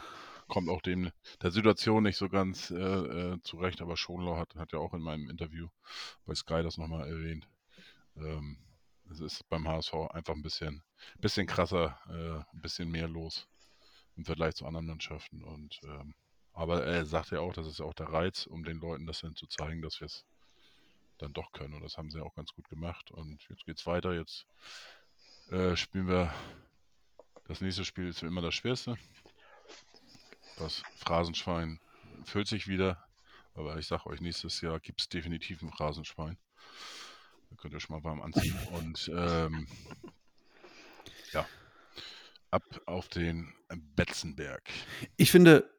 kommt 0.49 0.69
auch 0.69 0.83
dem 0.83 1.11
der 1.43 1.51
Situation 1.51 2.03
nicht 2.03 2.17
so 2.17 2.29
ganz 2.29 2.71
äh, 2.71 2.77
äh, 2.77 3.39
zurecht, 3.43 3.81
aber 3.81 3.97
Schonlau 3.97 4.37
hat, 4.37 4.55
hat 4.57 4.73
ja 4.73 4.79
auch 4.79 4.93
in 4.95 5.01
meinem 5.01 5.31
Interview 5.31 5.69
bei 6.27 6.35
Sky 6.35 6.63
das 6.63 6.79
nochmal 6.79 7.09
erwähnt. 7.09 7.49
Ähm, 8.17 8.59
es 9.13 9.21
ist 9.21 9.49
beim 9.49 9.69
HSV 9.69 9.95
einfach 10.11 10.35
ein 10.35 10.43
bisschen, 10.43 10.83
bisschen 11.19 11.47
krasser, 11.47 11.99
äh, 12.09 12.55
ein 12.55 12.61
bisschen 12.61 12.91
mehr 12.91 13.09
los 13.09 13.47
im 14.17 14.25
Vergleich 14.25 14.55
zu 14.55 14.67
anderen 14.67 14.87
Mannschaften. 14.87 15.45
Und 15.45 15.81
ähm, 15.85 16.15
aber 16.55 16.85
er 16.85 17.07
sagt 17.07 17.31
ja 17.31 17.41
auch, 17.41 17.55
das 17.55 17.67
ist 17.67 17.79
ja 17.79 17.87
auch 17.87 17.95
der 17.95 18.09
Reiz, 18.09 18.47
um 18.47 18.65
den 18.65 18.79
Leuten 18.79 19.07
das 19.07 19.21
dann 19.21 19.37
zu 19.37 19.47
zeigen, 19.47 19.81
dass 19.81 20.01
wir 20.01 20.07
es 20.07 20.25
dann 21.19 21.33
doch 21.33 21.53
können. 21.53 21.75
Und 21.75 21.83
das 21.83 21.97
haben 21.97 22.11
sie 22.11 22.21
auch 22.21 22.35
ganz 22.35 22.53
gut 22.53 22.69
gemacht. 22.69 23.11
Und 23.11 23.47
jetzt 23.49 23.65
geht's 23.65 23.87
weiter. 23.87 24.13
Jetzt 24.13 24.47
äh, 25.51 25.77
spielen 25.77 26.09
wir. 26.09 26.33
Das 27.49 27.61
nächste 27.61 27.85
Spiel 27.85 28.09
ist 28.09 28.23
immer 28.23 28.41
das 28.41 28.55
schwerste. 28.55 28.97
Das 30.59 30.83
Phrasenschwein 30.97 31.81
füllt 32.25 32.49
sich 32.49 32.69
wieder. 32.69 33.03
Aber 33.55 33.79
ich 33.79 33.87
sag 33.87 34.07
euch, 34.07 34.21
nächstes 34.21 34.61
Jahr 34.61 34.81
gibt 34.81 35.01
es 35.01 35.09
definitiv 35.09 35.63
ein 35.63 35.73
Phrasenschwein. 35.73 36.39
Könnt 37.57 37.75
ihr 37.75 37.81
schon 37.81 37.97
mal 37.97 38.05
warm 38.05 38.23
anziehen. 38.23 38.57
Und 38.73 39.11
ähm, 39.15 39.67
ja, 41.33 41.47
ab 42.51 42.63
auf 42.87 43.09
den 43.09 43.53
Betzenberg. 43.97 44.69
Ich 45.17 45.31
finde, 45.31 45.71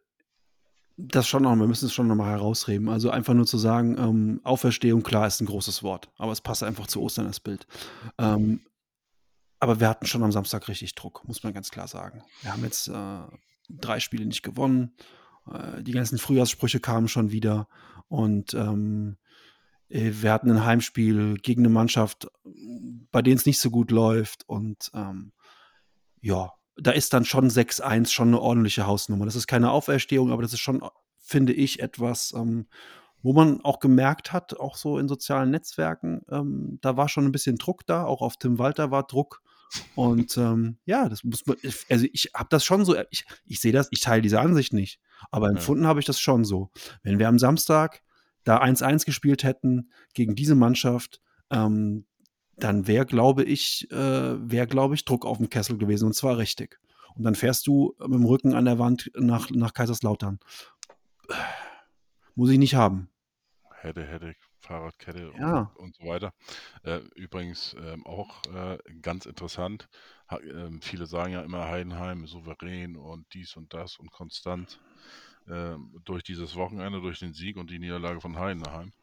das 0.97 1.27
schon 1.27 1.43
noch, 1.43 1.55
wir 1.55 1.67
müssen 1.67 1.85
es 1.85 1.93
schon 1.93 2.07
noch 2.07 2.15
mal 2.15 2.31
herausheben. 2.31 2.89
Also 2.89 3.09
einfach 3.09 3.33
nur 3.33 3.45
zu 3.45 3.57
sagen, 3.57 3.97
ähm, 3.97 4.41
Auferstehung, 4.43 5.03
klar, 5.03 5.27
ist 5.27 5.41
ein 5.41 5.47
großes 5.47 5.83
Wort, 5.83 6.11
aber 6.17 6.31
es 6.31 6.41
passt 6.41 6.63
einfach 6.63 6.87
zu 6.87 7.01
Ostern, 7.01 7.25
das 7.25 7.39
Bild. 7.39 7.67
Ähm, 8.17 8.65
aber 9.59 9.79
wir 9.79 9.87
hatten 9.89 10.05
schon 10.05 10.23
am 10.23 10.31
Samstag 10.31 10.67
richtig 10.67 10.93
Druck, 10.95 11.23
muss 11.25 11.43
man 11.43 11.53
ganz 11.53 11.71
klar 11.71 11.87
sagen. 11.87 12.23
Wir 12.41 12.51
haben 12.51 12.63
jetzt 12.63 12.89
äh, 12.89 13.21
drei 13.69 13.99
Spiele 13.99 14.25
nicht 14.25 14.43
gewonnen. 14.43 14.95
Äh, 15.49 15.81
die 15.83 15.93
ganzen 15.93 16.17
Frühjahrssprüche 16.17 16.79
kamen 16.79 17.07
schon 17.07 17.31
wieder. 17.31 17.67
Und 18.07 18.53
ähm, 18.53 19.17
äh, 19.17 19.22
wir 19.93 20.31
hatten 20.31 20.49
ein 20.49 20.65
Heimspiel 20.65 21.35
gegen 21.35 21.61
eine 21.61 21.69
Mannschaft, 21.69 22.27
bei 23.11 23.21
denen 23.21 23.37
es 23.37 23.45
nicht 23.45 23.59
so 23.59 23.69
gut 23.69 23.91
läuft. 23.91 24.43
Und 24.47 24.89
ähm, 24.95 25.33
ja, 26.19 26.51
da 26.77 26.91
ist 26.91 27.13
dann 27.13 27.25
schon 27.25 27.49
6-1 27.49 28.09
schon 28.11 28.29
eine 28.29 28.39
ordentliche 28.41 28.87
Hausnummer. 28.87 29.25
Das 29.25 29.35
ist 29.35 29.45
keine 29.47 29.69
Auferstehung, 29.71 30.31
aber 30.31 30.41
das 30.41 30.53
ist 30.53 30.61
schon, 30.61 30.83
finde 31.19 31.53
ich, 31.53 31.79
etwas, 31.79 32.33
ähm, 32.35 32.67
wo 33.21 33.33
man 33.33 33.61
auch 33.61 33.79
gemerkt 33.79 34.33
hat, 34.33 34.59
auch 34.59 34.75
so 34.75 34.97
in 34.97 35.07
sozialen 35.07 35.51
Netzwerken, 35.51 36.23
ähm, 36.29 36.79
da 36.81 36.97
war 36.97 37.07
schon 37.07 37.25
ein 37.25 37.31
bisschen 37.31 37.57
Druck 37.57 37.85
da, 37.85 38.03
auch 38.03 38.21
auf 38.21 38.37
Tim 38.37 38.57
Walter 38.57 38.89
war 38.89 39.03
Druck. 39.03 39.41
Und 39.95 40.37
ähm, 40.37 40.77
ja, 40.85 41.07
das 41.07 41.23
muss 41.23 41.45
man, 41.45 41.57
also 41.89 42.05
ich 42.11 42.31
habe 42.35 42.49
das 42.49 42.65
schon 42.65 42.83
so, 42.85 42.95
ich, 43.11 43.25
ich 43.45 43.59
sehe 43.61 43.71
das, 43.71 43.87
ich 43.91 44.01
teile 44.01 44.21
diese 44.21 44.39
Ansicht 44.39 44.73
nicht, 44.73 44.99
aber 45.31 45.47
Ja. 45.47 45.53
empfunden 45.53 45.87
habe 45.87 45.99
ich 45.99 46.05
das 46.05 46.19
schon 46.19 46.45
so. 46.45 46.71
Wenn 47.03 47.19
wir 47.19 47.27
am 47.27 47.39
Samstag 47.39 48.01
da 48.43 48.61
1-1 48.61 49.05
gespielt 49.05 49.43
hätten 49.43 49.89
gegen 50.13 50.35
diese 50.35 50.55
Mannschaft, 50.55 51.21
ähm, 51.49 52.05
dann 52.55 52.87
wäre, 52.87 53.05
glaube 53.05 53.43
ich, 53.43 53.89
äh, 53.91 53.95
wäre, 54.49 54.67
glaube 54.67 54.95
ich, 54.95 55.05
Druck 55.05 55.25
auf 55.25 55.37
dem 55.37 55.49
Kessel 55.49 55.77
gewesen 55.77 56.05
und 56.05 56.13
zwar 56.13 56.37
richtig. 56.37 56.79
Und 57.15 57.23
dann 57.23 57.35
fährst 57.35 57.67
du 57.67 57.95
mit 57.99 58.13
dem 58.13 58.25
Rücken 58.25 58.53
an 58.53 58.65
der 58.65 58.79
Wand 58.79 59.11
nach, 59.15 59.49
nach 59.51 59.73
Kaiserslautern. 59.73 60.39
Muss 62.35 62.49
ich 62.49 62.57
nicht 62.57 62.75
haben. 62.75 63.09
Hätte, 63.81 64.05
hätte, 64.05 64.33
Fahrradkette 64.59 65.31
Ja. 65.37 65.73
und, 65.75 65.77
und 65.77 65.95
so 65.95 66.05
weiter. 66.05 66.33
Äh, 66.83 66.99
übrigens 67.15 67.75
ähm, 67.79 68.05
auch 68.05 68.41
äh, 68.53 68.77
ganz 69.01 69.25
interessant. 69.25 69.89
Ha, 70.29 70.39
ähm, 70.39 70.81
viele 70.81 71.05
sagen 71.05 71.33
ja 71.33 71.41
immer 71.41 71.67
Heidenheim 71.67 72.25
souverän 72.25 72.95
und 72.95 73.25
dies 73.33 73.55
und 73.57 73.73
das 73.73 73.97
und 73.97 74.11
konstant. 74.11 74.79
Ähm, 75.49 75.99
durch 76.05 76.23
dieses 76.23 76.55
Wochenende, 76.55 77.01
durch 77.01 77.19
den 77.19 77.33
Sieg 77.33 77.57
und 77.57 77.69
die 77.69 77.79
Niederlage 77.79 78.21
von 78.21 78.37
Heidenheim, 78.37 78.93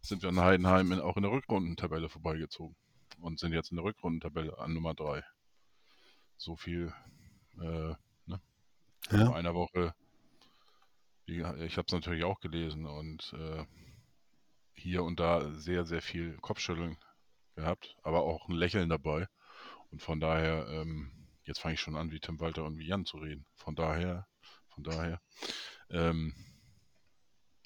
sind 0.00 0.22
wir 0.22 0.30
an 0.30 0.40
Heidenheim 0.40 0.90
in, 0.92 1.00
auch 1.00 1.16
in 1.16 1.22
der 1.22 1.32
Rückrundentabelle 1.32 2.08
vorbeigezogen 2.08 2.76
und 3.20 3.38
sind 3.38 3.52
jetzt 3.52 3.70
in 3.70 3.76
der 3.76 3.84
Rückrundentabelle 3.84 4.58
an 4.58 4.72
Nummer 4.72 4.94
3. 4.94 5.22
So 6.36 6.56
viel 6.56 6.92
äh, 7.60 7.94
ne? 8.26 8.40
Ja. 9.10 9.26
vor 9.26 9.36
einer 9.36 9.54
Woche. 9.54 9.94
Die, 11.28 11.38
ich 11.38 11.76
habe 11.76 11.86
es 11.86 11.92
natürlich 11.92 12.24
auch 12.24 12.40
gelesen 12.40 12.86
und 12.86 13.32
äh, 13.34 13.64
hier 14.74 15.04
und 15.04 15.20
da 15.20 15.52
sehr, 15.52 15.84
sehr 15.84 16.02
viel 16.02 16.36
Kopfschütteln 16.38 16.96
gehabt, 17.54 17.96
aber 18.02 18.22
auch 18.22 18.48
ein 18.48 18.56
Lächeln 18.56 18.88
dabei. 18.88 19.28
Und 19.90 20.02
von 20.02 20.20
daher, 20.20 20.66
ähm, 20.68 21.12
jetzt 21.44 21.60
fange 21.60 21.74
ich 21.74 21.80
schon 21.80 21.96
an, 21.96 22.10
wie 22.10 22.18
Tim 22.18 22.40
Walter 22.40 22.64
und 22.64 22.78
wie 22.78 22.86
Jan 22.86 23.04
zu 23.04 23.18
reden. 23.18 23.46
Von 23.54 23.74
daher, 23.74 24.26
von 24.68 24.82
daher, 24.82 25.20
ähm, 25.92 26.34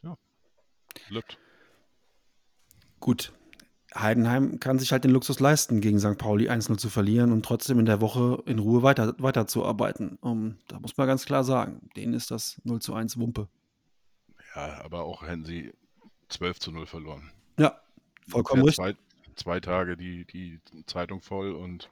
ja, 0.03 0.17
lübt. 1.09 1.39
Gut. 3.01 3.33
Heidenheim 3.95 4.61
kann 4.61 4.79
sich 4.79 4.93
halt 4.93 5.05
den 5.05 5.11
Luxus 5.11 5.41
leisten, 5.41 5.81
gegen 5.81 5.99
St. 5.99 6.19
Pauli 6.19 6.51
1-0 6.51 6.77
zu 6.77 6.91
verlieren 6.91 7.33
und 7.33 7.45
trotzdem 7.45 7.79
in 7.79 7.87
der 7.87 8.01
Woche 8.01 8.43
in 8.47 8.59
Ruhe 8.59 8.83
weiter, 8.83 9.15
weiterzuarbeiten. 9.19 10.19
Um, 10.21 10.59
da 10.69 10.79
muss 10.81 10.97
man 10.97 11.07
ganz 11.07 11.25
klar 11.25 11.45
sagen, 11.45 11.89
denen 11.97 12.13
ist 12.13 12.31
das 12.31 12.61
0 12.65 12.81
zu 12.81 12.95
1 12.95 13.19
Wumpe. 13.19 13.49
Ja, 14.55 14.83
aber 14.83 15.05
auch 15.05 15.23
hätten 15.23 15.45
sie 15.45 15.73
12 16.29 16.59
zu 16.59 16.73
0 16.73 16.87
verloren. 16.87 17.31
Ja, 17.59 17.81
vollkommen 18.29 18.63
richtig. 18.65 18.77
Zwei, 18.77 18.97
zwei 19.37 19.61
Tage 19.61 19.97
die, 19.97 20.27
die 20.27 20.61
Zeitung 20.87 21.23
voll 21.23 21.53
und, 21.53 21.91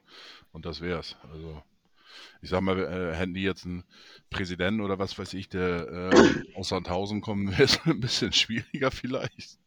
und 0.51 0.65
das 0.65 0.81
wär's. 0.81 1.15
Also, 1.31 1.63
ich 2.41 2.49
sag 2.49 2.61
mal, 2.61 2.79
äh, 2.79 3.15
hätten 3.15 3.33
die 3.33 3.43
jetzt 3.43 3.65
einen 3.65 3.83
Präsidenten 4.29 4.81
oder 4.81 4.99
was 4.99 5.17
weiß 5.17 5.33
ich, 5.33 5.49
der 5.49 6.11
äh, 6.13 6.43
aus 6.55 6.69
Sandhausen 6.69 7.21
kommen, 7.21 7.51
wäre 7.51 7.63
es 7.63 7.79
ein 7.85 7.99
bisschen 7.99 8.33
schwieriger 8.33 8.91
vielleicht. 8.91 9.59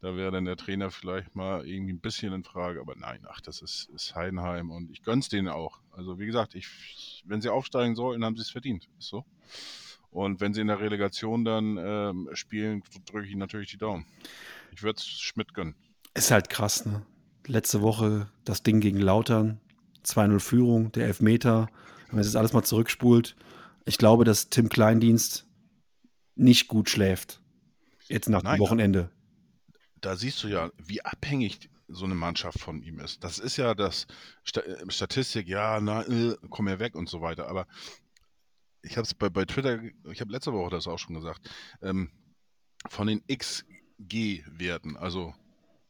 Da 0.00 0.14
wäre 0.16 0.30
dann 0.30 0.44
der 0.44 0.56
Trainer 0.56 0.90
vielleicht 0.90 1.34
mal 1.34 1.66
irgendwie 1.66 1.92
ein 1.92 2.00
bisschen 2.00 2.32
in 2.32 2.44
Frage. 2.44 2.80
Aber 2.80 2.94
nein, 2.96 3.26
ach, 3.28 3.40
das 3.40 3.62
ist, 3.62 3.88
ist 3.94 4.14
Heidenheim 4.14 4.70
und 4.70 4.90
ich 4.90 5.02
gönn's 5.02 5.28
denen 5.28 5.48
auch. 5.48 5.80
Also 5.90 6.18
wie 6.18 6.26
gesagt, 6.26 6.54
ich, 6.54 7.22
wenn 7.26 7.40
sie 7.40 7.48
aufsteigen 7.48 7.96
sollten, 7.96 8.24
haben 8.24 8.36
sie 8.36 8.42
es 8.42 8.50
verdient. 8.50 8.88
Ist 8.98 9.08
so. 9.08 9.24
Und 10.10 10.40
wenn 10.40 10.54
sie 10.54 10.60
in 10.60 10.66
der 10.66 10.80
Relegation 10.80 11.44
dann 11.44 11.76
ähm, 11.78 12.28
spielen, 12.32 12.82
drücke 13.06 13.26
ich 13.26 13.32
ihnen 13.32 13.40
natürlich 13.40 13.70
die 13.70 13.78
Daumen. 13.78 14.06
Ich 14.72 14.82
würde 14.82 14.98
es 14.98 15.06
Schmidt 15.06 15.54
gönnen. 15.54 15.74
Ist 16.14 16.30
halt 16.30 16.50
krass, 16.50 16.84
ne? 16.84 17.04
Letzte 17.46 17.80
Woche 17.80 18.28
das 18.44 18.62
Ding 18.62 18.80
gegen 18.80 18.98
Lautern, 18.98 19.60
2-0 20.04 20.40
Führung, 20.40 20.92
der 20.92 21.06
Elfmeter. 21.06 21.68
Wenn 22.08 22.16
man 22.16 22.24
das 22.24 22.36
alles 22.36 22.52
mal 22.52 22.62
zurückspult, 22.62 23.36
ich 23.84 23.98
glaube, 23.98 24.24
dass 24.24 24.50
Tim 24.50 24.68
Kleindienst 24.68 25.46
nicht 26.34 26.68
gut 26.68 26.88
schläft. 26.88 27.40
Jetzt 28.08 28.28
nach 28.28 28.42
Nein, 28.42 28.56
dem 28.56 28.60
Wochenende. 28.60 29.10
Da 30.00 30.16
siehst 30.16 30.42
du 30.42 30.48
ja, 30.48 30.70
wie 30.78 31.04
abhängig 31.04 31.70
so 31.88 32.04
eine 32.04 32.14
Mannschaft 32.14 32.58
von 32.58 32.82
ihm 32.82 33.00
ist. 33.00 33.22
Das 33.24 33.38
ist 33.38 33.56
ja 33.56 33.74
das 33.74 34.06
äh, 34.54 34.90
Statistik, 34.90 35.48
ja, 35.48 35.80
na, 35.80 36.02
äh, 36.02 36.36
komm 36.48 36.68
her 36.68 36.78
weg 36.78 36.94
und 36.94 37.08
so 37.08 37.20
weiter. 37.20 37.48
Aber 37.48 37.66
ich 38.82 38.96
habe 38.96 39.04
es 39.04 39.14
bei, 39.14 39.28
bei 39.28 39.44
Twitter, 39.44 39.80
ich 40.10 40.20
habe 40.20 40.32
letzte 40.32 40.52
Woche 40.52 40.70
das 40.70 40.86
auch 40.86 40.98
schon 40.98 41.16
gesagt, 41.16 41.50
ähm, 41.82 42.10
von 42.88 43.06
den 43.06 43.22
XG-Werten, 43.26 44.96
also 44.96 45.34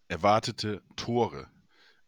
erwartete 0.08 0.82
Tore, 0.96 1.48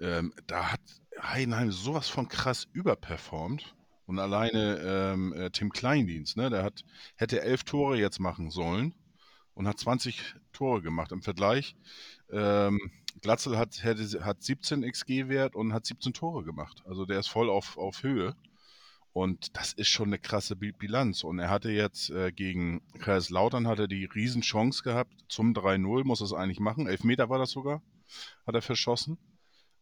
ähm, 0.01 0.33
da 0.47 0.73
hat 0.73 0.81
Heidenheim 1.23 1.71
sowas 1.71 2.09
von 2.09 2.29
krass 2.29 2.67
überperformt. 2.73 3.75
Und 4.07 4.19
alleine 4.19 4.79
ähm, 4.85 5.33
äh, 5.33 5.51
Tim 5.51 5.71
Kleindienst, 5.71 6.37
ne, 6.37 6.51
der 6.51 6.65
hat, 6.65 6.85
hätte 7.17 7.41
elf 7.41 7.63
Tore 7.65 7.97
jetzt 7.97 8.19
machen 8.19 8.51
sollen 8.51 8.95
und 9.55 9.69
hat 9.69 9.79
20 9.79 10.35
Tore 10.53 10.83
gemacht. 10.83 11.13
Im 11.13 11.23
Vergleich, 11.23 11.77
ähm, 12.31 12.79
Glatzel 13.21 13.57
hat, 13.57 13.83
hätte, 13.85 14.25
hat 14.25 14.43
17 14.43 14.83
XG-Wert 14.83 15.55
und 15.55 15.73
hat 15.73 15.87
17 15.87 16.13
Tore 16.13 16.43
gemacht. 16.43 16.83
Also 16.85 17.07
der 17.07 17.21
ist 17.21 17.29
voll 17.29 17.49
auf, 17.49 17.79
auf 17.79 18.03
Höhe. 18.03 18.35
Und 19.13 19.57
das 19.57 19.75
ist 19.75 19.89
schon 19.89 20.09
eine 20.09 20.19
krasse 20.19 20.57
Bilanz. 20.57 21.23
Und 21.23 21.39
er 21.39 21.51
hatte 21.51 21.71
jetzt 21.71 22.11
äh, 22.11 22.33
gegen 22.33 22.81
Kaiserslautern 22.99 23.69
hat 23.69 23.79
er 23.79 23.89
die 23.89 24.07
Riesenchance 24.07 24.83
gehabt 24.83 25.13
zum 25.29 25.53
3-0, 25.53 26.05
muss 26.05 26.23
es 26.23 26.33
eigentlich 26.33 26.61
machen. 26.61 26.87
Elfmeter 26.87 27.29
war 27.29 27.39
das 27.39 27.51
sogar, 27.51 27.83
hat 28.47 28.55
er 28.55 28.63
verschossen. 28.63 29.19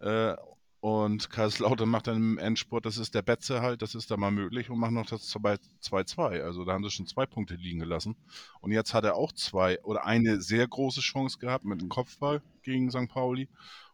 Äh, 0.00 0.34
und 0.80 1.28
Kaiserslautern 1.28 1.88
macht 1.88 2.06
dann 2.06 2.16
im 2.16 2.38
Endspurt, 2.38 2.86
das 2.86 2.96
ist 2.96 3.14
der 3.14 3.20
Betze 3.20 3.60
halt, 3.60 3.82
das 3.82 3.94
ist 3.94 4.10
da 4.10 4.16
mal 4.16 4.30
möglich 4.30 4.70
und 4.70 4.78
macht 4.78 4.92
noch 4.92 5.04
das 5.04 5.34
2-2. 5.34 6.40
Also 6.40 6.64
da 6.64 6.72
haben 6.72 6.82
sie 6.82 6.90
schon 6.90 7.06
zwei 7.06 7.26
Punkte 7.26 7.54
liegen 7.54 7.80
gelassen. 7.80 8.16
Und 8.60 8.72
jetzt 8.72 8.94
hat 8.94 9.04
er 9.04 9.14
auch 9.14 9.32
zwei 9.32 9.78
oder 9.82 10.06
eine 10.06 10.40
sehr 10.40 10.66
große 10.66 11.02
Chance 11.02 11.38
gehabt 11.38 11.66
mit 11.66 11.80
einem 11.80 11.90
Kopfball 11.90 12.42
gegen 12.62 12.90
St. 12.90 13.08
Pauli 13.08 13.48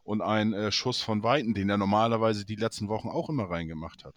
und 0.05 0.22
einen 0.22 0.53
äh, 0.53 0.70
Schuss 0.70 1.03
von 1.03 1.24
Weiten, 1.24 1.55
den 1.55 1.68
er 1.68 1.76
normalerweise 1.76 2.45
die 2.45 2.55
letzten 2.55 2.89
Wochen 2.89 3.09
auch 3.09 3.28
immer 3.28 3.51
reingemacht 3.51 4.05
hat. 4.05 4.14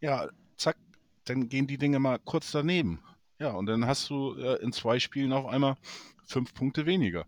Ja, 0.00 0.28
zack, 0.56 0.76
dann 1.24 1.48
gehen 1.48 1.66
die 1.66 1.78
Dinge 1.78 1.98
mal 1.98 2.20
kurz 2.20 2.52
daneben. 2.52 3.00
Ja, 3.40 3.50
und 3.50 3.66
dann 3.66 3.84
hast 3.86 4.08
du 4.10 4.36
äh, 4.36 4.62
in 4.62 4.72
zwei 4.72 5.00
Spielen 5.00 5.32
auf 5.32 5.46
einmal 5.46 5.76
fünf 6.24 6.54
Punkte 6.54 6.86
weniger. 6.86 7.26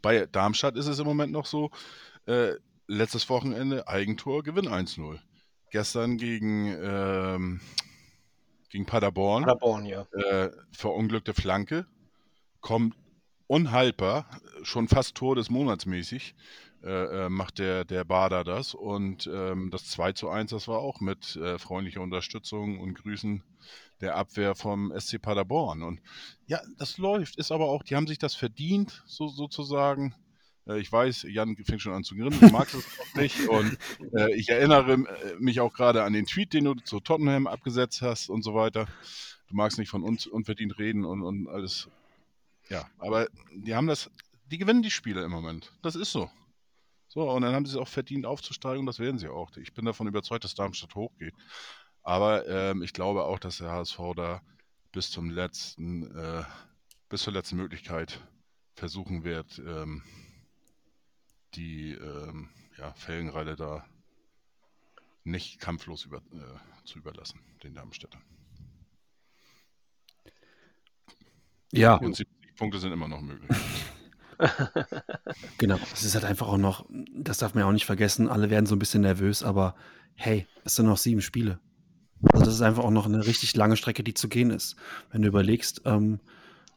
Bei 0.00 0.26
Darmstadt 0.26 0.76
ist 0.76 0.86
es 0.86 1.00
im 1.00 1.06
Moment 1.06 1.32
noch 1.32 1.46
so, 1.46 1.72
äh, 2.26 2.54
letztes 2.90 3.28
Wochenende 3.30 3.86
Eigentor, 3.86 4.42
Gewinn 4.42 4.68
1-0. 4.68 5.18
Gestern 5.70 6.16
gegen, 6.16 6.66
ähm, 6.82 7.60
gegen 8.68 8.84
Paderborn, 8.84 9.44
Paderborn, 9.44 9.86
ja. 9.86 10.02
äh, 10.12 10.50
verunglückte 10.72 11.32
Flanke, 11.32 11.86
kommt 12.60 12.96
unhaltbar, 13.46 14.26
schon 14.62 14.88
fast 14.88 15.14
Tor 15.14 15.36
des 15.36 15.50
Monats 15.50 15.86
mäßig, 15.86 16.34
äh, 16.82 17.26
äh, 17.26 17.28
macht 17.28 17.60
der, 17.60 17.84
der 17.84 18.04
Bader 18.04 18.42
das. 18.42 18.74
Und 18.74 19.30
ähm, 19.32 19.70
das 19.70 19.84
2 19.90 20.12
zu 20.12 20.28
1, 20.28 20.50
das 20.50 20.66
war 20.66 20.80
auch 20.80 21.00
mit 21.00 21.36
äh, 21.36 21.58
freundlicher 21.58 22.00
Unterstützung 22.00 22.80
und 22.80 22.94
Grüßen 22.94 23.44
der 24.00 24.16
Abwehr 24.16 24.56
vom 24.56 24.92
SC 24.98 25.22
Paderborn. 25.22 25.84
Und 25.84 26.00
ja, 26.46 26.60
das 26.76 26.98
läuft, 26.98 27.36
ist 27.36 27.52
aber 27.52 27.66
auch, 27.68 27.84
die 27.84 27.94
haben 27.94 28.08
sich 28.08 28.18
das 28.18 28.34
verdient, 28.34 29.04
so, 29.06 29.28
sozusagen. 29.28 30.14
Äh, 30.66 30.78
Ich 30.80 30.90
weiß, 30.90 31.26
Jan 31.28 31.56
fängt 31.56 31.82
schon 31.82 31.92
an 31.92 32.04
zu 32.04 32.16
grinsen, 32.16 32.40
du 32.40 32.52
magst 32.52 32.74
es 32.74 32.84
auch 32.98 33.14
nicht. 33.14 33.48
Und 33.48 33.78
äh, 34.14 34.34
ich 34.34 34.48
erinnere 34.48 34.92
äh, 34.92 35.34
mich 35.38 35.60
auch 35.60 35.72
gerade 35.72 36.02
an 36.04 36.12
den 36.12 36.26
Tweet, 36.26 36.52
den 36.52 36.64
du 36.64 36.74
zu 36.74 37.00
Tottenham 37.00 37.46
abgesetzt 37.46 38.02
hast 38.02 38.28
und 38.28 38.42
so 38.42 38.54
weiter. 38.54 38.86
Du 39.48 39.56
magst 39.56 39.78
nicht 39.78 39.90
von 39.90 40.02
uns 40.02 40.26
unverdient 40.26 40.78
reden 40.78 41.04
und, 41.04 41.22
und 41.22 41.48
alles. 41.48 41.88
Ja, 42.68 42.88
aber 42.98 43.28
die 43.52 43.74
haben 43.74 43.88
das, 43.88 44.10
die 44.46 44.58
gewinnen 44.58 44.82
die 44.82 44.90
Spiele 44.90 45.24
im 45.24 45.30
Moment. 45.32 45.72
Das 45.82 45.96
ist 45.96 46.12
so. 46.12 46.30
So, 47.08 47.28
und 47.28 47.42
dann 47.42 47.54
haben 47.54 47.66
sie 47.66 47.72
es 47.72 47.76
auch 47.76 47.88
verdient 47.88 48.24
aufzusteigen 48.24 48.80
und 48.80 48.86
das 48.86 49.00
werden 49.00 49.18
sie 49.18 49.28
auch. 49.28 49.50
Ich 49.56 49.74
bin 49.74 49.84
davon 49.84 50.06
überzeugt, 50.06 50.44
dass 50.44 50.54
Darmstadt 50.54 50.94
hochgeht. 50.94 51.34
Aber 52.02 52.46
ähm, 52.48 52.82
ich 52.82 52.92
glaube 52.92 53.24
auch, 53.24 53.40
dass 53.40 53.58
der 53.58 53.70
HSV 53.70 53.98
da 54.14 54.42
bis 54.92 55.10
zum 55.10 55.28
letzten, 55.30 56.04
äh, 56.16 56.44
bis 57.08 57.22
zur 57.22 57.32
letzten 57.32 57.56
Möglichkeit 57.56 58.20
versuchen 58.74 59.24
wird, 59.24 59.58
ähm, 59.58 60.02
die 61.54 61.92
ähm, 61.92 62.48
ja, 62.78 62.92
Felgenreile 62.94 63.56
da 63.56 63.84
nicht 65.24 65.60
kampflos 65.60 66.04
über, 66.04 66.18
äh, 66.18 66.84
zu 66.84 66.98
überlassen, 66.98 67.40
den 67.62 67.74
Darmstädtern. 67.74 68.22
Ja, 71.72 71.96
Und 71.96 72.16
70 72.16 72.56
Punkte 72.56 72.78
sind 72.78 72.92
immer 72.92 73.08
noch 73.08 73.20
möglich. 73.20 73.56
genau. 75.58 75.78
Es 75.92 76.02
ist 76.02 76.14
halt 76.14 76.24
einfach 76.24 76.48
auch 76.48 76.58
noch, 76.58 76.86
das 77.14 77.38
darf 77.38 77.54
man 77.54 77.62
ja 77.62 77.68
auch 77.68 77.72
nicht 77.72 77.86
vergessen, 77.86 78.28
alle 78.28 78.50
werden 78.50 78.66
so 78.66 78.74
ein 78.74 78.78
bisschen 78.78 79.02
nervös, 79.02 79.42
aber 79.42 79.76
hey, 80.14 80.46
es 80.64 80.74
sind 80.74 80.86
noch 80.86 80.96
sieben 80.96 81.20
Spiele. 81.20 81.60
Also 82.32 82.46
das 82.46 82.54
ist 82.54 82.62
einfach 82.62 82.84
auch 82.84 82.90
noch 82.90 83.06
eine 83.06 83.24
richtig 83.24 83.54
lange 83.56 83.76
Strecke, 83.76 84.02
die 84.02 84.14
zu 84.14 84.28
gehen 84.28 84.50
ist. 84.50 84.76
Wenn 85.10 85.22
du 85.22 85.28
überlegst, 85.28 85.82
ähm, 85.84 86.20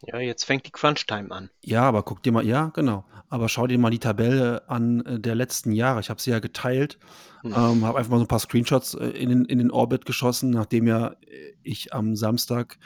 Ja, 0.06 0.20
jetzt 0.20 0.44
fängt 0.44 0.66
die 0.66 0.72
Crunch-Time 0.72 1.32
an. 1.32 1.50
ja, 1.64 1.84
aber 1.84 2.04
guck 2.04 2.22
dir 2.24 2.32
mal, 2.32 2.46
ja, 2.46 2.68
genau. 2.74 3.06
Aber 3.30 3.50
schau 3.50 3.68
dir 3.68 3.78
mal 3.80 3.90
die 3.90 4.00
Tabelle 4.00 4.68
an 4.70 5.06
äh, 5.06 5.20
der 5.20 5.36
letzten 5.36 5.72
Jahre. 5.72 6.00
Ich 6.02 6.10
habe 6.10 6.22
sie 6.22 6.32
ja 6.32 6.40
geteilt, 6.40 6.98
Hm. 7.42 7.52
ähm, 7.52 7.86
habe 7.86 7.98
einfach 7.98 8.12
mal 8.12 8.18
so 8.18 8.24
ein 8.26 8.28
paar 8.28 8.40
Screenshots 8.40 8.94
äh, 8.94 9.08
in, 9.08 9.30
den, 9.30 9.46
in 9.46 9.58
den 9.60 9.72
Orbit 9.72 10.06
geschossen, 10.06 10.50
nachdem 10.52 10.88
ja 10.88 11.08
äh, 11.08 11.54
ich 11.64 11.94
am 11.94 12.16
Samstag 12.16 12.78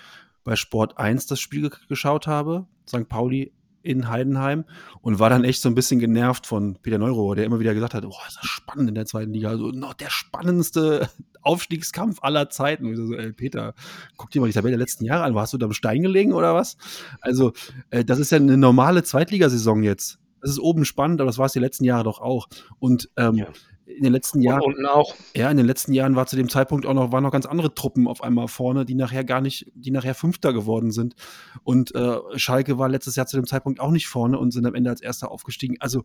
bei 0.43 0.55
Sport 0.55 0.97
1 0.97 1.27
das 1.27 1.39
Spiel 1.39 1.69
ge 1.69 1.71
geschaut 1.89 2.25
habe, 2.27 2.65
St. 2.87 3.07
Pauli 3.09 3.51
in 3.87 4.09
Heidenheim 4.09 4.65
und 5.01 5.19
war 5.19 5.29
dann 5.29 5.43
echt 5.43 5.61
so 5.61 5.69
ein 5.69 5.75
bisschen 5.75 5.99
genervt 5.99 6.45
von 6.45 6.75
Peter 6.81 6.97
Neurohr, 6.97 7.35
der 7.35 7.45
immer 7.45 7.59
wieder 7.59 7.73
gesagt 7.73 7.93
hat, 7.93 8.05
oh, 8.05 8.13
ist 8.27 8.37
das 8.37 8.45
spannend 8.45 8.89
in 8.89 8.95
der 8.95 9.05
zweiten 9.05 9.33
Liga, 9.33 9.49
also 9.49 9.69
noch 9.69 9.93
der 9.93 10.09
spannendste 10.09 11.09
Aufstiegskampf 11.41 12.19
aller 12.21 12.49
Zeiten. 12.49 12.95
So, 12.95 13.13
ey, 13.13 13.31
Peter, 13.33 13.73
guck 14.17 14.31
dir 14.31 14.41
mal 14.41 14.47
die 14.47 14.53
Tabelle 14.53 14.71
der 14.71 14.79
letzten 14.79 15.05
Jahre 15.05 15.23
an, 15.23 15.35
warst 15.35 15.53
du 15.53 15.57
da 15.57 15.65
am 15.65 15.73
Stein 15.73 16.01
gelegen 16.01 16.33
oder 16.33 16.53
was? 16.53 16.77
Also, 17.21 17.53
äh, 17.89 18.03
das 18.03 18.19
ist 18.19 18.31
ja 18.31 18.37
eine 18.37 18.57
normale 18.57 19.03
Zweitligasaison 19.03 19.83
jetzt. 19.83 20.19
Das 20.41 20.51
ist 20.51 20.59
oben 20.59 20.85
spannend, 20.85 21.21
aber 21.21 21.29
das 21.29 21.37
war 21.37 21.45
es 21.45 21.53
die 21.53 21.59
letzten 21.59 21.85
Jahre 21.85 22.03
doch 22.03 22.19
auch. 22.19 22.47
Und 22.79 23.09
ähm, 23.17 23.35
Ja. 23.35 23.47
In 23.87 24.03
den 24.03 24.11
letzten 24.11 24.39
Und 24.39 24.43
Jahren, 24.43 24.61
unten 24.61 24.85
auch. 24.85 25.15
ja, 25.35 25.49
in 25.49 25.57
den 25.57 25.65
letzten 25.65 25.93
Jahren 25.93 26.15
war 26.15 26.27
zu 26.27 26.35
dem 26.35 26.49
Zeitpunkt 26.49 26.85
auch 26.85 26.93
noch, 26.93 27.11
waren 27.11 27.23
noch 27.23 27.31
ganz 27.31 27.45
andere 27.45 27.73
Truppen 27.73 28.07
auf 28.07 28.21
einmal 28.21 28.47
vorne, 28.47 28.85
die 28.85 28.95
nachher 28.95 29.23
gar 29.23 29.39
nicht, 29.41 29.71
die 29.75 29.91
nachher 29.91 30.13
Fünfter 30.13 30.51
geworden 30.53 30.91
sind. 30.91 31.15
Und 31.63 31.95
äh, 31.95 32.17
Schalke 32.35 32.77
war 32.77 32.89
letztes 32.89 33.15
Jahr 33.15 33.27
zu 33.27 33.37
dem 33.37 33.47
Zeitpunkt 33.47 33.79
auch 33.79 33.91
nicht 33.91 34.07
vorne 34.07 34.37
und 34.37 34.51
sind 34.51 34.65
am 34.65 34.75
Ende 34.75 34.89
als 34.89 35.01
Erster 35.01 35.31
aufgestiegen. 35.31 35.77
Also 35.79 36.03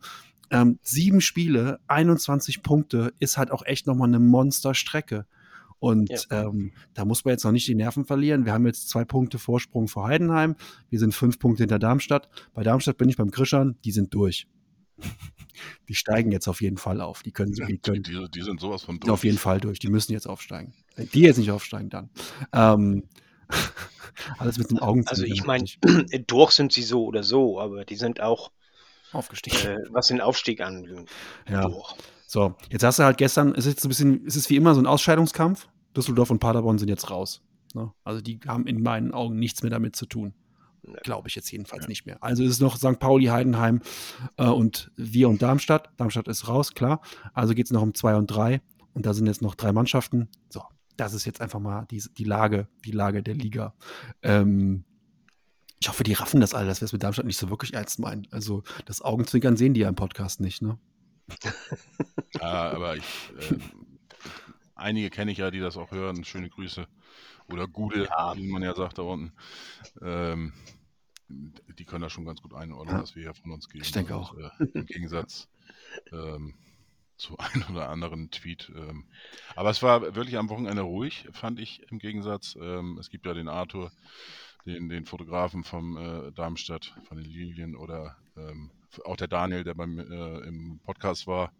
ähm, 0.50 0.78
sieben 0.82 1.20
Spiele, 1.20 1.80
21 1.88 2.62
Punkte 2.62 3.12
ist 3.18 3.36
halt 3.36 3.50
auch 3.50 3.64
echt 3.66 3.86
nochmal 3.86 4.08
eine 4.08 4.20
Monsterstrecke. 4.20 5.26
Und 5.80 6.08
Ja. 6.30 6.44
ähm, 6.46 6.72
da 6.94 7.04
muss 7.04 7.24
man 7.24 7.32
jetzt 7.32 7.42
noch 7.44 7.50
nicht 7.50 7.66
die 7.66 7.74
Nerven 7.74 8.04
verlieren. 8.04 8.44
Wir 8.44 8.52
haben 8.52 8.66
jetzt 8.66 8.88
zwei 8.88 9.04
Punkte 9.04 9.38
Vorsprung 9.40 9.88
vor 9.88 10.06
Heidenheim. 10.06 10.54
Wir 10.90 11.00
sind 11.00 11.12
fünf 11.12 11.40
Punkte 11.40 11.64
hinter 11.64 11.80
Darmstadt. 11.80 12.28
Bei 12.54 12.62
Darmstadt 12.62 12.98
bin 12.98 13.08
ich 13.08 13.16
beim 13.16 13.32
Krischern, 13.32 13.76
die 13.84 13.90
sind 13.90 14.14
durch. 14.14 14.46
Die 15.88 15.94
steigen 15.94 16.32
jetzt 16.32 16.48
auf 16.48 16.60
jeden 16.60 16.76
Fall 16.78 17.00
auf. 17.00 17.22
Die 17.22 17.32
können, 17.32 17.52
die 17.52 17.64
Die, 17.64 17.78
können 17.78 18.02
die, 18.02 18.28
die 18.30 18.42
sind 18.42 18.60
sowas 18.60 18.82
von 18.82 18.96
sind 18.96 19.10
auf 19.10 19.24
jeden 19.24 19.38
Fall 19.38 19.60
durch. 19.60 19.78
Die 19.78 19.88
müssen 19.88 20.12
jetzt 20.12 20.26
aufsteigen. 20.26 20.72
Wenn 20.96 21.08
die 21.10 21.20
jetzt 21.20 21.38
nicht 21.38 21.50
aufsteigen, 21.50 21.90
dann. 21.90 22.10
Ähm, 22.52 23.04
alles 24.38 24.58
mit 24.58 24.70
dem 24.70 24.78
Augen 24.78 25.06
Also 25.06 25.24
ich 25.24 25.44
meine, 25.44 25.64
durch 26.26 26.50
sind 26.52 26.72
sie 26.72 26.82
so 26.82 27.04
oder 27.04 27.22
so, 27.22 27.60
aber 27.60 27.84
die 27.84 27.96
sind 27.96 28.20
auch, 28.20 28.50
aufgestiegen. 29.12 29.58
äh, 29.66 29.76
was 29.90 30.08
den 30.08 30.20
Aufstieg 30.20 30.60
angeht, 30.60 31.08
Ja. 31.48 31.66
durch. 31.68 31.94
So, 32.26 32.54
jetzt 32.70 32.82
hast 32.82 32.98
du 32.98 33.02
halt 33.04 33.18
gestern, 33.18 33.50
es 33.54 33.66
ist 33.66 33.74
jetzt 33.74 33.84
ein 33.84 33.88
bisschen, 33.88 34.26
es 34.26 34.36
ist 34.36 34.48
wie 34.48 34.56
immer 34.56 34.74
so 34.74 34.80
ein 34.80 34.86
Ausscheidungskampf. 34.86 35.68
Düsseldorf 35.94 36.30
und 36.30 36.38
Paderborn 36.38 36.78
sind 36.78 36.88
jetzt 36.88 37.10
raus. 37.10 37.42
Ne? 37.74 37.92
Also 38.04 38.22
die 38.22 38.40
haben 38.46 38.66
in 38.66 38.82
meinen 38.82 39.12
Augen 39.12 39.38
nichts 39.38 39.62
mehr 39.62 39.70
damit 39.70 39.96
zu 39.96 40.06
tun. 40.06 40.32
Ja. 40.84 40.94
Glaube 41.02 41.28
ich 41.28 41.34
jetzt 41.36 41.50
jedenfalls 41.52 41.86
nicht 41.88 42.06
mehr. 42.06 42.18
Also 42.22 42.42
ist 42.42 42.50
es 42.50 42.60
noch 42.60 42.76
St. 42.76 42.98
Pauli, 42.98 43.26
Heidenheim 43.26 43.80
äh, 44.36 44.46
und 44.46 44.90
wir 44.96 45.28
und 45.28 45.40
Darmstadt. 45.40 45.90
Darmstadt 45.96 46.26
ist 46.28 46.48
raus, 46.48 46.74
klar. 46.74 47.00
Also 47.34 47.54
geht 47.54 47.66
es 47.66 47.72
noch 47.72 47.82
um 47.82 47.94
zwei 47.94 48.16
und 48.16 48.26
drei. 48.26 48.60
Und 48.92 49.06
da 49.06 49.14
sind 49.14 49.26
jetzt 49.26 49.42
noch 49.42 49.54
drei 49.54 49.72
Mannschaften. 49.72 50.28
So, 50.48 50.62
das 50.96 51.14
ist 51.14 51.24
jetzt 51.24 51.40
einfach 51.40 51.60
mal 51.60 51.86
die, 51.90 52.02
die 52.18 52.24
Lage, 52.24 52.66
die 52.84 52.90
Lage 52.90 53.22
der 53.22 53.34
Liga. 53.34 53.74
Ähm, 54.22 54.84
Ich 55.80 55.88
hoffe, 55.88 56.02
die 56.04 56.12
raffen 56.12 56.40
das 56.40 56.52
alle, 56.54 56.66
dass 56.66 56.80
wir 56.80 56.86
es 56.86 56.92
mit 56.92 57.02
Darmstadt 57.02 57.26
nicht 57.26 57.38
so 57.38 57.48
wirklich 57.48 57.74
ernst 57.74 57.98
meinen. 57.98 58.26
Also 58.30 58.62
das 58.84 59.02
Augenzwinkern 59.02 59.56
sehen 59.56 59.74
die 59.74 59.80
ja 59.80 59.88
im 59.88 59.94
Podcast 59.94 60.40
nicht, 60.40 60.62
ne? 60.62 60.78
Ja, 62.40 62.72
aber 62.72 62.96
ich, 62.96 63.04
äh, 63.38 63.56
einige 64.74 65.10
kenne 65.10 65.32
ich 65.32 65.38
ja, 65.38 65.50
die 65.50 65.60
das 65.60 65.76
auch 65.76 65.90
hören. 65.92 66.24
Schöne 66.24 66.50
Grüße. 66.50 66.86
Oder 67.52 67.68
Gude, 67.68 68.04
Ja. 68.04 68.36
wie 68.36 68.48
man 68.50 68.62
ja 68.62 68.74
sagt 68.74 68.98
da 68.98 69.02
unten. 69.02 69.32
Ähm, 70.00 70.52
die 71.28 71.84
können 71.84 72.02
das 72.02 72.12
schon 72.12 72.24
ganz 72.26 72.42
gut 72.42 72.54
einordnen, 72.54 72.96
Ja. 72.96 73.02
was 73.02 73.14
wir 73.16 73.22
hier 73.22 73.34
von 73.34 73.52
uns 73.52 73.68
geben. 73.68 73.84
Ich 73.84 73.92
denke 73.92 74.14
Und, 74.16 74.22
auch. 74.22 74.36
Äh, 74.36 74.50
Im 74.74 74.86
Gegensatz 74.86 75.48
ähm, 76.12 76.54
zu 77.16 77.36
einem 77.38 77.64
oder 77.70 77.88
anderen 77.88 78.30
Tweet. 78.30 78.70
Ähm. 78.74 79.04
Aber 79.56 79.70
es 79.70 79.82
war 79.82 80.14
wirklich 80.14 80.36
am 80.36 80.48
Wochenende 80.50 80.82
ruhig, 80.82 81.28
fand 81.32 81.60
ich 81.60 81.82
im 81.90 81.98
Gegensatz. 81.98 82.56
Ähm, 82.60 82.98
es 82.98 83.08
gibt 83.10 83.26
ja 83.26 83.34
den 83.34 83.48
Arthur, 83.48 83.92
den, 84.66 84.88
den 84.88 85.06
Fotografen 85.06 85.64
vom 85.64 85.96
äh, 85.96 86.32
Darmstadt, 86.32 86.94
von 87.04 87.16
den 87.16 87.26
Lilien 87.26 87.76
oder 87.76 88.16
ähm, 88.36 88.70
auch 89.04 89.16
der 89.16 89.28
Daniel, 89.28 89.64
der 89.64 89.74
beim 89.74 89.98
äh, 89.98 90.38
im 90.46 90.78
Podcast 90.84 91.26
war, 91.26 91.52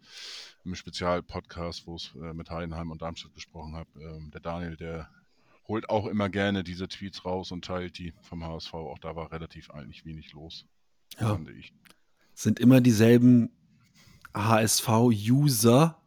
im 0.63 0.75
Spezialpodcast, 0.75 1.87
wo 1.87 1.95
es 1.95 2.13
äh, 2.15 2.33
mit 2.33 2.49
Heidenheim 2.51 2.91
und 2.91 3.01
Darmstadt 3.01 3.33
gesprochen 3.33 3.75
habe. 3.75 3.89
Ähm, 3.99 4.29
der 4.31 4.41
Daniel, 4.41 4.75
der 4.77 5.09
holt 5.67 5.89
auch 5.89 6.05
immer 6.07 6.29
gerne 6.29 6.63
diese 6.63 6.87
Tweets 6.87 7.25
raus 7.25 7.51
und 7.51 7.65
teilt 7.65 7.97
die 7.97 8.13
vom 8.21 8.43
HSV. 8.45 8.73
Auch 8.73 8.99
da 8.99 9.15
war 9.15 9.31
relativ 9.31 9.69
eigentlich 9.71 10.05
wenig 10.05 10.33
los, 10.33 10.65
Ja. 11.19 11.29
fand 11.29 11.49
ich. 11.49 11.73
Sind 12.33 12.59
immer 12.59 12.81
dieselben 12.81 13.49
HSV-User. 14.35 15.97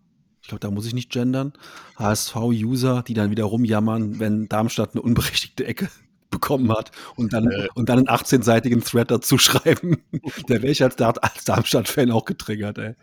Ich 0.42 0.48
glaube, 0.48 0.60
da 0.60 0.70
muss 0.70 0.86
ich 0.86 0.94
nicht 0.94 1.10
gendern. 1.10 1.52
HSV-User, 1.98 3.02
die 3.02 3.14
dann 3.14 3.30
wieder 3.30 3.44
rumjammern, 3.44 4.18
wenn 4.20 4.48
Darmstadt 4.48 4.92
eine 4.92 5.02
unberechtigte 5.02 5.66
Ecke 5.66 5.88
bekommen 6.30 6.70
hat 6.72 6.90
und 7.16 7.32
dann, 7.32 7.50
Äh. 7.50 7.68
und 7.74 7.88
dann 7.88 7.98
einen 7.98 8.08
18-seitigen 8.08 8.84
Thread 8.84 9.10
dazu 9.10 9.38
schreiben. 9.38 9.98
Der 10.48 10.62
wäre 10.62 10.88
Dar- 10.90 11.22
als 11.22 11.44
Darmstadt-Fan 11.44 12.10
auch 12.10 12.24
getriggert, 12.24 12.78
ey. 12.78 12.94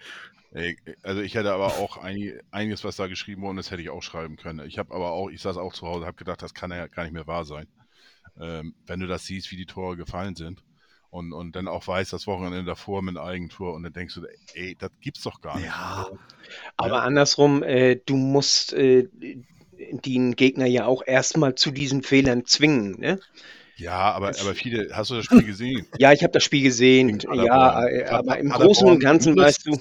Also 1.01 1.21
ich 1.21 1.35
hätte 1.35 1.51
aber 1.51 1.67
auch 1.77 1.97
einig, 1.97 2.39
einiges, 2.51 2.83
was 2.83 2.95
da 2.95 3.07
geschrieben 3.07 3.41
worden 3.41 3.57
ist, 3.57 3.71
hätte 3.71 3.81
ich 3.81 3.89
auch 3.89 4.03
schreiben 4.03 4.35
können. 4.35 4.67
Ich 4.67 4.77
habe 4.77 4.93
aber 4.93 5.11
auch, 5.11 5.29
ich 5.29 5.41
saß 5.41 5.57
auch 5.57 5.73
zu 5.73 5.87
Hause, 5.87 6.05
habe 6.05 6.17
gedacht, 6.17 6.41
das 6.41 6.53
kann 6.53 6.71
ja 6.71 6.87
gar 6.87 7.03
nicht 7.03 7.13
mehr 7.13 7.27
wahr 7.27 7.45
sein. 7.45 7.67
Ähm, 8.39 8.75
wenn 8.85 8.99
du 8.99 9.07
das 9.07 9.25
siehst, 9.25 9.51
wie 9.51 9.57
die 9.57 9.65
Tore 9.65 9.97
gefallen 9.97 10.35
sind 10.35 10.61
und, 11.09 11.33
und 11.33 11.55
dann 11.55 11.67
auch 11.67 11.87
weißt, 11.87 12.13
das 12.13 12.27
Wochenende 12.27 12.63
davor 12.63 13.01
mit 13.01 13.17
einem 13.17 13.25
Eigentor 13.25 13.73
und 13.73 13.83
dann 13.83 13.93
denkst 13.93 14.15
du, 14.15 14.21
ey, 14.53 14.75
das 14.79 14.91
gibt's 15.01 15.23
doch 15.23 15.41
gar 15.41 15.59
nicht. 15.59 15.69
Ja, 15.69 16.07
Aber 16.77 16.95
Ja. 16.95 16.99
andersrum, 16.99 17.63
äh, 17.63 17.95
du 18.05 18.15
musst 18.15 18.73
äh, 18.73 19.07
den 20.05 20.35
Gegner 20.35 20.65
ja 20.65 20.85
auch 20.85 21.03
erstmal 21.05 21.55
zu 21.55 21.71
diesen 21.71 22.03
Fehlern 22.03 22.45
zwingen. 22.45 22.99
Ne? 22.99 23.19
Ja, 23.75 24.11
aber, 24.11 24.29
aber 24.29 24.53
viele, 24.53 24.89
hast 24.95 25.09
du 25.09 25.15
das 25.15 25.25
Spiel 25.25 25.45
gesehen? 25.45 25.85
Ja, 25.97 26.11
ich 26.11 26.23
habe 26.23 26.31
das 26.31 26.43
Spiel 26.43 26.63
gesehen. 26.63 27.19
Ja, 27.33 27.85
äh, 27.87 28.05
aber 28.05 28.37
im 28.37 28.49
Großen 28.49 28.87
und 28.87 28.99
Ganzen 28.99 29.35
weißt 29.35 29.67
du, 29.67 29.79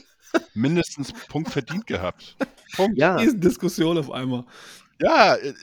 Mindestens 0.55 1.12
Punkt 1.28 1.51
verdient 1.51 1.87
gehabt. 1.87 2.37
Punkt. 2.76 2.99
ja, 2.99 3.16
riesen 3.16 3.41
Diskussion 3.41 3.99
auf 3.99 4.11
einmal. 4.11 4.45
Ja, 5.01 5.37
äh, 5.37 5.55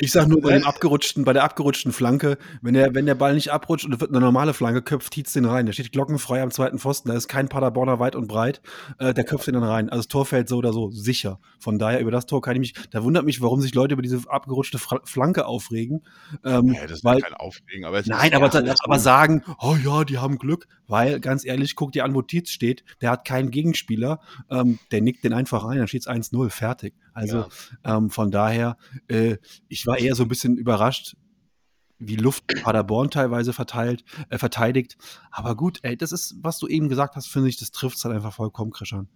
Ich 0.00 0.12
sag 0.12 0.28
nur 0.28 0.40
bei 0.40 0.52
dem 0.52 0.62
abgerutschten, 0.64 1.24
bei 1.24 1.32
der 1.32 1.42
abgerutschten 1.42 1.90
Flanke, 1.92 2.38
wenn 2.62 2.74
der, 2.74 2.94
wenn 2.94 3.04
der 3.06 3.16
Ball 3.16 3.34
nicht 3.34 3.50
abrutscht 3.50 3.84
und 3.84 3.92
es 3.92 4.00
wird 4.00 4.10
eine 4.12 4.20
normale 4.20 4.54
Flanke, 4.54 4.80
köpft 4.80 5.12
Tietz 5.12 5.32
den 5.32 5.44
rein. 5.44 5.66
Der 5.66 5.72
steht 5.72 5.90
glockenfrei 5.90 6.40
am 6.40 6.52
zweiten 6.52 6.78
Pfosten, 6.78 7.08
da 7.08 7.16
ist 7.16 7.26
kein 7.26 7.48
Paderborner 7.48 7.98
weit 7.98 8.14
und 8.14 8.28
breit, 8.28 8.60
äh, 9.00 9.12
der 9.12 9.24
köpft 9.24 9.48
den 9.48 9.54
dann 9.54 9.64
rein. 9.64 9.88
Also 9.88 9.98
das 10.02 10.08
Tor 10.08 10.24
fällt 10.24 10.48
so 10.48 10.58
oder 10.58 10.72
so 10.72 10.92
sicher. 10.92 11.40
Von 11.58 11.80
daher 11.80 11.98
über 12.00 12.12
das 12.12 12.26
Tor 12.26 12.40
kann 12.42 12.54
ich 12.54 12.60
mich, 12.60 12.74
da 12.90 13.02
wundert 13.02 13.24
mich, 13.24 13.40
warum 13.40 13.60
sich 13.60 13.74
Leute 13.74 13.94
über 13.94 14.02
diese 14.02 14.20
abgerutschte 14.28 14.78
Fra 14.78 15.00
Flanke 15.02 15.46
aufregen. 15.46 16.02
Ähm, 16.44 16.74
ja, 16.74 16.82
das 16.82 16.98
ist 16.98 17.04
weil, 17.04 17.20
kein 17.20 17.34
Aufregen, 17.34 17.84
aber 17.84 17.98
es 17.98 18.06
Nein, 18.06 18.34
aber, 18.34 18.46
ja, 18.46 18.66
sa- 18.66 18.74
aber 18.84 18.98
sagen, 19.00 19.42
oh 19.60 19.76
ja, 19.84 20.04
die 20.04 20.18
haben 20.18 20.38
Glück, 20.38 20.68
weil 20.86 21.18
ganz 21.18 21.44
ehrlich, 21.44 21.74
guck 21.74 21.90
dir 21.90 22.04
an, 22.04 22.14
wo 22.14 22.22
Tietz 22.22 22.50
steht, 22.50 22.84
der 23.00 23.10
hat 23.10 23.24
keinen 23.24 23.50
Gegenspieler, 23.50 24.20
ähm, 24.48 24.78
der 24.92 25.00
nickt 25.00 25.24
den 25.24 25.32
einfach 25.32 25.64
rein, 25.64 25.78
dann 25.78 25.88
steht's 25.88 26.06
1-0, 26.06 26.50
fertig. 26.50 26.94
Also 27.14 27.46
ähm, 27.84 28.10
von 28.10 28.30
daher, 28.30 28.76
äh, 29.08 29.38
ich 29.66 29.84
war 29.88 29.98
eher 29.98 30.14
so 30.14 30.22
ein 30.22 30.28
bisschen 30.28 30.56
überrascht, 30.56 31.16
wie 31.98 32.16
Luft 32.16 32.46
Paderborn 32.62 33.10
teilweise 33.10 33.52
verteilt, 33.52 34.04
äh, 34.28 34.38
verteidigt. 34.38 34.96
Aber 35.30 35.56
gut, 35.56 35.80
ey, 35.82 35.96
das 35.96 36.12
ist, 36.12 36.36
was 36.42 36.58
du 36.58 36.68
eben 36.68 36.88
gesagt 36.88 37.16
hast, 37.16 37.26
finde 37.26 37.48
ich, 37.48 37.56
das 37.56 37.72
trifft 37.72 38.02
halt 38.04 38.14
einfach 38.14 38.34
vollkommen, 38.34 38.70
Krischan. 38.70 39.08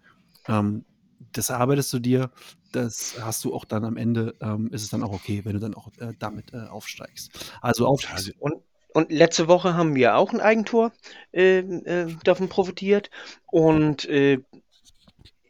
Ähm, 0.49 0.85
das 1.33 1.51
erarbeitest 1.51 1.93
du 1.93 2.01
dir, 2.01 2.31
das 2.73 3.17
hast 3.21 3.45
du 3.45 3.55
auch 3.55 3.65
dann 3.65 3.85
am 3.85 3.97
Ende, 3.97 4.35
ähm, 4.41 4.69
ist 4.73 4.83
es 4.83 4.91
dann 4.91 5.05
auch 5.05 5.13
okay, 5.13 5.43
wenn 5.45 5.53
du 5.53 5.61
dann 5.61 5.75
auch 5.75 5.89
äh, 5.99 6.15
damit 6.19 6.53
äh, 6.53 6.67
aufsteigst. 6.67 7.53
Also 7.61 7.87
aufsteigst. 7.87 8.35
Und, 8.41 8.55
und 8.95 9.13
letzte 9.13 9.47
Woche 9.47 9.75
haben 9.75 9.95
wir 9.95 10.17
auch 10.17 10.33
ein 10.33 10.41
Eigentor 10.41 10.91
äh, 11.33 11.59
äh, 11.59 12.17
davon 12.25 12.49
profitiert. 12.49 13.11
Und 13.47 14.07
äh, 14.07 14.39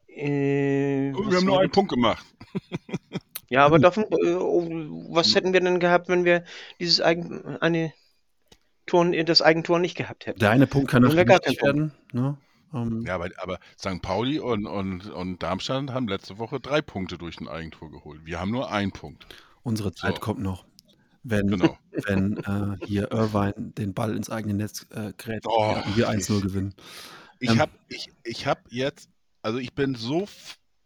äh, 0.09 1.13
Oh, 1.15 1.31
wir 1.31 1.39
haben 1.39 1.47
nur 1.47 1.61
einen? 1.61 1.71
Punkt 1.71 1.93
gemacht. 1.93 2.27
Ja, 3.53 3.67
aber 3.67 3.79
davon, 3.79 4.05
äh, 4.11 4.33
oh, 4.35 4.67
was 5.11 5.35
hätten 5.35 5.53
wir 5.53 5.61
denn 5.61 5.79
gehabt, 5.79 6.09
wenn 6.09 6.25
wir 6.25 6.43
dieses 6.81 7.03
Eigen, 7.03 7.59
eine 7.61 7.93
Tor, 8.87 9.05
das 9.11 9.43
Eigentor 9.43 9.79
nicht 9.79 9.95
gehabt 9.95 10.25
hätten? 10.25 10.41
Der 10.41 10.51
eine 10.51 10.67
Punkt 10.67 10.91
kann 10.91 11.03
noch 11.03 11.15
keinen 11.15 11.29
werden. 11.29 11.93
Ne? 12.13 12.39
Ähm, 12.73 13.05
Ja, 13.07 13.15
aber, 13.15 13.29
aber 13.37 13.59
St. 13.79 14.01
Pauli 14.01 14.39
und, 14.41 14.67
und, 14.67 15.11
und 15.11 15.43
Darmstadt 15.43 15.91
haben 15.91 16.09
letzte 16.09 16.39
Woche 16.39 16.61
drei 16.61 16.81
Punkte 16.81 17.19
durch 17.19 17.41
ein 17.41 17.49
Eigentor 17.49 17.91
geholt. 17.91 18.23
Wir 18.25 18.41
haben 18.41 18.51
nur 18.53 18.71
einen 18.71 18.91
Punkt. 18.93 19.27
Unsere 19.63 19.93
Zeit 19.93 20.15
So. 20.15 20.21
kommt 20.21 20.41
noch. 20.41 20.65
Wenn, 21.23 21.49
Genau. 21.49 21.77
wenn 22.07 22.39
äh, 22.39 22.87
hier 22.87 23.13
Irvine 23.13 23.55
den 23.59 23.93
Ball 23.93 24.17
ins 24.17 24.31
eigene 24.31 24.55
Netz 24.55 24.87
äh, 24.95 25.13
grätscht 25.19 25.47
Oh, 25.47 25.77
und 25.85 25.97
wir 25.97 26.09
1-0 26.09 26.41
gewinnen. 26.41 26.75
Ich 27.39 27.51
Ähm. 27.51 27.59
habe 27.61 27.73
ich, 27.89 28.09
ich 28.25 28.47
hab 28.47 28.61
jetzt, 28.71 29.11
also 29.43 29.59
ich 29.59 29.75
bin 29.75 29.95
so, 29.95 30.27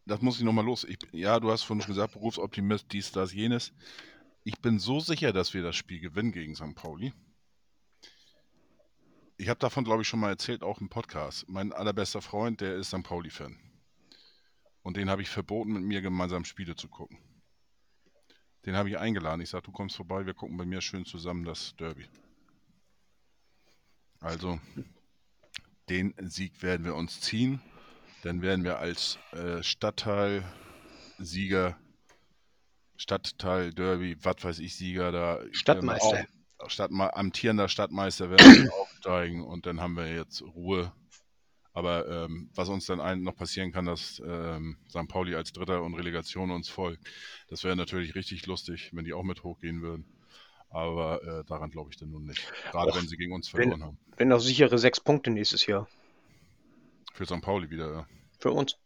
das 0.06 0.22
muss 0.22 0.38
ich 0.38 0.44
nochmal 0.44 0.64
los. 0.64 0.84
Ich, 0.84 0.98
ja, 1.12 1.38
du 1.40 1.50
hast 1.50 1.64
vorhin 1.64 1.82
schon 1.82 1.94
gesagt, 1.94 2.14
Berufsoptimist, 2.14 2.86
dies, 2.92 3.10
das, 3.10 3.32
jenes. 3.32 3.72
Ich 4.44 4.60
bin 4.60 4.78
so 4.78 5.00
sicher, 5.00 5.32
dass 5.32 5.52
wir 5.52 5.62
das 5.62 5.74
Spiel 5.74 6.00
gewinnen 6.00 6.30
gegen 6.30 6.54
St. 6.54 6.74
Pauli. 6.76 7.12
Ich 9.36 9.48
habe 9.48 9.58
davon, 9.58 9.84
glaube 9.84 10.02
ich, 10.02 10.08
schon 10.08 10.20
mal 10.20 10.30
erzählt, 10.30 10.62
auch 10.62 10.80
im 10.80 10.88
Podcast. 10.88 11.48
Mein 11.48 11.72
allerbester 11.72 12.22
Freund, 12.22 12.60
der 12.60 12.76
ist 12.76 12.88
St. 12.88 13.02
Pauli-Fan. 13.02 13.58
Und 14.82 14.96
den 14.96 15.10
habe 15.10 15.22
ich 15.22 15.28
verboten, 15.28 15.72
mit 15.72 15.82
mir 15.82 16.00
gemeinsam 16.00 16.44
Spiele 16.44 16.76
zu 16.76 16.88
gucken. 16.88 17.18
Den 18.64 18.76
habe 18.76 18.88
ich 18.88 18.98
eingeladen. 18.98 19.40
Ich 19.40 19.50
sage, 19.50 19.64
du 19.64 19.72
kommst 19.72 19.96
vorbei, 19.96 20.24
wir 20.24 20.34
gucken 20.34 20.56
bei 20.56 20.64
mir 20.64 20.80
schön 20.80 21.04
zusammen 21.04 21.44
das 21.44 21.74
Derby. 21.76 22.06
Also, 24.20 24.60
den 25.88 26.14
Sieg 26.18 26.62
werden 26.62 26.84
wir 26.84 26.94
uns 26.94 27.20
ziehen. 27.20 27.60
Dann 28.26 28.42
werden 28.42 28.64
wir 28.64 28.80
als 28.80 29.20
äh, 29.30 29.62
Stadtteil-Sieger, 29.62 31.78
Stadtteil, 32.96 33.72
Derby, 33.72 34.16
was 34.20 34.42
weiß 34.42 34.58
ich, 34.58 34.74
Sieger 34.74 35.12
da. 35.12 35.38
Stadtmeister. 35.52 36.26
Auch, 36.58 36.68
Stadtme 36.68 37.14
amtierender 37.14 37.68
Stadtmeister 37.68 38.28
werden 38.30 38.64
wir 38.64 38.74
aufsteigen 38.80 39.44
und 39.44 39.66
dann 39.66 39.80
haben 39.80 39.94
wir 39.94 40.12
jetzt 40.12 40.42
Ruhe. 40.42 40.92
Aber 41.72 42.08
ähm, 42.08 42.50
was 42.52 42.68
uns 42.68 42.86
dann 42.86 43.22
noch 43.22 43.36
passieren 43.36 43.70
kann, 43.70 43.84
dass 43.84 44.20
ähm, 44.26 44.76
St. 44.88 45.06
Pauli 45.06 45.36
als 45.36 45.52
Dritter 45.52 45.84
und 45.84 45.94
Relegation 45.94 46.50
uns 46.50 46.68
folgt, 46.68 47.06
das 47.48 47.62
wäre 47.62 47.76
natürlich 47.76 48.16
richtig 48.16 48.44
lustig, 48.46 48.90
wenn 48.92 49.04
die 49.04 49.12
auch 49.12 49.22
mit 49.22 49.44
hochgehen 49.44 49.82
würden. 49.82 50.04
Aber 50.68 51.22
äh, 51.22 51.44
daran 51.44 51.70
glaube 51.70 51.90
ich 51.92 51.96
dann 51.96 52.10
nun 52.10 52.24
nicht. 52.24 52.44
Gerade 52.72 52.90
Och, 52.90 52.96
wenn 52.98 53.06
sie 53.06 53.18
gegen 53.18 53.32
uns 53.32 53.54
wenn- 53.54 53.70
verloren 53.70 53.84
haben. 53.84 53.98
Wenn 54.16 54.32
auch 54.32 54.40
sichere 54.40 54.78
sechs 54.78 54.98
Punkte 54.98 55.30
nächstes 55.30 55.64
Jahr. 55.66 55.86
Für 57.12 57.24
St. 57.24 57.40
Pauli 57.40 57.70
wieder. 57.70 57.92
ja. 57.92 58.06
Für 58.38 58.52
uns. 58.52 58.76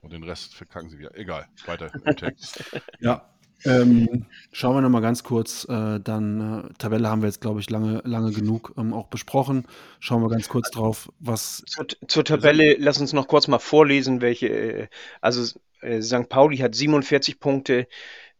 Und 0.00 0.12
den 0.12 0.24
Rest 0.24 0.54
verkacken 0.54 0.90
sie 0.90 0.98
wieder. 0.98 1.16
Egal, 1.16 1.46
weiter 1.66 1.90
im 2.04 2.16
Text. 2.16 2.64
Ja. 3.00 3.28
Ähm, 3.64 4.26
schauen 4.50 4.74
wir 4.74 4.80
noch 4.80 4.88
mal 4.90 5.00
ganz 5.00 5.22
kurz, 5.22 5.64
äh, 5.68 6.00
dann 6.00 6.70
äh, 6.70 6.74
Tabelle 6.78 7.08
haben 7.08 7.22
wir 7.22 7.28
jetzt, 7.28 7.40
glaube 7.40 7.60
ich, 7.60 7.70
lange, 7.70 8.00
lange 8.04 8.32
genug 8.32 8.74
ähm, 8.76 8.92
auch 8.92 9.06
besprochen. 9.06 9.68
Schauen 10.00 10.20
wir 10.20 10.28
ganz 10.30 10.48
kurz 10.48 10.70
drauf, 10.72 11.12
was 11.20 11.62
Zur, 11.68 11.86
zur 12.08 12.24
Tabelle, 12.24 12.74
lass 12.78 13.00
uns 13.00 13.12
noch 13.12 13.28
kurz 13.28 13.46
mal 13.46 13.60
vorlesen, 13.60 14.20
welche. 14.20 14.48
äh, 14.48 14.88
Also 15.20 15.60
äh, 15.80 16.02
St. 16.02 16.28
Pauli 16.28 16.56
hat 16.56 16.74
47 16.74 17.38
Punkte, 17.38 17.86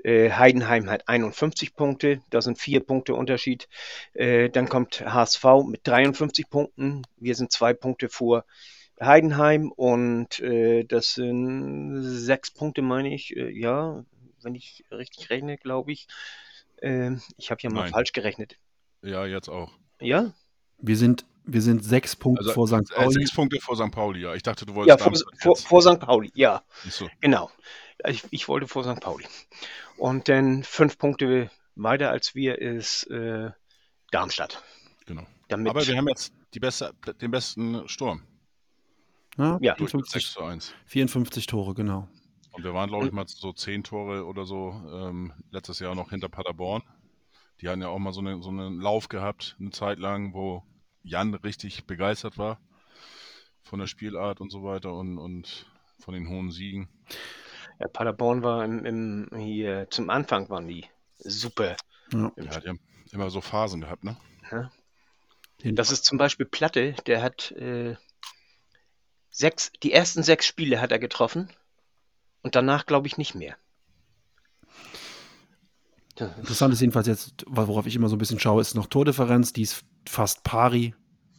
äh, 0.03 0.31
Heidenheim 0.33 0.91
hat 0.91 1.07
51 1.07 1.77
Punkte, 1.77 2.21
das 2.31 2.45
sind 2.45 2.59
vier 2.59 2.81
Punkte 2.81 3.15
Unterschied. 3.15 3.69
Äh, 4.15 4.51
Dann 4.51 4.69
kommt 4.69 5.03
HSV 5.07 5.45
mit 5.69 5.87
53 5.87 6.51
Punkten, 6.51 7.03
wir 7.17 7.37
sind 7.37 7.53
zwei 7.53 7.75
Punkte 7.75 8.09
vor 8.09 8.45
Heidenheim 9.01 9.73
und 9.73 10.39
äh, 10.41 10.85
das 10.85 11.15
sind 11.15 12.03
sechs 12.03 12.51
Punkte, 12.51 12.83
meine 12.83 13.15
ich. 13.15 13.37
Äh, 13.37 13.51
Ja, 13.51 14.05
wenn 14.43 14.55
ich 14.55 14.85
richtig 14.91 15.31
rechne, 15.31 15.57
glaube 15.59 15.93
ich. 15.93 16.07
Äh, 16.81 17.13
Ich 17.37 17.51
habe 17.51 17.61
ja 17.63 17.71
mal 17.71 17.83
Nein. 17.83 17.93
falsch 17.93 18.13
gerechnet. 18.13 18.57
Ja, 19.03 19.27
jetzt 19.27 19.49
auch. 19.49 19.73
Ja? 20.01 20.33
wir 20.85 20.97
sind, 20.97 21.25
wir 21.45 21.63
sind 21.63 21.85
sechs 21.85 22.17
Punkte 22.17 22.41
Also 22.43 22.55
vor 22.55 22.67
St. 22.67 22.91
äh, 22.91 22.95
Pauli. 22.95 23.13
sechs 23.13 23.33
Punkte 23.33 23.61
vor 23.61 23.77
St. 23.77 23.93
Pauli, 23.93 24.21
ja. 24.23 24.35
Ich 24.35 24.43
dachte, 24.43 24.67
du 24.67 24.73
Ja, 24.73 24.77
wolltest 24.77 24.99
vor, 25.01 25.13
Darmstadt 25.13 25.41
vor, 25.43 25.53
jetzt- 25.55 25.67
vor 25.69 25.83
St. 25.83 26.01
Pauli, 26.01 26.31
ja. 26.35 26.63
So. 26.89 27.09
Genau. 27.21 27.51
Ich, 28.09 28.25
ich 28.31 28.49
wollte 28.49 28.67
vor 28.67 28.83
St. 28.83 29.01
Pauli. 29.01 29.25
Und 29.97 30.29
dann 30.29 30.65
fünf 30.65 30.99
Punkte 30.99 31.51
weiter 31.77 32.11
als 32.11 32.35
wir 32.35 32.59
ist 32.61 33.05
äh, 33.11 33.51
Darmstadt. 34.11 34.61
Genau. 35.07 35.25
damit. 35.49 35.71
Aber 35.71 35.87
wir 35.87 35.97
haben 35.97 36.09
jetzt 36.09 36.33
die 36.55 36.61
beste, 36.61 36.93
den 37.21 37.31
besten 37.31 37.89
Sturm. 37.89 38.23
Ja, 39.39 39.59
Ja. 39.61 39.75
Durch 39.75 39.91
54, 39.91 40.23
6 40.23 40.33
zu 40.35 40.43
1. 40.43 40.75
54 40.87 41.47
Tore, 41.47 41.75
genau. 41.75 42.09
Und 42.53 42.65
wir 42.65 42.75
waren, 42.75 42.91
glaube 42.91 43.07
ich, 43.07 43.13
mal 43.13 43.27
so 43.27 43.53
10 43.53 43.85
Tore 43.85 44.27
oder 44.27 44.45
so 44.45 44.71
ähm, 44.93 45.33
letztes 45.51 45.79
Jahr 45.79 45.95
noch 45.95 46.11
hinter 46.11 46.29
Paderborn. 46.29 46.83
Die 47.61 47.69
hatten 47.69 47.81
ja 47.81 47.89
auch 47.89 47.99
mal 47.99 48.13
so, 48.13 48.21
eine, 48.21 48.43
so 48.43 48.51
einen 48.51 48.81
Lauf 48.81 49.09
gehabt, 49.09 49.57
eine 49.59 49.71
Zeit 49.71 49.99
lang, 49.99 50.35
wo 50.35 50.63
Jan 51.03 51.35
richtig 51.35 51.87
begeistert 51.87 52.37
war 52.37 52.59
von 53.63 53.79
der 53.79 53.87
Spielart 53.87 54.41
und 54.41 54.51
so 54.51 54.63
weiter 54.65 54.93
und, 54.93 55.19
und 55.19 55.67
von 55.99 56.15
den 56.15 56.29
hohen 56.29 56.51
Siegen. 56.51 56.89
Ja, 57.79 57.89
Paderborn 57.89 58.43
war 58.43 58.65
im, 58.65 58.85
im 58.85 59.29
hier 59.39 59.87
zum 59.91 60.11
Anfang 60.11 60.51
waren 60.51 60.69
die 60.69 60.85
super. 61.19 61.77
Ja. 62.13 62.33
Ja, 62.37 62.61
die 62.61 62.69
haben 62.69 62.81
immer 63.13 63.31
so 63.31 63.41
Phasen 63.41 63.81
gehabt, 63.81 64.05
ne? 64.05 64.17
Den, 65.63 65.77
Das 65.77 65.91
ist 65.91 66.05
zum 66.05 66.19
Beispiel 66.19 66.45
Platte, 66.45 66.95
der 67.07 67.23
hat 67.23 67.53
äh, 67.53 67.97
sechs, 69.33 69.73
die 69.83 69.93
ersten 69.93 70.23
sechs 70.23 70.47
Spiele 70.47 70.81
hat 70.81 70.93
er 70.93 71.01
getroffen 71.01 71.51
und 72.43 72.55
danach 72.55 72.87
glaube 72.87 73.09
ich 73.09 73.19
nicht 73.19 73.35
mehr. 73.35 73.57
Interessant 76.17 76.75
ist 76.75 76.81
jedenfalls 76.81 77.07
jetzt, 77.09 77.45
worauf 77.49 77.87
ich 77.87 77.97
immer 77.97 78.09
so 78.09 78.17
ein 78.17 78.19
bisschen 78.19 78.39
schaue, 78.39 78.61
ist 78.61 78.75
noch 78.75 78.87
Tordifferenz. 78.87 79.53
Die 79.53 79.63
ist 79.63 79.85
fast 80.07 80.45
pari. 80.45 80.95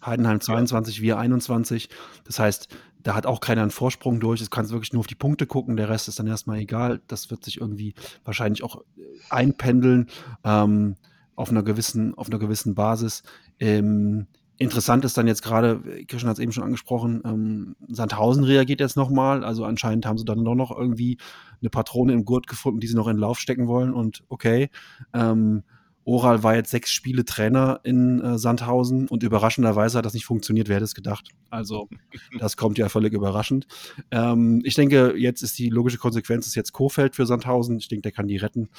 Heidenheim 0.05 0.41
22, 0.41 1.01
wir 1.01 1.17
21. 1.17 1.87
Das 2.25 2.39
heißt, 2.39 2.67
da 3.03 3.15
hat 3.15 3.25
auch 3.25 3.39
keiner 3.39 3.61
einen 3.61 3.71
Vorsprung 3.71 4.19
durch. 4.19 4.41
Es 4.41 4.49
kannst 4.49 4.71
wirklich 4.71 4.91
nur 4.91 5.01
auf 5.01 5.07
die 5.07 5.15
Punkte 5.15 5.45
gucken. 5.45 5.77
Der 5.77 5.89
Rest 5.89 6.07
ist 6.07 6.19
dann 6.19 6.27
erstmal 6.27 6.59
egal. 6.59 7.01
Das 7.07 7.29
wird 7.31 7.45
sich 7.45 7.61
irgendwie 7.61 7.93
wahrscheinlich 8.25 8.63
auch 8.63 8.81
äh, 8.97 9.01
einpendeln 9.29 10.09
ähm, 10.43 10.95
auf, 11.35 11.49
einer 11.49 11.63
gewissen, 11.63 12.15
auf 12.15 12.27
einer 12.27 12.39
gewissen 12.39 12.75
Basis. 12.75 13.23
Ähm, 13.59 14.27
interessant 14.63 15.05
ist 15.05 15.17
dann 15.17 15.27
jetzt 15.27 15.43
gerade, 15.43 15.81
Christian 16.07 16.29
hat 16.29 16.37
es 16.37 16.43
eben 16.43 16.51
schon 16.51 16.63
angesprochen, 16.63 17.21
ähm, 17.25 17.75
Sandhausen 17.87 18.43
reagiert 18.43 18.79
jetzt 18.79 18.97
nochmal. 18.97 19.43
Also 19.43 19.65
anscheinend 19.65 20.05
haben 20.05 20.17
sie 20.17 20.25
dann 20.25 20.43
doch 20.43 20.55
noch 20.55 20.75
irgendwie 20.75 21.17
eine 21.61 21.69
Patrone 21.69 22.13
im 22.13 22.25
Gurt 22.25 22.47
gefunden, 22.47 22.79
die 22.79 22.87
sie 22.87 22.95
noch 22.95 23.07
in 23.07 23.15
den 23.15 23.21
Lauf 23.21 23.39
stecken 23.39 23.67
wollen. 23.67 23.93
Und 23.93 24.23
okay, 24.29 24.69
ähm, 25.13 25.63
Oral 26.05 26.43
war 26.43 26.55
jetzt 26.55 26.71
sechs 26.71 26.91
Spiele 26.91 27.23
Trainer 27.23 27.79
in 27.83 28.19
äh, 28.19 28.37
Sandhausen 28.37 29.07
und 29.07 29.23
überraschenderweise 29.23 29.97
hat 29.97 30.05
das 30.05 30.13
nicht 30.13 30.25
funktioniert. 30.25 30.67
Wer 30.67 30.75
hätte 30.75 30.85
es 30.85 30.95
gedacht? 30.95 31.29
Also, 31.49 31.87
das 32.39 32.57
kommt 32.57 32.77
ja 32.77 32.89
völlig 32.89 33.13
überraschend. 33.13 33.67
Ähm, 34.11 34.61
ich 34.65 34.75
denke, 34.75 35.15
jetzt 35.17 35.43
ist 35.43 35.57
die 35.57 35.69
logische 35.69 35.97
Konsequenz, 35.97 36.47
ist 36.47 36.55
jetzt 36.55 36.73
Kofeld 36.73 37.15
für 37.15 37.25
Sandhausen. 37.25 37.77
Ich 37.77 37.87
denke, 37.87 38.03
der 38.03 38.11
kann 38.11 38.27
die 38.27 38.37
retten. 38.37 38.69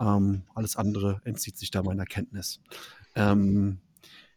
Ähm, 0.00 0.42
alles 0.54 0.76
andere 0.76 1.20
entzieht 1.24 1.56
sich 1.56 1.70
da 1.70 1.82
meiner 1.82 2.04
Kenntnis. 2.04 2.60
Ähm, 3.14 3.78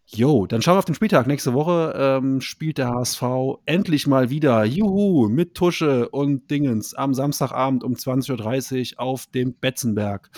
Jo, 0.07 0.45
dann 0.45 0.61
schauen 0.61 0.75
wir 0.75 0.79
auf 0.79 0.85
den 0.85 0.93
Spieltag. 0.95 1.25
Nächste 1.25 1.53
Woche 1.53 1.93
ähm, 1.97 2.39
spielt 2.39 2.77
der 2.77 2.89
HSV 2.89 3.23
endlich 3.65 4.05
mal 4.05 4.29
wieder, 4.29 4.63
juhu, 4.63 5.29
mit 5.29 5.55
Tusche 5.55 6.09
und 6.09 6.51
Dingens 6.51 6.93
am 6.93 7.15
Samstagabend 7.15 7.83
um 7.83 7.93
20.30 7.93 8.93
Uhr 8.93 8.99
auf 8.99 9.25
dem 9.25 9.55
Betzenberg. 9.55 10.29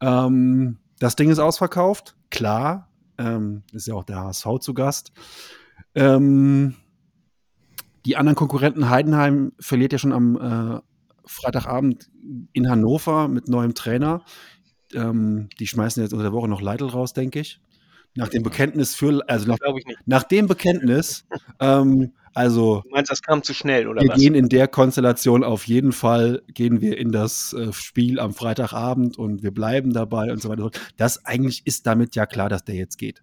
Ähm, 0.00 0.78
das 0.98 1.14
Ding 1.14 1.30
ist 1.30 1.38
ausverkauft, 1.38 2.16
klar. 2.30 2.90
Ähm, 3.16 3.62
ist 3.72 3.86
ja 3.86 3.94
auch 3.94 4.02
der 4.02 4.18
HSV 4.18 4.58
zu 4.60 4.74
Gast. 4.74 5.12
Ähm, 5.94 6.74
die 8.06 8.16
anderen 8.16 8.36
Konkurrenten, 8.36 8.90
Heidenheim 8.90 9.52
verliert 9.60 9.92
ja 9.92 9.98
schon 9.98 10.12
am 10.12 10.36
äh, 10.36 10.80
Freitagabend 11.24 12.10
in 12.52 12.68
Hannover 12.68 13.28
mit 13.28 13.48
neuem 13.48 13.74
Trainer. 13.74 14.22
Ähm, 14.92 15.48
die 15.60 15.68
schmeißen 15.68 16.02
jetzt 16.02 16.12
unter 16.12 16.24
der 16.24 16.32
Woche 16.32 16.48
noch 16.48 16.60
Leitl 16.60 16.86
raus, 16.86 17.12
denke 17.12 17.38
ich. 17.38 17.60
Nach 18.16 18.28
dem 18.28 18.42
Bekenntnis 18.42 18.94
für, 18.94 19.22
also 19.28 19.48
nach, 19.48 19.58
glaube 19.58 19.80
ich 19.80 19.86
nicht. 19.86 19.98
nach 20.06 20.22
dem 20.22 20.46
Bekenntnis, 20.46 21.26
ähm, 21.60 22.12
also 22.32 22.82
Du 22.82 22.90
meinst, 22.90 23.10
das 23.10 23.22
kam 23.22 23.42
zu 23.42 23.54
schnell, 23.54 23.86
oder 23.88 24.02
wir 24.02 24.10
was? 24.10 24.18
gehen 24.18 24.34
in 24.34 24.48
der 24.48 24.68
Konstellation 24.68 25.44
auf 25.44 25.66
jeden 25.66 25.92
Fall, 25.92 26.42
gehen 26.48 26.80
wir 26.80 26.98
in 26.98 27.12
das 27.12 27.52
äh, 27.52 27.72
Spiel 27.72 28.18
am 28.20 28.34
Freitagabend 28.34 29.18
und 29.18 29.42
wir 29.42 29.52
bleiben 29.52 29.92
dabei 29.92 30.32
und 30.32 30.40
so 30.42 30.48
weiter. 30.48 30.70
Das 30.96 31.24
eigentlich 31.24 31.66
ist 31.66 31.86
damit 31.86 32.14
ja 32.16 32.26
klar, 32.26 32.48
dass 32.48 32.64
der 32.64 32.74
jetzt 32.76 32.98
geht. 32.98 33.22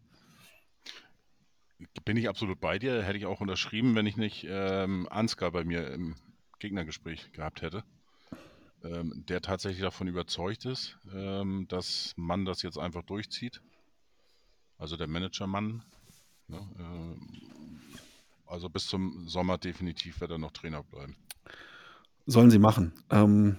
Bin 2.06 2.16
ich 2.18 2.30
absolut 2.30 2.60
bei 2.60 2.80
dir. 2.80 3.02
Hätte 3.04 3.18
ich 3.18 3.26
auch 3.26 3.42
unterschrieben, 3.42 3.96
wenn 3.96 4.06
ich 4.06 4.18
nicht 4.18 4.46
ähm, 4.50 5.08
Ansgar 5.10 5.52
bei 5.52 5.64
mir 5.64 5.88
im 5.92 6.16
Gegnergespräch 6.60 7.32
gehabt 7.34 7.62
hätte. 7.62 7.84
Ähm, 8.84 9.24
der 9.28 9.42
tatsächlich 9.42 9.82
davon 9.82 10.08
überzeugt 10.08 10.66
ist, 10.66 10.98
ähm, 11.14 11.66
dass 11.70 12.14
man 12.16 12.46
das 12.46 12.62
jetzt 12.62 12.78
einfach 12.78 13.04
durchzieht. 13.04 13.62
Also 14.82 14.98
der 14.98 15.08
Managermann. 15.08 15.84
Ne, 16.48 16.60
ähm, 16.80 17.20
also 18.48 18.68
bis 18.68 18.88
zum 18.88 19.28
Sommer 19.28 19.60
definitiv 19.60 20.20
wird 20.20 20.32
er 20.32 20.40
noch 20.40 20.52
Trainer 20.52 20.82
bleiben. 20.82 21.16
Sollen 22.26 22.50
sie 22.50 22.58
machen. 22.58 22.92
Ähm, 23.12 23.58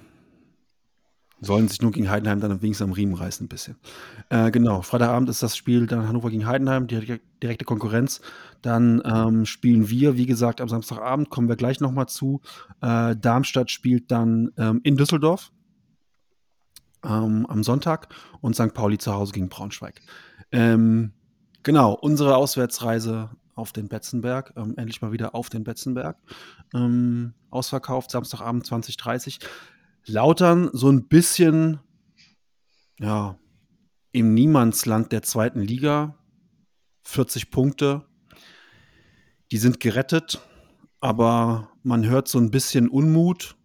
sollen 1.40 1.68
sich 1.68 1.80
nur 1.80 1.92
gegen 1.92 2.10
Heidenheim 2.10 2.40
dann 2.40 2.60
wenigstens 2.60 2.84
am 2.84 2.92
Riemen 2.92 3.14
reißen 3.14 3.46
ein 3.46 3.48
bisschen. 3.48 3.76
Äh, 4.30 4.50
genau, 4.50 4.82
Freitagabend 4.82 5.28
ist 5.28 5.44
das 5.44 5.56
Spiel 5.56 5.86
dann 5.86 6.08
Hannover 6.08 6.28
gegen 6.28 6.46
Heidenheim, 6.46 6.88
direkte, 6.88 7.20
direkte 7.40 7.64
Konkurrenz. 7.64 8.20
Dann 8.60 9.00
ähm, 9.04 9.46
spielen 9.46 9.88
wir, 9.88 10.16
wie 10.16 10.26
gesagt, 10.26 10.60
am 10.60 10.68
Samstagabend, 10.68 11.30
kommen 11.30 11.48
wir 11.48 11.56
gleich 11.56 11.78
nochmal 11.78 12.08
zu. 12.08 12.40
Äh, 12.80 13.14
Darmstadt 13.16 13.70
spielt 13.70 14.10
dann 14.10 14.50
ähm, 14.56 14.80
in 14.82 14.96
Düsseldorf 14.96 15.52
ähm, 17.04 17.46
am 17.46 17.62
Sonntag 17.62 18.08
und 18.40 18.54
St. 18.54 18.74
Pauli 18.74 18.98
zu 18.98 19.12
Hause 19.12 19.32
gegen 19.32 19.48
Braunschweig. 19.48 20.00
Ähm, 20.52 21.12
genau, 21.62 21.94
unsere 21.94 22.36
Auswärtsreise 22.36 23.30
auf 23.54 23.72
den 23.72 23.88
Betzenberg, 23.88 24.52
ähm, 24.56 24.74
endlich 24.76 25.02
mal 25.02 25.12
wieder 25.12 25.34
auf 25.34 25.48
den 25.48 25.64
Betzenberg. 25.64 26.18
Ähm, 26.74 27.34
ausverkauft, 27.50 28.10
Samstagabend 28.10 28.66
2030. 28.66 29.40
Lautern 30.06 30.70
so 30.72 30.90
ein 30.90 31.08
bisschen, 31.08 31.80
ja, 32.98 33.38
im 34.12 34.34
Niemandsland 34.34 35.12
der 35.12 35.22
zweiten 35.22 35.60
Liga. 35.60 36.18
40 37.04 37.50
Punkte. 37.50 38.04
Die 39.50 39.58
sind 39.58 39.80
gerettet, 39.80 40.40
aber 41.00 41.70
man 41.82 42.06
hört 42.06 42.28
so 42.28 42.38
ein 42.38 42.50
bisschen 42.50 42.88
Unmut. 42.88 43.56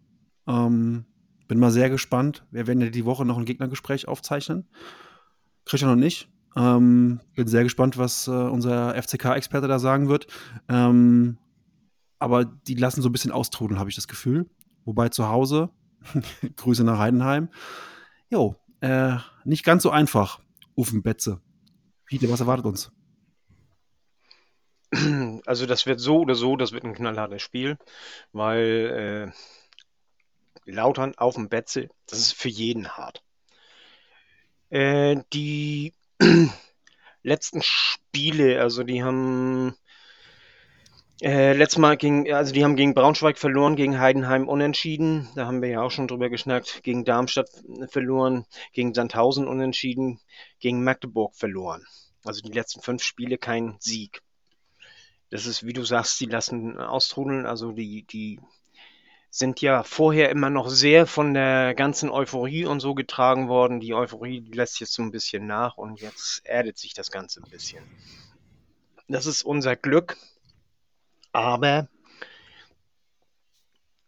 Ähm, 0.46 1.04
bin 1.46 1.58
mal 1.58 1.70
sehr 1.70 1.88
gespannt. 1.88 2.44
Wir 2.50 2.66
werden 2.66 2.80
ja 2.80 2.90
die 2.90 3.04
Woche 3.04 3.24
noch 3.24 3.38
ein 3.38 3.44
Gegnergespräch 3.44 4.08
aufzeichnen. 4.08 4.68
Christian 5.64 5.92
und 5.92 6.02
ich. 6.02 6.28
Ähm, 6.56 7.20
bin 7.34 7.46
sehr 7.46 7.62
gespannt, 7.62 7.98
was 7.98 8.26
äh, 8.26 8.30
unser 8.30 9.00
FCK-Experte 9.00 9.68
da 9.68 9.78
sagen 9.78 10.08
wird. 10.08 10.26
Ähm, 10.68 11.38
aber 12.18 12.44
die 12.44 12.74
lassen 12.74 13.02
so 13.02 13.08
ein 13.08 13.12
bisschen 13.12 13.32
austrudeln, 13.32 13.78
habe 13.78 13.90
ich 13.90 13.96
das 13.96 14.08
Gefühl. 14.08 14.48
Wobei 14.84 15.08
zu 15.08 15.28
Hause, 15.28 15.70
Grüße 16.56 16.84
nach 16.84 16.98
Heidenheim, 16.98 17.48
jo, 18.30 18.56
äh, 18.80 19.16
nicht 19.44 19.64
ganz 19.64 19.82
so 19.82 19.90
einfach, 19.90 20.40
Ufen 20.76 21.02
Betze. 21.02 21.40
Fiete, 22.06 22.30
was 22.30 22.40
erwartet 22.40 22.66
uns? 22.66 22.90
Also 25.44 25.66
das 25.66 25.84
wird 25.84 26.00
so 26.00 26.20
oder 26.20 26.34
so, 26.34 26.56
das 26.56 26.72
wird 26.72 26.84
ein 26.84 26.94
knallhartes 26.94 27.42
Spiel, 27.42 27.76
weil 28.32 29.32
äh, 30.66 30.70
Lautern 30.70 31.14
auf 31.16 31.34
dem 31.34 31.48
Betze, 31.48 31.88
das 32.06 32.20
ist 32.20 32.32
für 32.32 32.48
jeden 32.48 32.88
hart. 32.88 33.22
Äh, 34.70 35.22
die 35.32 35.92
letzten 37.22 37.62
Spiele, 37.62 38.60
also 38.60 38.82
die 38.82 39.02
haben 39.02 39.74
äh, 41.20 41.52
letztes 41.52 41.78
Mal 41.78 41.96
gegen, 41.96 42.32
also 42.32 42.52
die 42.52 42.62
haben 42.62 42.76
gegen 42.76 42.94
Braunschweig 42.94 43.38
verloren, 43.38 43.74
gegen 43.74 43.98
Heidenheim 43.98 44.48
unentschieden. 44.48 45.28
Da 45.34 45.46
haben 45.46 45.62
wir 45.62 45.68
ja 45.68 45.82
auch 45.82 45.90
schon 45.90 46.06
drüber 46.06 46.30
geschnackt. 46.30 46.82
Gegen 46.84 47.04
Darmstadt 47.04 47.50
verloren, 47.88 48.46
gegen 48.72 48.94
Sandhausen 48.94 49.48
unentschieden, 49.48 50.20
gegen 50.60 50.84
Magdeburg 50.84 51.34
verloren. 51.34 51.84
Also 52.24 52.40
die 52.40 52.52
letzten 52.52 52.82
fünf 52.82 53.02
Spiele 53.02 53.36
kein 53.36 53.76
Sieg. 53.80 54.22
Das 55.30 55.46
ist, 55.46 55.66
wie 55.66 55.72
du 55.72 55.84
sagst, 55.84 56.20
die 56.20 56.26
lassen 56.26 56.78
austrudeln. 56.78 57.46
Also 57.46 57.72
die, 57.72 58.04
die 58.04 58.40
sind 59.30 59.60
ja 59.60 59.82
vorher 59.82 60.30
immer 60.30 60.50
noch 60.50 60.68
sehr 60.68 61.06
von 61.06 61.34
der 61.34 61.74
ganzen 61.74 62.10
Euphorie 62.10 62.64
und 62.64 62.80
so 62.80 62.94
getragen 62.94 63.48
worden. 63.48 63.80
Die 63.80 63.94
Euphorie 63.94 64.40
lässt 64.52 64.80
jetzt 64.80 64.94
so 64.94 65.02
ein 65.02 65.10
bisschen 65.10 65.46
nach 65.46 65.76
und 65.76 66.00
jetzt 66.00 66.42
erdet 66.44 66.78
sich 66.78 66.94
das 66.94 67.10
Ganze 67.10 67.40
ein 67.42 67.50
bisschen. 67.50 67.84
Das 69.08 69.26
ist 69.26 69.42
unser 69.42 69.76
Glück. 69.76 70.16
Aber 71.32 71.88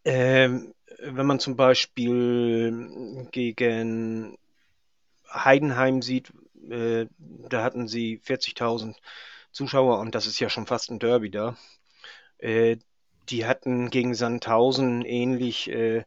ähm, 0.05 0.73
wenn 0.99 1.25
man 1.25 1.39
zum 1.39 1.55
Beispiel 1.55 3.27
gegen 3.31 4.37
Heidenheim 5.31 6.01
sieht, 6.01 6.33
äh, 6.69 7.07
da 7.17 7.63
hatten 7.63 7.87
sie 7.87 8.19
40.000 8.25 8.95
Zuschauer 9.51 9.99
und 9.99 10.15
das 10.15 10.27
ist 10.27 10.39
ja 10.39 10.49
schon 10.49 10.65
fast 10.65 10.91
ein 10.91 10.99
Derby 10.99 11.29
da. 11.29 11.57
Äh, 12.37 12.77
die 13.29 13.45
hatten 13.45 13.89
gegen 13.89 14.13
Sandhausen 14.13 15.03
ähnlich, 15.05 15.69
äh, 15.69 16.03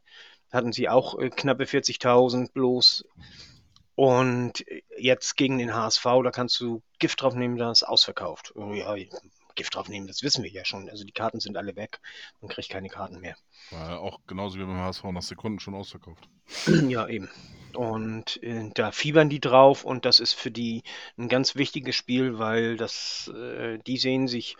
hatten 0.51 0.73
sie 0.73 0.89
auch 0.89 1.17
äh, 1.19 1.29
knappe 1.29 1.63
40.000 1.63 2.51
bloß. 2.51 3.05
Und 3.95 4.65
jetzt 4.97 5.37
gegen 5.37 5.57
den 5.57 5.73
HSV, 5.73 6.03
da 6.23 6.31
kannst 6.31 6.59
du 6.59 6.81
Gift 6.99 7.21
drauf 7.21 7.33
nehmen, 7.33 7.57
da 7.57 7.71
ist 7.71 7.83
ausverkauft. 7.83 8.53
Oh 8.55 8.73
ja, 8.73 8.93
Gift 9.55 9.75
drauf 9.75 9.87
nehmen, 9.87 10.07
das 10.07 10.21
wissen 10.21 10.43
wir 10.43 10.51
ja 10.51 10.65
schon. 10.65 10.89
Also 10.89 11.05
die 11.05 11.13
Karten 11.13 11.39
sind 11.39 11.57
alle 11.57 11.75
weg. 11.75 11.99
Man 12.41 12.49
kriegt 12.49 12.69
keine 12.69 12.89
Karten 12.89 13.19
mehr. 13.21 13.35
War 13.71 13.99
auch 14.01 14.19
genauso 14.27 14.59
wie 14.59 14.63
beim 14.63 14.77
HSV 14.77 15.03
nach 15.05 15.21
Sekunden 15.21 15.59
schon 15.59 15.75
ausverkauft. 15.75 16.29
Ja, 16.89 17.07
eben. 17.07 17.29
Und 17.73 18.41
äh, 18.43 18.69
da 18.73 18.91
fiebern 18.91 19.29
die 19.29 19.39
drauf 19.39 19.83
und 19.83 20.05
das 20.05 20.19
ist 20.19 20.33
für 20.33 20.51
die 20.51 20.83
ein 21.17 21.27
ganz 21.27 21.55
wichtiges 21.55 21.95
Spiel, 21.95 22.37
weil 22.37 22.77
das, 22.77 23.31
äh, 23.35 23.79
die 23.79 23.97
sehen 23.97 24.27
sich 24.27 24.55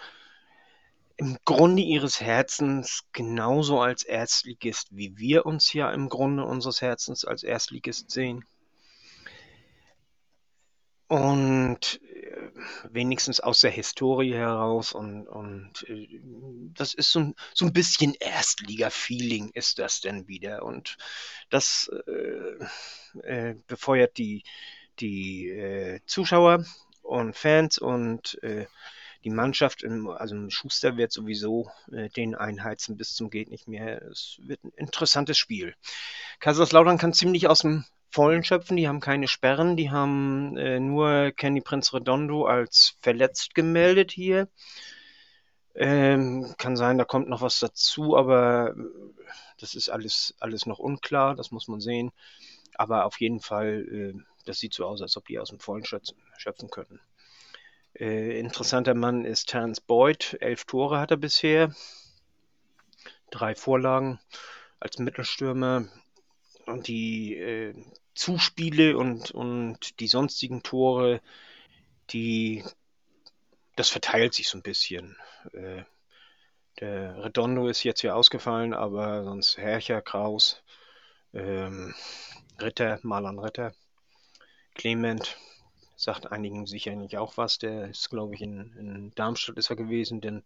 im 1.18 1.38
Grunde 1.46 1.82
ihres 1.82 2.20
Herzens 2.20 3.04
genauso 3.14 3.80
als 3.80 4.04
Erstligist, 4.04 4.90
wie 4.92 5.18
wir 5.18 5.46
uns 5.46 5.72
ja 5.74 5.92
im 5.92 6.10
Grunde 6.10 6.44
unseres 6.44 6.82
Herzens 6.82 7.24
als 7.24 7.44
Erstligist 7.44 8.12
sehen. 8.12 8.46
Und 11.08 12.02
äh, 12.04 12.50
wenigstens 12.90 13.40
aus 13.40 13.62
der 13.62 13.70
Historie 13.70 14.34
heraus 14.34 14.92
und, 14.92 15.28
und 15.28 15.88
äh, 15.88 16.20
das 16.74 16.96
ist 16.96 17.12
so 17.12 17.20
ein, 17.20 17.36
so 17.54 17.66
ein 17.66 17.74
bisschen 17.74 18.16
Erstliga-Feeling 18.20 19.52
ist 19.54 19.78
das 19.78 20.02
denn 20.02 20.28
wieder 20.28 20.64
und 20.64 20.98
das 21.50 21.92
äh, 22.08 23.20
äh, 23.22 23.56
befeuert 23.68 24.18
die, 24.18 24.44
die 25.00 25.50
äh, 25.50 26.00
Zuschauer 26.08 26.66
und 27.04 27.36
Fans 27.36 27.78
und 27.78 28.42
äh, 28.42 28.66
die 29.26 29.32
Mannschaft, 29.32 29.84
im, 29.84 30.08
also 30.08 30.50
Schuster 30.50 30.96
wird 30.96 31.12
sowieso 31.12 31.70
den 32.16 32.36
einheizen 32.36 32.96
bis 32.96 33.16
zum 33.16 33.30
geht 33.30 33.50
nicht 33.50 33.68
mehr. 33.68 34.02
Es 34.04 34.40
wird 34.44 34.64
ein 34.64 34.72
interessantes 34.78 35.38
Spiel. 35.38 35.76
Kaiserslautern 36.40 36.98
kann 36.98 37.12
ziemlich 37.12 37.48
aus 37.48 37.62
dem 37.62 37.86
Vollen 38.16 38.46
schöpfen. 38.46 38.78
Die 38.78 38.88
haben 38.88 39.02
keine 39.02 39.28
Sperren. 39.28 39.76
Die 39.76 39.92
haben 39.92 40.56
äh, 40.56 40.80
nur 40.80 41.34
Kenny 41.36 41.60
Prince 41.60 41.94
Redondo 41.94 42.46
als 42.46 42.96
verletzt 43.02 43.54
gemeldet 43.56 44.10
hier. 44.10 44.48
Ähm, 45.76 46.56
kann 46.58 46.78
sein, 46.78 46.98
da 46.98 47.04
kommt 47.04 47.28
noch 47.28 47.42
was 47.42 47.60
dazu, 47.60 48.16
aber 48.16 48.70
äh, 48.70 48.84
das 49.60 49.76
ist 49.76 49.90
alles, 49.90 50.34
alles 50.40 50.66
noch 50.66 50.80
unklar. 50.80 51.36
Das 51.36 51.52
muss 51.52 51.68
man 51.68 51.82
sehen. 51.82 52.12
Aber 52.76 53.04
auf 53.04 53.20
jeden 53.20 53.42
Fall, 53.42 53.86
äh, 53.92 54.14
das 54.46 54.60
sieht 54.60 54.74
so 54.74 54.86
aus, 54.86 55.02
als 55.02 55.18
ob 55.18 55.28
die 55.28 55.38
aus 55.38 55.50
dem 55.50 55.60
Vollen 55.60 55.84
schöpfen 55.84 56.70
könnten. 56.70 57.02
Äh, 57.98 58.40
interessanter 58.40 58.94
Mann 58.94 59.24
ist 59.24 59.50
Terence 59.50 59.80
Boyd. 59.80 60.38
Elf 60.42 60.66
Tore 60.66 61.00
hat 61.00 61.12
er 61.12 61.18
bisher. 61.18 61.74
Drei 63.32 63.56
Vorlagen 63.56 64.20
als 64.80 65.00
Mittelstürmer. 65.00 65.88
Und 66.66 66.88
die 66.88 67.36
äh, 67.38 67.74
Zuspiele 68.14 68.98
und, 68.98 69.32
und 69.32 70.00
die 70.00 70.08
sonstigen 70.08 70.64
Tore, 70.64 71.22
die, 72.10 72.64
das 73.76 73.90
verteilt 73.90 74.34
sich 74.34 74.50
so 74.50 74.58
ein 74.58 74.64
bisschen. 74.64 75.16
Äh, 75.54 75.84
der 76.80 77.24
Redondo 77.24 77.68
ist 77.70 77.84
jetzt 77.84 78.02
hier 78.02 78.16
ausgefallen, 78.16 78.74
aber 78.74 79.24
sonst 79.24 79.58
Hercher, 79.58 80.02
Kraus, 80.02 80.62
ähm, 81.34 81.94
Ritter, 82.60 83.00
Marlon 83.04 83.40
Ritter, 83.40 83.74
Clement, 84.74 85.38
sagt 85.96 86.32
einigen 86.32 86.66
sicherlich 86.66 87.18
auch 87.18 87.38
was. 87.38 87.58
Der 87.60 87.90
ist, 87.90 88.10
glaube 88.10 88.36
ich, 88.36 88.42
in, 88.42 88.74
in 88.78 89.12
Darmstadt 89.16 89.58
ist 89.58 89.70
er 89.70 89.76
gewesen, 89.76 90.22
denn 90.22 90.44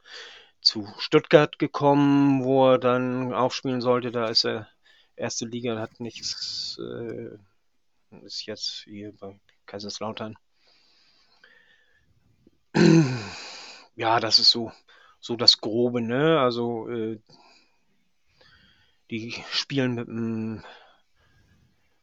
zu 0.62 0.88
Stuttgart 0.97 1.58
gekommen, 1.60 2.43
wo 2.43 2.72
er 2.72 2.80
dann 2.80 3.34
aufspielen 3.34 3.82
sollte. 3.82 4.12
Da 4.12 4.28
ist 4.28 4.45
er 4.45 4.68
erste 5.16 5.45
Liga, 5.45 5.80
hat 5.80 6.00
nichts, 6.00 6.80
äh, 6.80 7.38
ist 8.24 8.45
jetzt 8.45 8.84
hier 8.86 9.14
bei 9.20 9.39
Kaiserslautern. 9.66 10.36
Ja, 13.95 14.22
das 14.22 14.39
ist 14.39 14.52
so, 14.52 14.72
so 15.20 15.36
das 15.36 15.60
Grobe, 15.60 16.00
ne? 16.00 16.39
Also, 16.39 16.88
äh, 16.88 17.20
die 19.12 19.43
spielen 19.52 19.93
mit 19.93 20.08
einem 20.08 20.64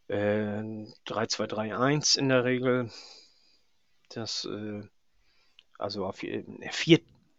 äh, 0.08 0.84
3-2-3-1 1.06 2.18
in 2.18 2.28
der 2.28 2.44
Regel. 2.44 2.90
Das, 4.08 4.44
äh, 4.44 4.82
also 5.78 6.06
auf 6.06 6.16
4, 6.16 6.44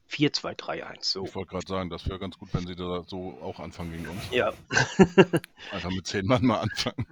4-2-3-1. 0.09 0.97
So. 1.01 1.26
Ich 1.26 1.36
wollte 1.36 1.49
gerade 1.51 1.68
sagen, 1.68 1.89
das 1.89 2.07
wäre 2.07 2.20
ganz 2.20 2.38
gut, 2.38 2.49
wenn 2.53 2.65
sie 2.68 2.76
da 2.76 3.03
so 3.07 3.38
auch 3.41 3.59
anfangen 3.59 3.91
gegen 3.91 4.07
uns. 4.07 4.22
Ja. 4.32 4.53
Einfach 5.72 5.89
mit 5.91 6.07
zehn 6.07 6.26
Mann 6.26 6.45
mal 6.45 6.59
anfangen. 6.59 7.05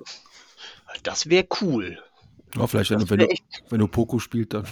Das 1.03 1.29
wäre 1.29 1.47
cool. 1.61 2.01
Ja, 2.55 2.67
vielleicht, 2.67 2.91
wenn, 2.91 3.01
wenn, 3.01 3.09
wär 3.09 3.17
du, 3.17 3.29
echt- 3.29 3.63
wenn 3.69 3.79
du 3.79 3.87
Poco 3.87 4.19
spielt, 4.19 4.53
dann. 4.53 4.67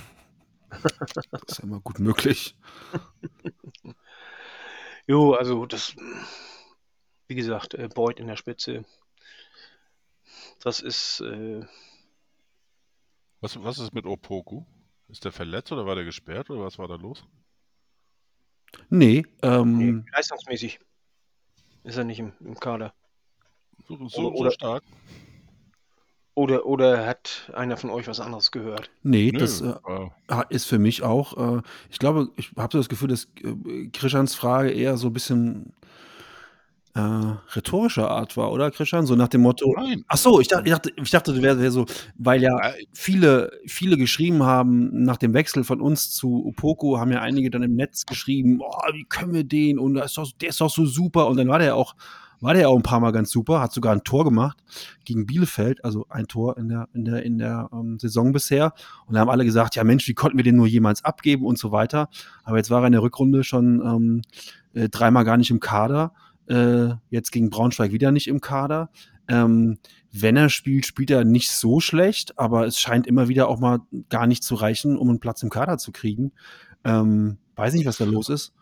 Das 0.71 1.43
ist 1.47 1.57
ja 1.59 1.63
immer 1.63 1.79
gut 1.81 1.99
möglich. 1.99 2.55
Jo, 5.05 5.33
also 5.33 5.65
das, 5.65 5.95
wie 7.27 7.35
gesagt, 7.35 7.73
äh, 7.73 7.89
Boyd 7.93 8.19
in 8.21 8.27
der 8.27 8.37
Spitze. 8.37 8.85
Das 10.61 10.79
ist, 10.79 11.19
äh, 11.19 11.65
Was, 13.43 13.61
was 13.61 13.77
ist 13.77 13.93
mit 13.93 14.05
Opoku? 14.05 14.63
Ist 15.09 15.25
der 15.25 15.33
verletzt 15.33 15.69
oder 15.73 15.85
war 15.85 15.95
der 15.95 16.05
gesperrt 16.05 16.49
oder 16.49 16.61
was 16.63 16.79
war 16.79 16.87
da 16.87 16.95
los? 16.95 17.25
Nee, 18.89 19.25
ähm, 19.41 19.77
nee, 19.77 20.03
leistungsmäßig 20.13 20.79
ist 21.83 21.97
er 21.97 22.05
nicht 22.05 22.19
im, 22.19 22.31
im 22.39 22.57
Kader. 22.57 22.93
So, 23.89 23.97
so, 23.97 24.07
so 24.07 24.31
Oder- 24.33 24.51
stark? 24.51 24.83
Oder, 26.35 26.65
oder 26.65 27.05
hat 27.05 27.51
einer 27.53 27.75
von 27.75 27.89
euch 27.89 28.07
was 28.07 28.21
anderes 28.21 28.49
gehört? 28.51 28.89
nee, 29.03 29.29
Nö, 29.31 29.37
das 29.39 29.59
äh, 29.61 29.75
Ist 30.49 30.65
für 30.65 30.79
mich 30.79 31.03
auch, 31.03 31.57
äh, 31.57 31.61
ich 31.91 31.99
glaube, 31.99 32.31
ich 32.37 32.53
habe 32.55 32.71
so 32.71 32.77
das 32.79 32.87
Gefühl, 32.89 33.09
dass 33.09 33.27
äh, 33.43 33.87
Krischans 33.89 34.33
Frage 34.35 34.71
eher 34.71 34.95
so 34.97 35.07
ein 35.07 35.13
bisschen 35.13 35.73
äh, 36.95 36.99
rhetorischer 36.99 38.09
Art 38.09 38.37
war, 38.37 38.51
oder 38.51 38.69
Krishan? 38.69 39.05
So 39.05 39.15
nach 39.15 39.27
dem 39.27 39.41
Motto, 39.41 39.73
nein. 39.75 40.05
ach 40.07 40.17
so, 40.17 40.39
ich 40.39 40.47
dachte, 40.47 40.65
ich 40.65 40.71
dachte, 40.71 40.91
ich 40.95 41.09
dachte, 41.09 41.33
du 41.33 41.41
wärst 41.41 41.59
wär 41.59 41.71
so, 41.71 41.85
weil 42.17 42.41
ja 42.41 42.55
viele, 42.93 43.51
viele 43.65 43.97
geschrieben 43.97 44.43
haben, 44.43 45.03
nach 45.03 45.17
dem 45.17 45.33
Wechsel 45.33 45.63
von 45.63 45.81
uns 45.81 46.11
zu 46.11 46.45
Upoko, 46.45 46.99
haben 46.99 47.11
ja 47.11 47.21
einige 47.21 47.49
dann 47.49 47.63
im 47.63 47.75
Netz 47.75 48.05
geschrieben, 48.05 48.59
oh, 48.61 48.93
wie 48.93 49.05
können 49.05 49.33
wir 49.33 49.43
den? 49.43 49.79
Und 49.79 49.95
das 49.95 50.11
ist 50.11 50.17
doch, 50.17 50.31
der 50.39 50.49
ist 50.49 50.61
doch 50.61 50.69
so 50.69 50.85
super. 50.85 51.27
Und 51.27 51.37
dann 51.37 51.47
war 51.47 51.59
der 51.59 51.75
auch, 51.75 51.95
war 52.41 52.53
der 52.53 52.69
auch 52.69 52.75
ein 52.75 52.83
paar 52.83 52.99
Mal 52.99 53.11
ganz 53.11 53.31
super, 53.31 53.61
hat 53.61 53.71
sogar 53.71 53.93
ein 53.93 54.03
Tor 54.03 54.25
gemacht 54.25 54.57
gegen 55.05 55.25
Bielefeld, 55.25 55.83
also 55.83 56.05
ein 56.09 56.27
Tor 56.27 56.57
in 56.57 56.67
der, 56.67 56.89
in 56.93 57.05
der, 57.05 57.23
in 57.23 57.37
der 57.39 57.69
ähm, 57.73 57.97
Saison 57.97 58.33
bisher. 58.33 58.73
Und 59.07 59.15
da 59.15 59.21
haben 59.21 59.29
alle 59.29 59.45
gesagt, 59.45 59.75
ja 59.75 59.83
Mensch, 59.83 60.07
wie 60.07 60.13
konnten 60.13 60.37
wir 60.37 60.43
den 60.43 60.57
nur 60.57 60.67
jemals 60.67 61.03
abgeben 61.05 61.45
und 61.45 61.57
so 61.57 61.71
weiter, 61.71 62.09
aber 62.43 62.57
jetzt 62.57 62.69
war 62.69 62.81
er 62.83 62.87
in 62.87 62.91
der 62.91 63.01
Rückrunde 63.01 63.43
schon 63.43 63.81
ähm, 63.81 64.21
äh, 64.73 64.89
dreimal 64.89 65.23
gar 65.23 65.37
nicht 65.37 65.51
im 65.51 65.59
Kader, 65.59 66.11
äh, 66.47 66.89
jetzt 67.09 67.31
gegen 67.31 67.49
Braunschweig 67.49 67.91
wieder 67.91 68.11
nicht 68.11 68.27
im 68.27 68.41
Kader, 68.41 68.89
ähm, 69.27 69.79
wenn 70.11 70.35
er 70.35 70.49
spielt, 70.49 70.85
spielt 70.85 71.09
er 71.11 71.23
nicht 71.23 71.49
so 71.51 71.79
schlecht, 71.79 72.37
aber 72.37 72.65
es 72.65 72.79
scheint 72.79 73.07
immer 73.07 73.27
wieder 73.29 73.47
auch 73.47 73.59
mal 73.59 73.79
gar 74.09 74.27
nicht 74.27 74.43
zu 74.43 74.55
reichen, 74.55 74.97
um 74.97 75.09
einen 75.09 75.19
Platz 75.19 75.41
im 75.43 75.49
Kader 75.49 75.77
zu 75.77 75.91
kriegen. 75.91 76.33
Ähm, 76.83 77.37
weiß 77.55 77.73
nicht, 77.73 77.85
was 77.85 77.97
da 77.97 78.05
los 78.05 78.29
ist. 78.29 78.53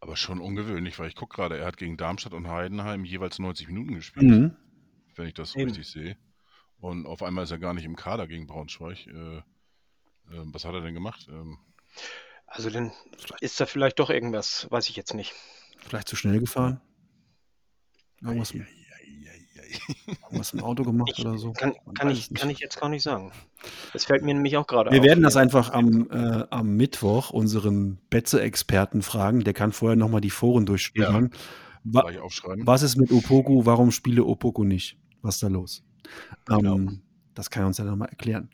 aber 0.00 0.16
schon 0.16 0.40
ungewöhnlich, 0.40 0.98
weil 0.98 1.08
ich 1.08 1.14
gucke 1.16 1.34
gerade, 1.36 1.58
er 1.58 1.66
hat 1.66 1.76
gegen 1.76 1.96
Darmstadt 1.96 2.32
und 2.34 2.48
Heidenheim 2.48 3.04
jeweils 3.04 3.38
90 3.38 3.66
Minuten 3.68 3.94
gespielt, 3.94 4.26
Mhm. 4.26 4.56
wenn 5.16 5.26
ich 5.28 5.34
das 5.34 5.52
so 5.52 5.58
Eben. 5.60 5.70
richtig 5.70 5.88
sehe. 5.88 6.16
Und 6.80 7.06
auf 7.06 7.22
einmal 7.24 7.44
ist 7.44 7.50
er 7.50 7.58
gar 7.58 7.74
nicht 7.74 7.84
im 7.84 7.96
Kader 7.96 8.26
gegen 8.28 8.46
Braunschweig. 8.46 9.06
Äh, 9.08 9.38
äh, 9.38 9.42
was 10.52 10.64
hat 10.64 10.74
er 10.74 10.80
denn 10.82 10.94
gemacht? 10.94 11.26
Ähm, 11.30 11.58
Also 12.46 12.70
dann 12.70 12.92
ist 13.40 13.60
da 13.60 13.66
vielleicht 13.66 13.98
doch 13.98 14.10
irgendwas, 14.10 14.66
weiß 14.70 14.88
ich 14.88 14.96
jetzt 14.96 15.14
nicht. 15.14 15.32
Vielleicht 15.78 16.08
zu 16.08 16.16
schnell 16.16 16.38
gefahren. 16.40 16.80
Irgendwas, 18.22 18.52
ei, 18.54 18.58
ei, 18.58 18.62
ei, 18.62 19.60
ei. 19.60 20.16
irgendwas 20.24 20.52
im 20.52 20.62
Auto 20.64 20.82
gemacht 20.82 21.12
Ich 21.16 21.24
oder 21.24 21.38
so. 21.38 21.52
Kann, 21.52 21.74
kann, 21.94 22.10
ich, 22.10 22.32
kann 22.34 22.50
ich 22.50 22.58
jetzt 22.58 22.80
gar 22.80 22.88
nicht 22.88 23.02
sagen. 23.02 23.32
Das 23.92 24.04
fällt 24.04 24.22
mir 24.24 24.34
nämlich 24.34 24.56
auch 24.56 24.66
gerade 24.66 24.90
Wir 24.90 25.00
auf. 25.00 25.06
werden 25.06 25.22
das 25.22 25.36
einfach 25.36 25.70
am, 25.72 26.10
äh, 26.10 26.44
am 26.50 26.76
Mittwoch 26.76 27.30
unseren 27.30 27.98
Betze-Experten 28.10 29.02
fragen. 29.02 29.44
Der 29.44 29.54
kann 29.54 29.72
vorher 29.72 29.96
nochmal 29.96 30.20
die 30.20 30.30
Foren 30.30 30.66
durchspielen. 30.66 31.30
Wa 31.84 32.02
Gleich 32.02 32.18
aufschreiben. 32.18 32.66
was 32.66 32.82
ist 32.82 32.96
mit 32.96 33.10
Opoku? 33.12 33.64
Warum 33.64 33.90
spiele 33.92 34.24
Opoku 34.24 34.64
nicht? 34.64 34.98
Was 35.22 35.36
ist 35.36 35.42
da 35.42 35.48
los? 35.48 35.84
Genau. 36.46 36.74
Ähm, 36.76 37.02
das 37.34 37.50
kann 37.50 37.62
er 37.62 37.66
uns 37.68 37.78
ja 37.78 37.84
nochmal 37.84 38.08
erklären. 38.08 38.50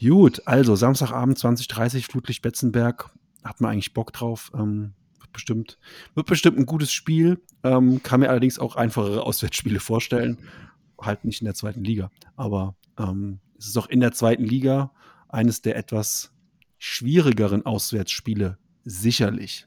Gut, 0.00 0.42
also 0.46 0.76
Samstagabend 0.76 1.38
2030 1.38 2.06
Flutlicht 2.06 2.40
Betzenberg. 2.42 3.10
Hat 3.44 3.60
man 3.60 3.72
eigentlich 3.72 3.92
Bock 3.94 4.12
drauf. 4.12 4.50
Ähm, 4.54 4.92
bestimmt, 5.32 5.78
wird 6.14 6.26
bestimmt 6.26 6.58
ein 6.58 6.66
gutes 6.66 6.92
Spiel. 6.92 7.40
Ähm, 7.62 8.02
kann 8.02 8.20
mir 8.20 8.30
allerdings 8.30 8.58
auch 8.58 8.76
einfachere 8.76 9.22
Auswärtsspiele 9.22 9.80
vorstellen. 9.80 10.38
Halt 11.00 11.24
nicht 11.24 11.40
in 11.40 11.46
der 11.46 11.54
zweiten 11.54 11.84
Liga. 11.84 12.10
Aber 12.36 12.74
ähm, 12.98 13.40
es 13.58 13.68
ist 13.68 13.76
auch 13.76 13.88
in 13.88 14.00
der 14.00 14.12
zweiten 14.12 14.44
Liga 14.44 14.92
eines 15.28 15.62
der 15.62 15.76
etwas 15.76 16.32
schwierigeren 16.78 17.66
Auswärtsspiele. 17.66 18.58
Sicherlich. 18.84 19.66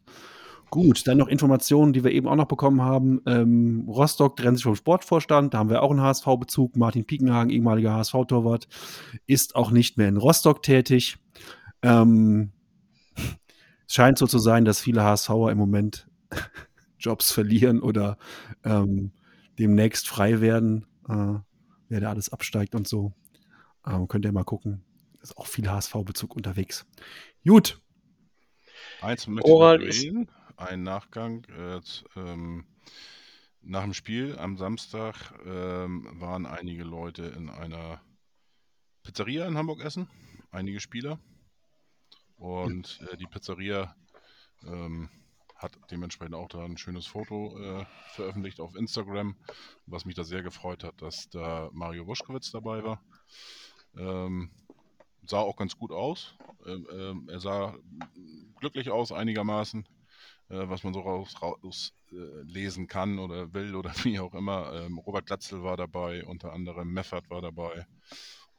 Gut, 0.74 1.06
dann 1.06 1.20
noch 1.20 1.28
Informationen, 1.28 1.94
die 1.94 2.04
wir 2.04 2.10
eben 2.10 2.28
auch 2.28 2.36
noch 2.36 2.48
bekommen 2.48 2.82
haben. 2.82 3.22
Ähm, 3.28 3.86
Rostock 3.88 4.36
trennt 4.36 4.58
sich 4.58 4.64
vom 4.64 4.76
Sportvorstand. 4.76 5.54
Da 5.54 5.60
haben 5.60 5.70
wir 5.70 5.84
auch 5.84 5.92
einen 5.92 6.02
HSV-Bezug. 6.02 6.76
Martin 6.78 7.06
Piekenhagen, 7.06 7.52
ehemaliger 7.52 7.94
HSV-Torwart, 7.94 8.68
ist 9.28 9.56
auch 9.56 9.70
nicht 9.70 10.00
mehr 10.00 10.08
in 10.08 10.18
Rostock 10.18 10.64
tätig. 10.64 11.18
Ähm, 11.84 12.54
es 13.88 13.94
scheint 13.94 14.18
so 14.18 14.28
zu 14.28 14.40
sein, 14.40 14.66
dass 14.66 14.80
viele 14.82 15.04
HSVer 15.04 15.52
im 15.52 15.58
Moment 15.58 16.08
Jobs 17.00 17.32
verlieren 17.32 17.82
oder 17.82 18.18
ähm, 18.64 19.12
demnächst 19.60 20.08
frei 20.08 20.42
werden, 20.42 20.86
äh, 21.10 21.40
wer 21.90 22.00
da 22.00 22.10
alles 22.10 22.30
absteigt 22.30 22.76
und 22.76 22.88
so. 22.88 23.14
Ähm, 23.86 24.08
könnt 24.08 24.26
ihr 24.26 24.32
mal 24.32 24.44
gucken. 24.46 24.84
Ist 25.22 25.38
auch 25.38 25.48
viel 25.48 25.70
HSV-Bezug 25.70 26.36
unterwegs. 26.36 26.86
Gut. 27.46 27.80
Eins 29.02 29.28
möchte 29.28 29.48
ich 29.50 29.54
Oral 29.54 29.78
noch 29.80 29.86
ist- 29.86 30.04
erwähnen, 30.04 30.30
ein 30.58 30.84
Nachgang. 30.84 31.44
Äh, 31.46 31.80
ähm, 32.16 32.66
nach 33.62 33.84
dem 33.84 33.94
Spiel 33.94 34.38
am 34.38 34.58
Samstag 34.58 35.34
ähm, 35.46 36.08
waren 36.20 36.46
einige 36.46 36.84
Leute 36.84 37.24
in 37.24 37.50
einer 37.50 38.02
Pizzeria 39.04 39.48
in 39.48 39.58
Hamburg 39.58 39.82
essen, 39.84 40.10
einige 40.52 40.80
Spieler. 40.80 41.20
Und 42.38 43.00
äh, 43.12 43.18
die 43.18 43.28
Pizzeria 43.28 43.96
ähm, 44.66 45.10
hat 45.56 45.78
dementsprechend 45.92 46.36
auch 46.36 46.50
da 46.50 46.64
ein 46.64 46.78
schönes 46.78 47.08
Foto 47.08 47.58
äh, 47.58 47.86
veröffentlicht 48.12 48.60
auf 48.60 48.76
Instagram, 48.76 49.36
was 49.86 50.06
mich 50.06 50.16
da 50.16 50.24
sehr 50.24 50.44
gefreut 50.44 50.84
hat, 50.84 51.02
dass 51.02 51.30
da 51.30 51.70
Mario 51.72 52.06
Wuschkowitz 52.06 52.52
dabei 52.52 52.84
war. 52.84 53.02
Ähm, 53.98 54.52
sah 55.26 55.40
auch 55.40 55.56
ganz 55.56 55.78
gut 55.78 55.92
aus. 55.92 56.36
Ähm, 56.66 56.88
ähm, 56.92 57.30
er 57.30 57.40
sah 57.40 57.76
glücklich 58.60 58.90
aus 58.90 59.12
einigermaßen, 59.12 59.88
äh, 60.50 60.68
was 60.68 60.84
man 60.84 60.94
so 60.94 61.02
raus, 61.02 61.34
raus 61.42 61.94
äh, 62.12 62.42
lesen 62.44 62.88
kann 62.88 63.20
oder 63.20 63.54
will 63.54 63.76
oder 63.76 63.94
wie 64.04 64.20
auch 64.20 64.34
immer. 64.34 64.74
Ähm, 64.74 64.98
Robert 65.00 65.26
Glatzel 65.26 65.64
war 65.64 65.78
dabei, 65.78 66.26
unter 66.26 66.52
anderem 66.54 66.92
Meffert 66.92 67.30
war 67.30 67.42
dabei 67.42 67.86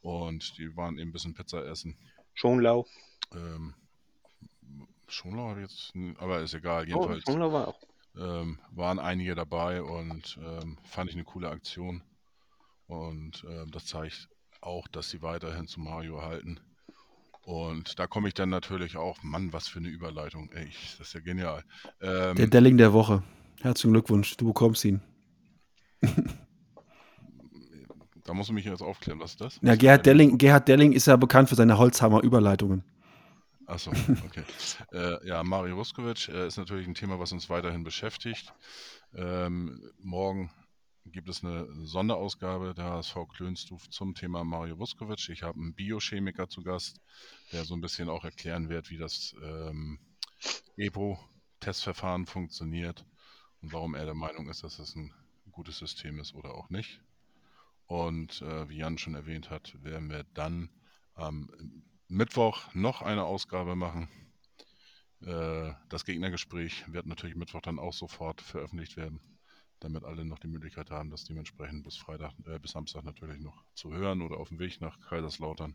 und 0.01 0.59
die 0.59 0.77
waren 0.77 0.99
eben 0.99 1.11
ein 1.11 1.13
bisschen 1.13 1.35
Pizza 1.35 1.67
essen. 1.67 1.97
Schonlau. 2.35 2.87
Ähm, 3.35 3.75
Schonlau 5.09 5.49
habe 5.51 5.63
ich 5.63 5.69
jetzt, 5.71 5.93
aber 6.19 6.41
ist 6.41 6.55
egal. 6.55 6.85
Oh, 6.85 6.87
Jedenfalls 6.89 7.23
Schonlau 7.25 7.53
war 7.53 7.69
auch. 7.69 7.79
ähm, 8.17 8.59
waren 8.73 8.99
einige 8.99 9.35
dabei 9.35 9.83
und 9.83 10.39
ähm, 10.43 10.79
fand 10.85 11.11
ich 11.11 11.17
eine 11.17 11.25
coole 11.25 11.51
Aktion. 11.51 12.03
Und 12.87 13.45
ähm, 13.49 13.71
das 13.71 13.87
zeigt 13.87 14.29
auch, 14.61 14.89
dass 14.89 15.11
sie 15.11 15.23
weiterhin 15.23 15.67
zu 15.67 15.81
Mario 15.81 16.23
halten. 16.23 16.61
Und 17.43 17.99
da 17.99 18.07
komme 18.07 18.29
ich 18.29 18.35
dann 18.35 18.49
natürlich 18.49 18.97
auch, 18.97 19.23
Mann, 19.23 19.53
was 19.53 19.69
für 19.69 19.79
eine 19.79 19.89
Überleitung. 19.89 20.51
Ey, 20.53 20.67
ich- 20.67 20.97
das 20.99 21.09
ist 21.09 21.15
ja 21.15 21.21
genial. 21.21 21.63
Ähm, 22.01 22.37
Der 22.37 22.47
Delling 22.47 22.79
der 22.79 22.93
Woche. 22.95 23.23
Herzlichen 23.61 23.93
Glückwunsch, 23.93 24.37
du 24.37 24.47
bekommst 24.47 24.85
ihn. 24.85 25.01
da 28.25 28.33
musst 28.35 28.49
du 28.49 28.55
mich 28.55 28.65
jetzt 28.65 28.83
aufklären, 28.83 29.21
was 29.21 29.33
ist 29.33 29.41
das? 29.41 29.61
Ja, 29.63 29.75
Gerhard 29.77 30.07
Delling, 30.07 30.39
Gerhard 30.39 30.67
Delling 30.69 30.93
ist 30.93 31.07
ja 31.07 31.17
bekannt 31.17 31.49
für 31.49 31.55
seine 31.55 31.77
Holzhammer-Überleitungen. 31.79 32.83
Achso, 33.67 33.91
okay. 34.25 34.45
äh, 34.93 35.27
ja, 35.27 35.43
Mario 35.43 35.77
Vuskovic 35.77 36.29
äh, 36.29 36.47
ist 36.47 36.59
natürlich 36.59 36.87
ein 36.87 36.95
Thema, 36.95 37.19
was 37.19 37.33
uns 37.33 37.49
weiterhin 37.49 37.83
beschäftigt. 37.83 38.53
Ähm, 39.15 39.91
morgen 39.99 40.51
gibt 41.07 41.29
es 41.29 41.45
eine 41.45 41.67
Sonderausgabe 41.87 42.75
der 42.75 42.85
HSV 42.85 43.17
Klönstuf 43.35 43.89
zum 43.91 44.15
Thema 44.15 44.45
Mario 44.45 44.79
Vuskovic. 44.79 45.29
Ich 45.29 45.43
habe 45.43 45.59
einen 45.59 45.75
Biochemiker 45.75 46.49
zu 46.49 46.63
Gast, 46.63 47.01
der 47.53 47.65
so 47.65 47.75
ein 47.75 47.81
bisschen 47.81 48.09
auch 48.09 48.25
erklären 48.25 48.69
wird, 48.69 48.91
wie 48.91 48.99
das 48.99 49.35
ähm, 49.43 49.99
EPO-Testverfahren 50.77 52.27
funktioniert 52.27 53.07
und 53.63 53.73
warum 53.73 53.95
er 53.95 54.05
der 54.05 54.15
Meinung 54.15 54.49
ist, 54.49 54.63
dass 54.63 54.77
das 54.77 54.95
ein 54.95 55.13
gutes 55.53 55.79
System 55.79 56.19
ist 56.19 56.35
oder 56.35 56.55
auch 56.55 56.69
nicht. 56.69 57.01
Und 57.87 58.43
äh, 58.43 58.69
wie 58.69 58.79
Jan 58.79 58.99
schon 58.99 59.15
erwähnt 59.15 59.51
hat, 59.51 59.83
werden 59.83 60.11
wir 60.11 60.25
dann 60.35 60.71
am 61.15 61.51
Mittwoch 62.09 62.73
noch 62.75 63.03
eine 63.03 63.25
Ausgabe 63.25 63.77
machen. 63.77 64.09
Äh, 65.23 65.73
das 65.89 66.05
Gegnergespräch 66.05 66.85
wird 66.93 67.07
natürlich 67.07 67.37
Mittwoch 67.37 67.63
dann 67.63 67.79
auch 67.79 67.93
sofort 67.93 68.41
veröffentlicht 68.41 68.97
werden, 68.97 69.21
damit 69.81 70.05
alle 70.05 70.25
noch 70.25 70.39
die 70.39 70.49
Möglichkeit 70.49 70.91
haben, 70.91 71.11
das 71.11 71.25
dementsprechend 71.25 71.85
bis 71.85 71.97
Freitag, 71.97 72.33
äh, 72.47 72.59
bis 72.59 72.73
Samstag 72.73 73.05
natürlich 73.05 73.41
noch 73.41 73.65
zu 73.75 73.93
hören 73.93 74.23
oder 74.23 74.37
auf 74.37 74.49
dem 74.49 74.59
Weg 74.59 74.81
nach 74.81 75.01
Kaiserslautern. 75.01 75.75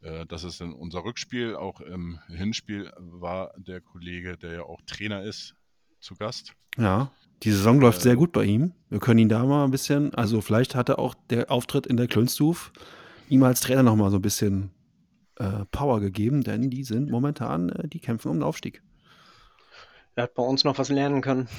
Äh, 0.00 0.26
das 0.26 0.44
ist 0.44 0.60
dann 0.60 0.72
unser 0.72 1.04
Rückspiel. 1.04 1.56
Auch 1.56 1.80
im 1.80 2.18
Hinspiel 2.28 2.92
war 2.98 3.52
der 3.56 3.80
Kollege, 3.80 4.36
der 4.36 4.52
ja 4.52 4.62
auch 4.62 4.80
Trainer 4.86 5.22
ist, 5.22 5.54
zu 6.00 6.14
Gast. 6.14 6.54
Ja, 6.76 7.12
die 7.42 7.50
Saison 7.50 7.80
läuft 7.80 7.98
Äh, 7.98 8.02
sehr 8.02 8.16
gut 8.16 8.32
bei 8.32 8.44
ihm. 8.44 8.72
Wir 8.88 9.00
können 9.00 9.18
ihn 9.18 9.28
da 9.28 9.44
mal 9.44 9.64
ein 9.64 9.70
bisschen, 9.70 10.14
also 10.14 10.40
vielleicht 10.40 10.74
hat 10.74 10.88
er 10.88 10.98
auch 10.98 11.14
der 11.30 11.50
Auftritt 11.50 11.86
in 11.86 11.96
der 11.96 12.08
Klönstuf 12.08 12.72
ihm 13.28 13.42
als 13.42 13.60
Trainer 13.60 13.82
noch 13.82 13.96
mal 13.96 14.10
so 14.10 14.16
ein 14.16 14.22
bisschen 14.22 14.70
äh, 15.42 15.64
Power 15.70 16.00
gegeben, 16.00 16.42
denn 16.42 16.70
die 16.70 16.84
sind 16.84 17.10
momentan, 17.10 17.70
äh, 17.70 17.88
die 17.88 17.98
kämpfen 17.98 18.28
um 18.28 18.38
den 18.38 18.44
Aufstieg. 18.44 18.82
Er 20.14 20.24
hat 20.24 20.34
bei 20.34 20.42
uns 20.42 20.62
noch 20.64 20.78
was 20.78 20.88
lernen 20.88 21.22
können. 21.22 21.48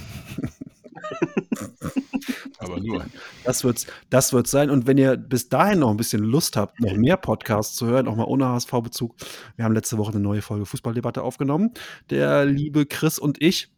Aber 2.59 2.79
nur. 2.79 3.05
Das 3.43 3.63
wird's, 3.63 3.87
das 4.09 4.31
wird's 4.31 4.51
sein. 4.51 4.69
Und 4.69 4.87
wenn 4.87 4.97
ihr 4.97 5.17
bis 5.17 5.49
dahin 5.49 5.79
noch 5.79 5.89
ein 5.89 5.97
bisschen 5.97 6.23
Lust 6.23 6.55
habt, 6.55 6.79
noch 6.79 6.93
mehr 6.93 7.17
Podcasts 7.17 7.75
zu 7.75 7.87
hören, 7.87 8.07
auch 8.07 8.15
mal 8.15 8.23
ohne 8.25 8.47
HSV-Bezug, 8.47 9.15
wir 9.55 9.65
haben 9.65 9.73
letzte 9.73 9.97
Woche 9.97 10.11
eine 10.11 10.21
neue 10.21 10.41
Folge 10.41 10.65
Fußballdebatte 10.65 11.23
aufgenommen, 11.23 11.71
der 12.09 12.45
liebe 12.45 12.85
Chris 12.85 13.19
und 13.19 13.41
ich, 13.41 13.73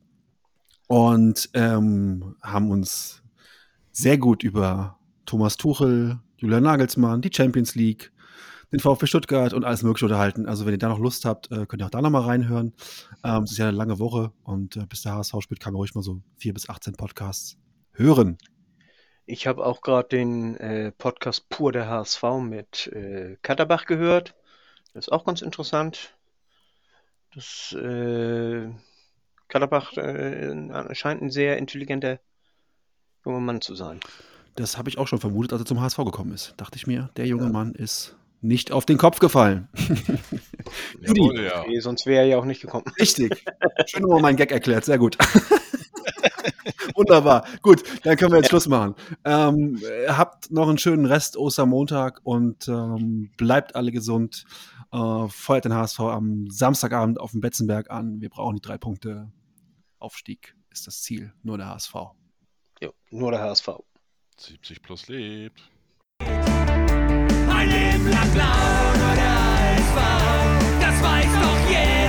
und 0.87 1.49
ähm, 1.53 2.35
haben 2.43 2.69
uns 2.69 3.23
sehr 3.91 4.19
gut 4.19 4.43
über 4.43 4.99
Thomas 5.25 5.57
Tuchel, 5.57 6.19
Julian 6.37 6.63
Nagelsmann, 6.63 7.21
die 7.21 7.31
Champions 7.33 7.73
League, 7.73 8.11
den 8.75 8.81
VfB 8.81 9.07
Stuttgart 9.07 9.53
und 9.53 9.63
alles 9.63 9.83
Mögliche 9.83 10.05
unterhalten. 10.05 10.47
Also 10.47 10.65
wenn 10.65 10.73
ihr 10.73 10.77
da 10.77 10.89
noch 10.89 10.99
Lust 10.99 11.23
habt, 11.23 11.49
äh, 11.51 11.65
könnt 11.65 11.81
ihr 11.81 11.85
auch 11.85 11.91
da 11.91 12.01
noch 12.01 12.09
mal 12.09 12.23
reinhören. 12.23 12.73
Ähm, 13.23 13.43
es 13.43 13.51
ist 13.53 13.57
ja 13.57 13.69
eine 13.69 13.77
lange 13.77 13.99
Woche 13.99 14.33
und 14.43 14.75
äh, 14.75 14.85
bis 14.85 15.01
der 15.01 15.13
HSV 15.13 15.35
spielt, 15.39 15.61
kann 15.61 15.73
man 15.73 15.79
ruhig 15.79 15.95
mal 15.95 16.01
so 16.01 16.21
vier 16.37 16.53
bis 16.53 16.67
18 16.67 16.95
Podcasts 16.95 17.57
hören. 17.93 18.37
Ich 19.25 19.47
habe 19.47 19.65
auch 19.65 19.81
gerade 19.81 20.09
den 20.09 20.57
äh, 20.57 20.91
Podcast 20.91 21.47
Pur 21.49 21.71
der 21.71 21.87
HSV 21.87 22.23
mit 22.41 22.87
äh, 22.87 23.37
Katterbach 23.41 23.85
gehört. 23.85 24.35
Das 24.93 25.07
ist 25.07 25.11
auch 25.11 25.25
ganz 25.25 25.41
interessant. 25.41 26.13
Das 27.33 27.71
äh, 27.73 28.69
Katterbach 29.47 29.93
äh, 29.93 30.95
scheint 30.95 31.21
ein 31.21 31.31
sehr 31.31 31.57
intelligenter 31.57 32.19
junger 33.25 33.39
Mann 33.39 33.61
zu 33.61 33.73
sein. 33.73 34.01
Das 34.55 34.77
habe 34.77 34.89
ich 34.89 34.97
auch 34.97 35.07
schon 35.07 35.19
vermutet, 35.19 35.53
als 35.53 35.61
er 35.61 35.65
zum 35.65 35.81
HSV 35.81 35.97
gekommen 35.97 36.33
ist. 36.33 36.53
Dachte 36.57 36.77
ich 36.77 36.87
mir, 36.87 37.09
der 37.15 37.25
junge 37.25 37.49
Mann 37.49 37.73
ist 37.73 38.15
nicht 38.47 38.71
auf 38.71 38.85
den 38.85 38.97
Kopf 38.97 39.19
gefallen. 39.19 39.67
Jawohl, 41.01 41.41
ja. 41.41 41.61
Okay, 41.61 41.79
sonst 41.79 42.05
wäre 42.05 42.23
er 42.23 42.27
ja 42.27 42.37
auch 42.37 42.45
nicht 42.45 42.61
gekommen. 42.61 42.85
Richtig. 42.99 43.45
Schön 43.85 44.03
nochmal 44.03 44.21
meinen 44.21 44.37
Gag 44.37 44.51
erklärt, 44.51 44.85
sehr 44.85 44.97
gut. 44.97 45.17
Wunderbar. 46.95 47.45
Gut, 47.61 47.83
dann 48.03 48.15
können 48.15 48.31
wir 48.31 48.37
jetzt 48.37 48.49
Schluss 48.49 48.67
machen. 48.67 48.95
Ähm, 49.23 49.81
äh, 49.83 50.07
habt 50.09 50.51
noch 50.51 50.67
einen 50.67 50.77
schönen 50.77 51.05
Rest 51.05 51.37
Ostermontag 51.37 52.21
und 52.23 52.67
ähm, 52.67 53.31
bleibt 53.37 53.75
alle 53.75 53.91
gesund. 53.91 54.45
Äh, 54.91 55.27
feuert 55.27 55.65
den 55.65 55.73
HSV 55.73 55.99
am 55.99 56.49
Samstagabend 56.49 57.19
auf 57.19 57.31
dem 57.31 57.41
Betzenberg 57.41 57.91
an. 57.91 58.21
Wir 58.21 58.29
brauchen 58.29 58.55
die 58.55 58.61
drei 58.61 58.77
Punkte. 58.77 59.31
Aufstieg 59.99 60.55
ist 60.69 60.87
das 60.87 61.01
Ziel, 61.01 61.33
nur 61.43 61.57
der 61.57 61.67
HSV. 61.67 61.93
Jo, 62.81 62.93
nur 63.09 63.31
der 63.31 63.41
HSV. 63.41 63.69
70 64.37 64.81
plus 64.81 65.07
lebt 65.07 65.61
mein 67.65 67.69
Leben 67.69 68.07
lang 68.09 68.29
blau 68.31 68.43
oder 68.43 69.31
als 69.57 69.95
Wein, 69.95 70.81
das 70.81 71.01
weiß 71.01 71.33
doch 71.41 71.69
jeder. 71.69 72.04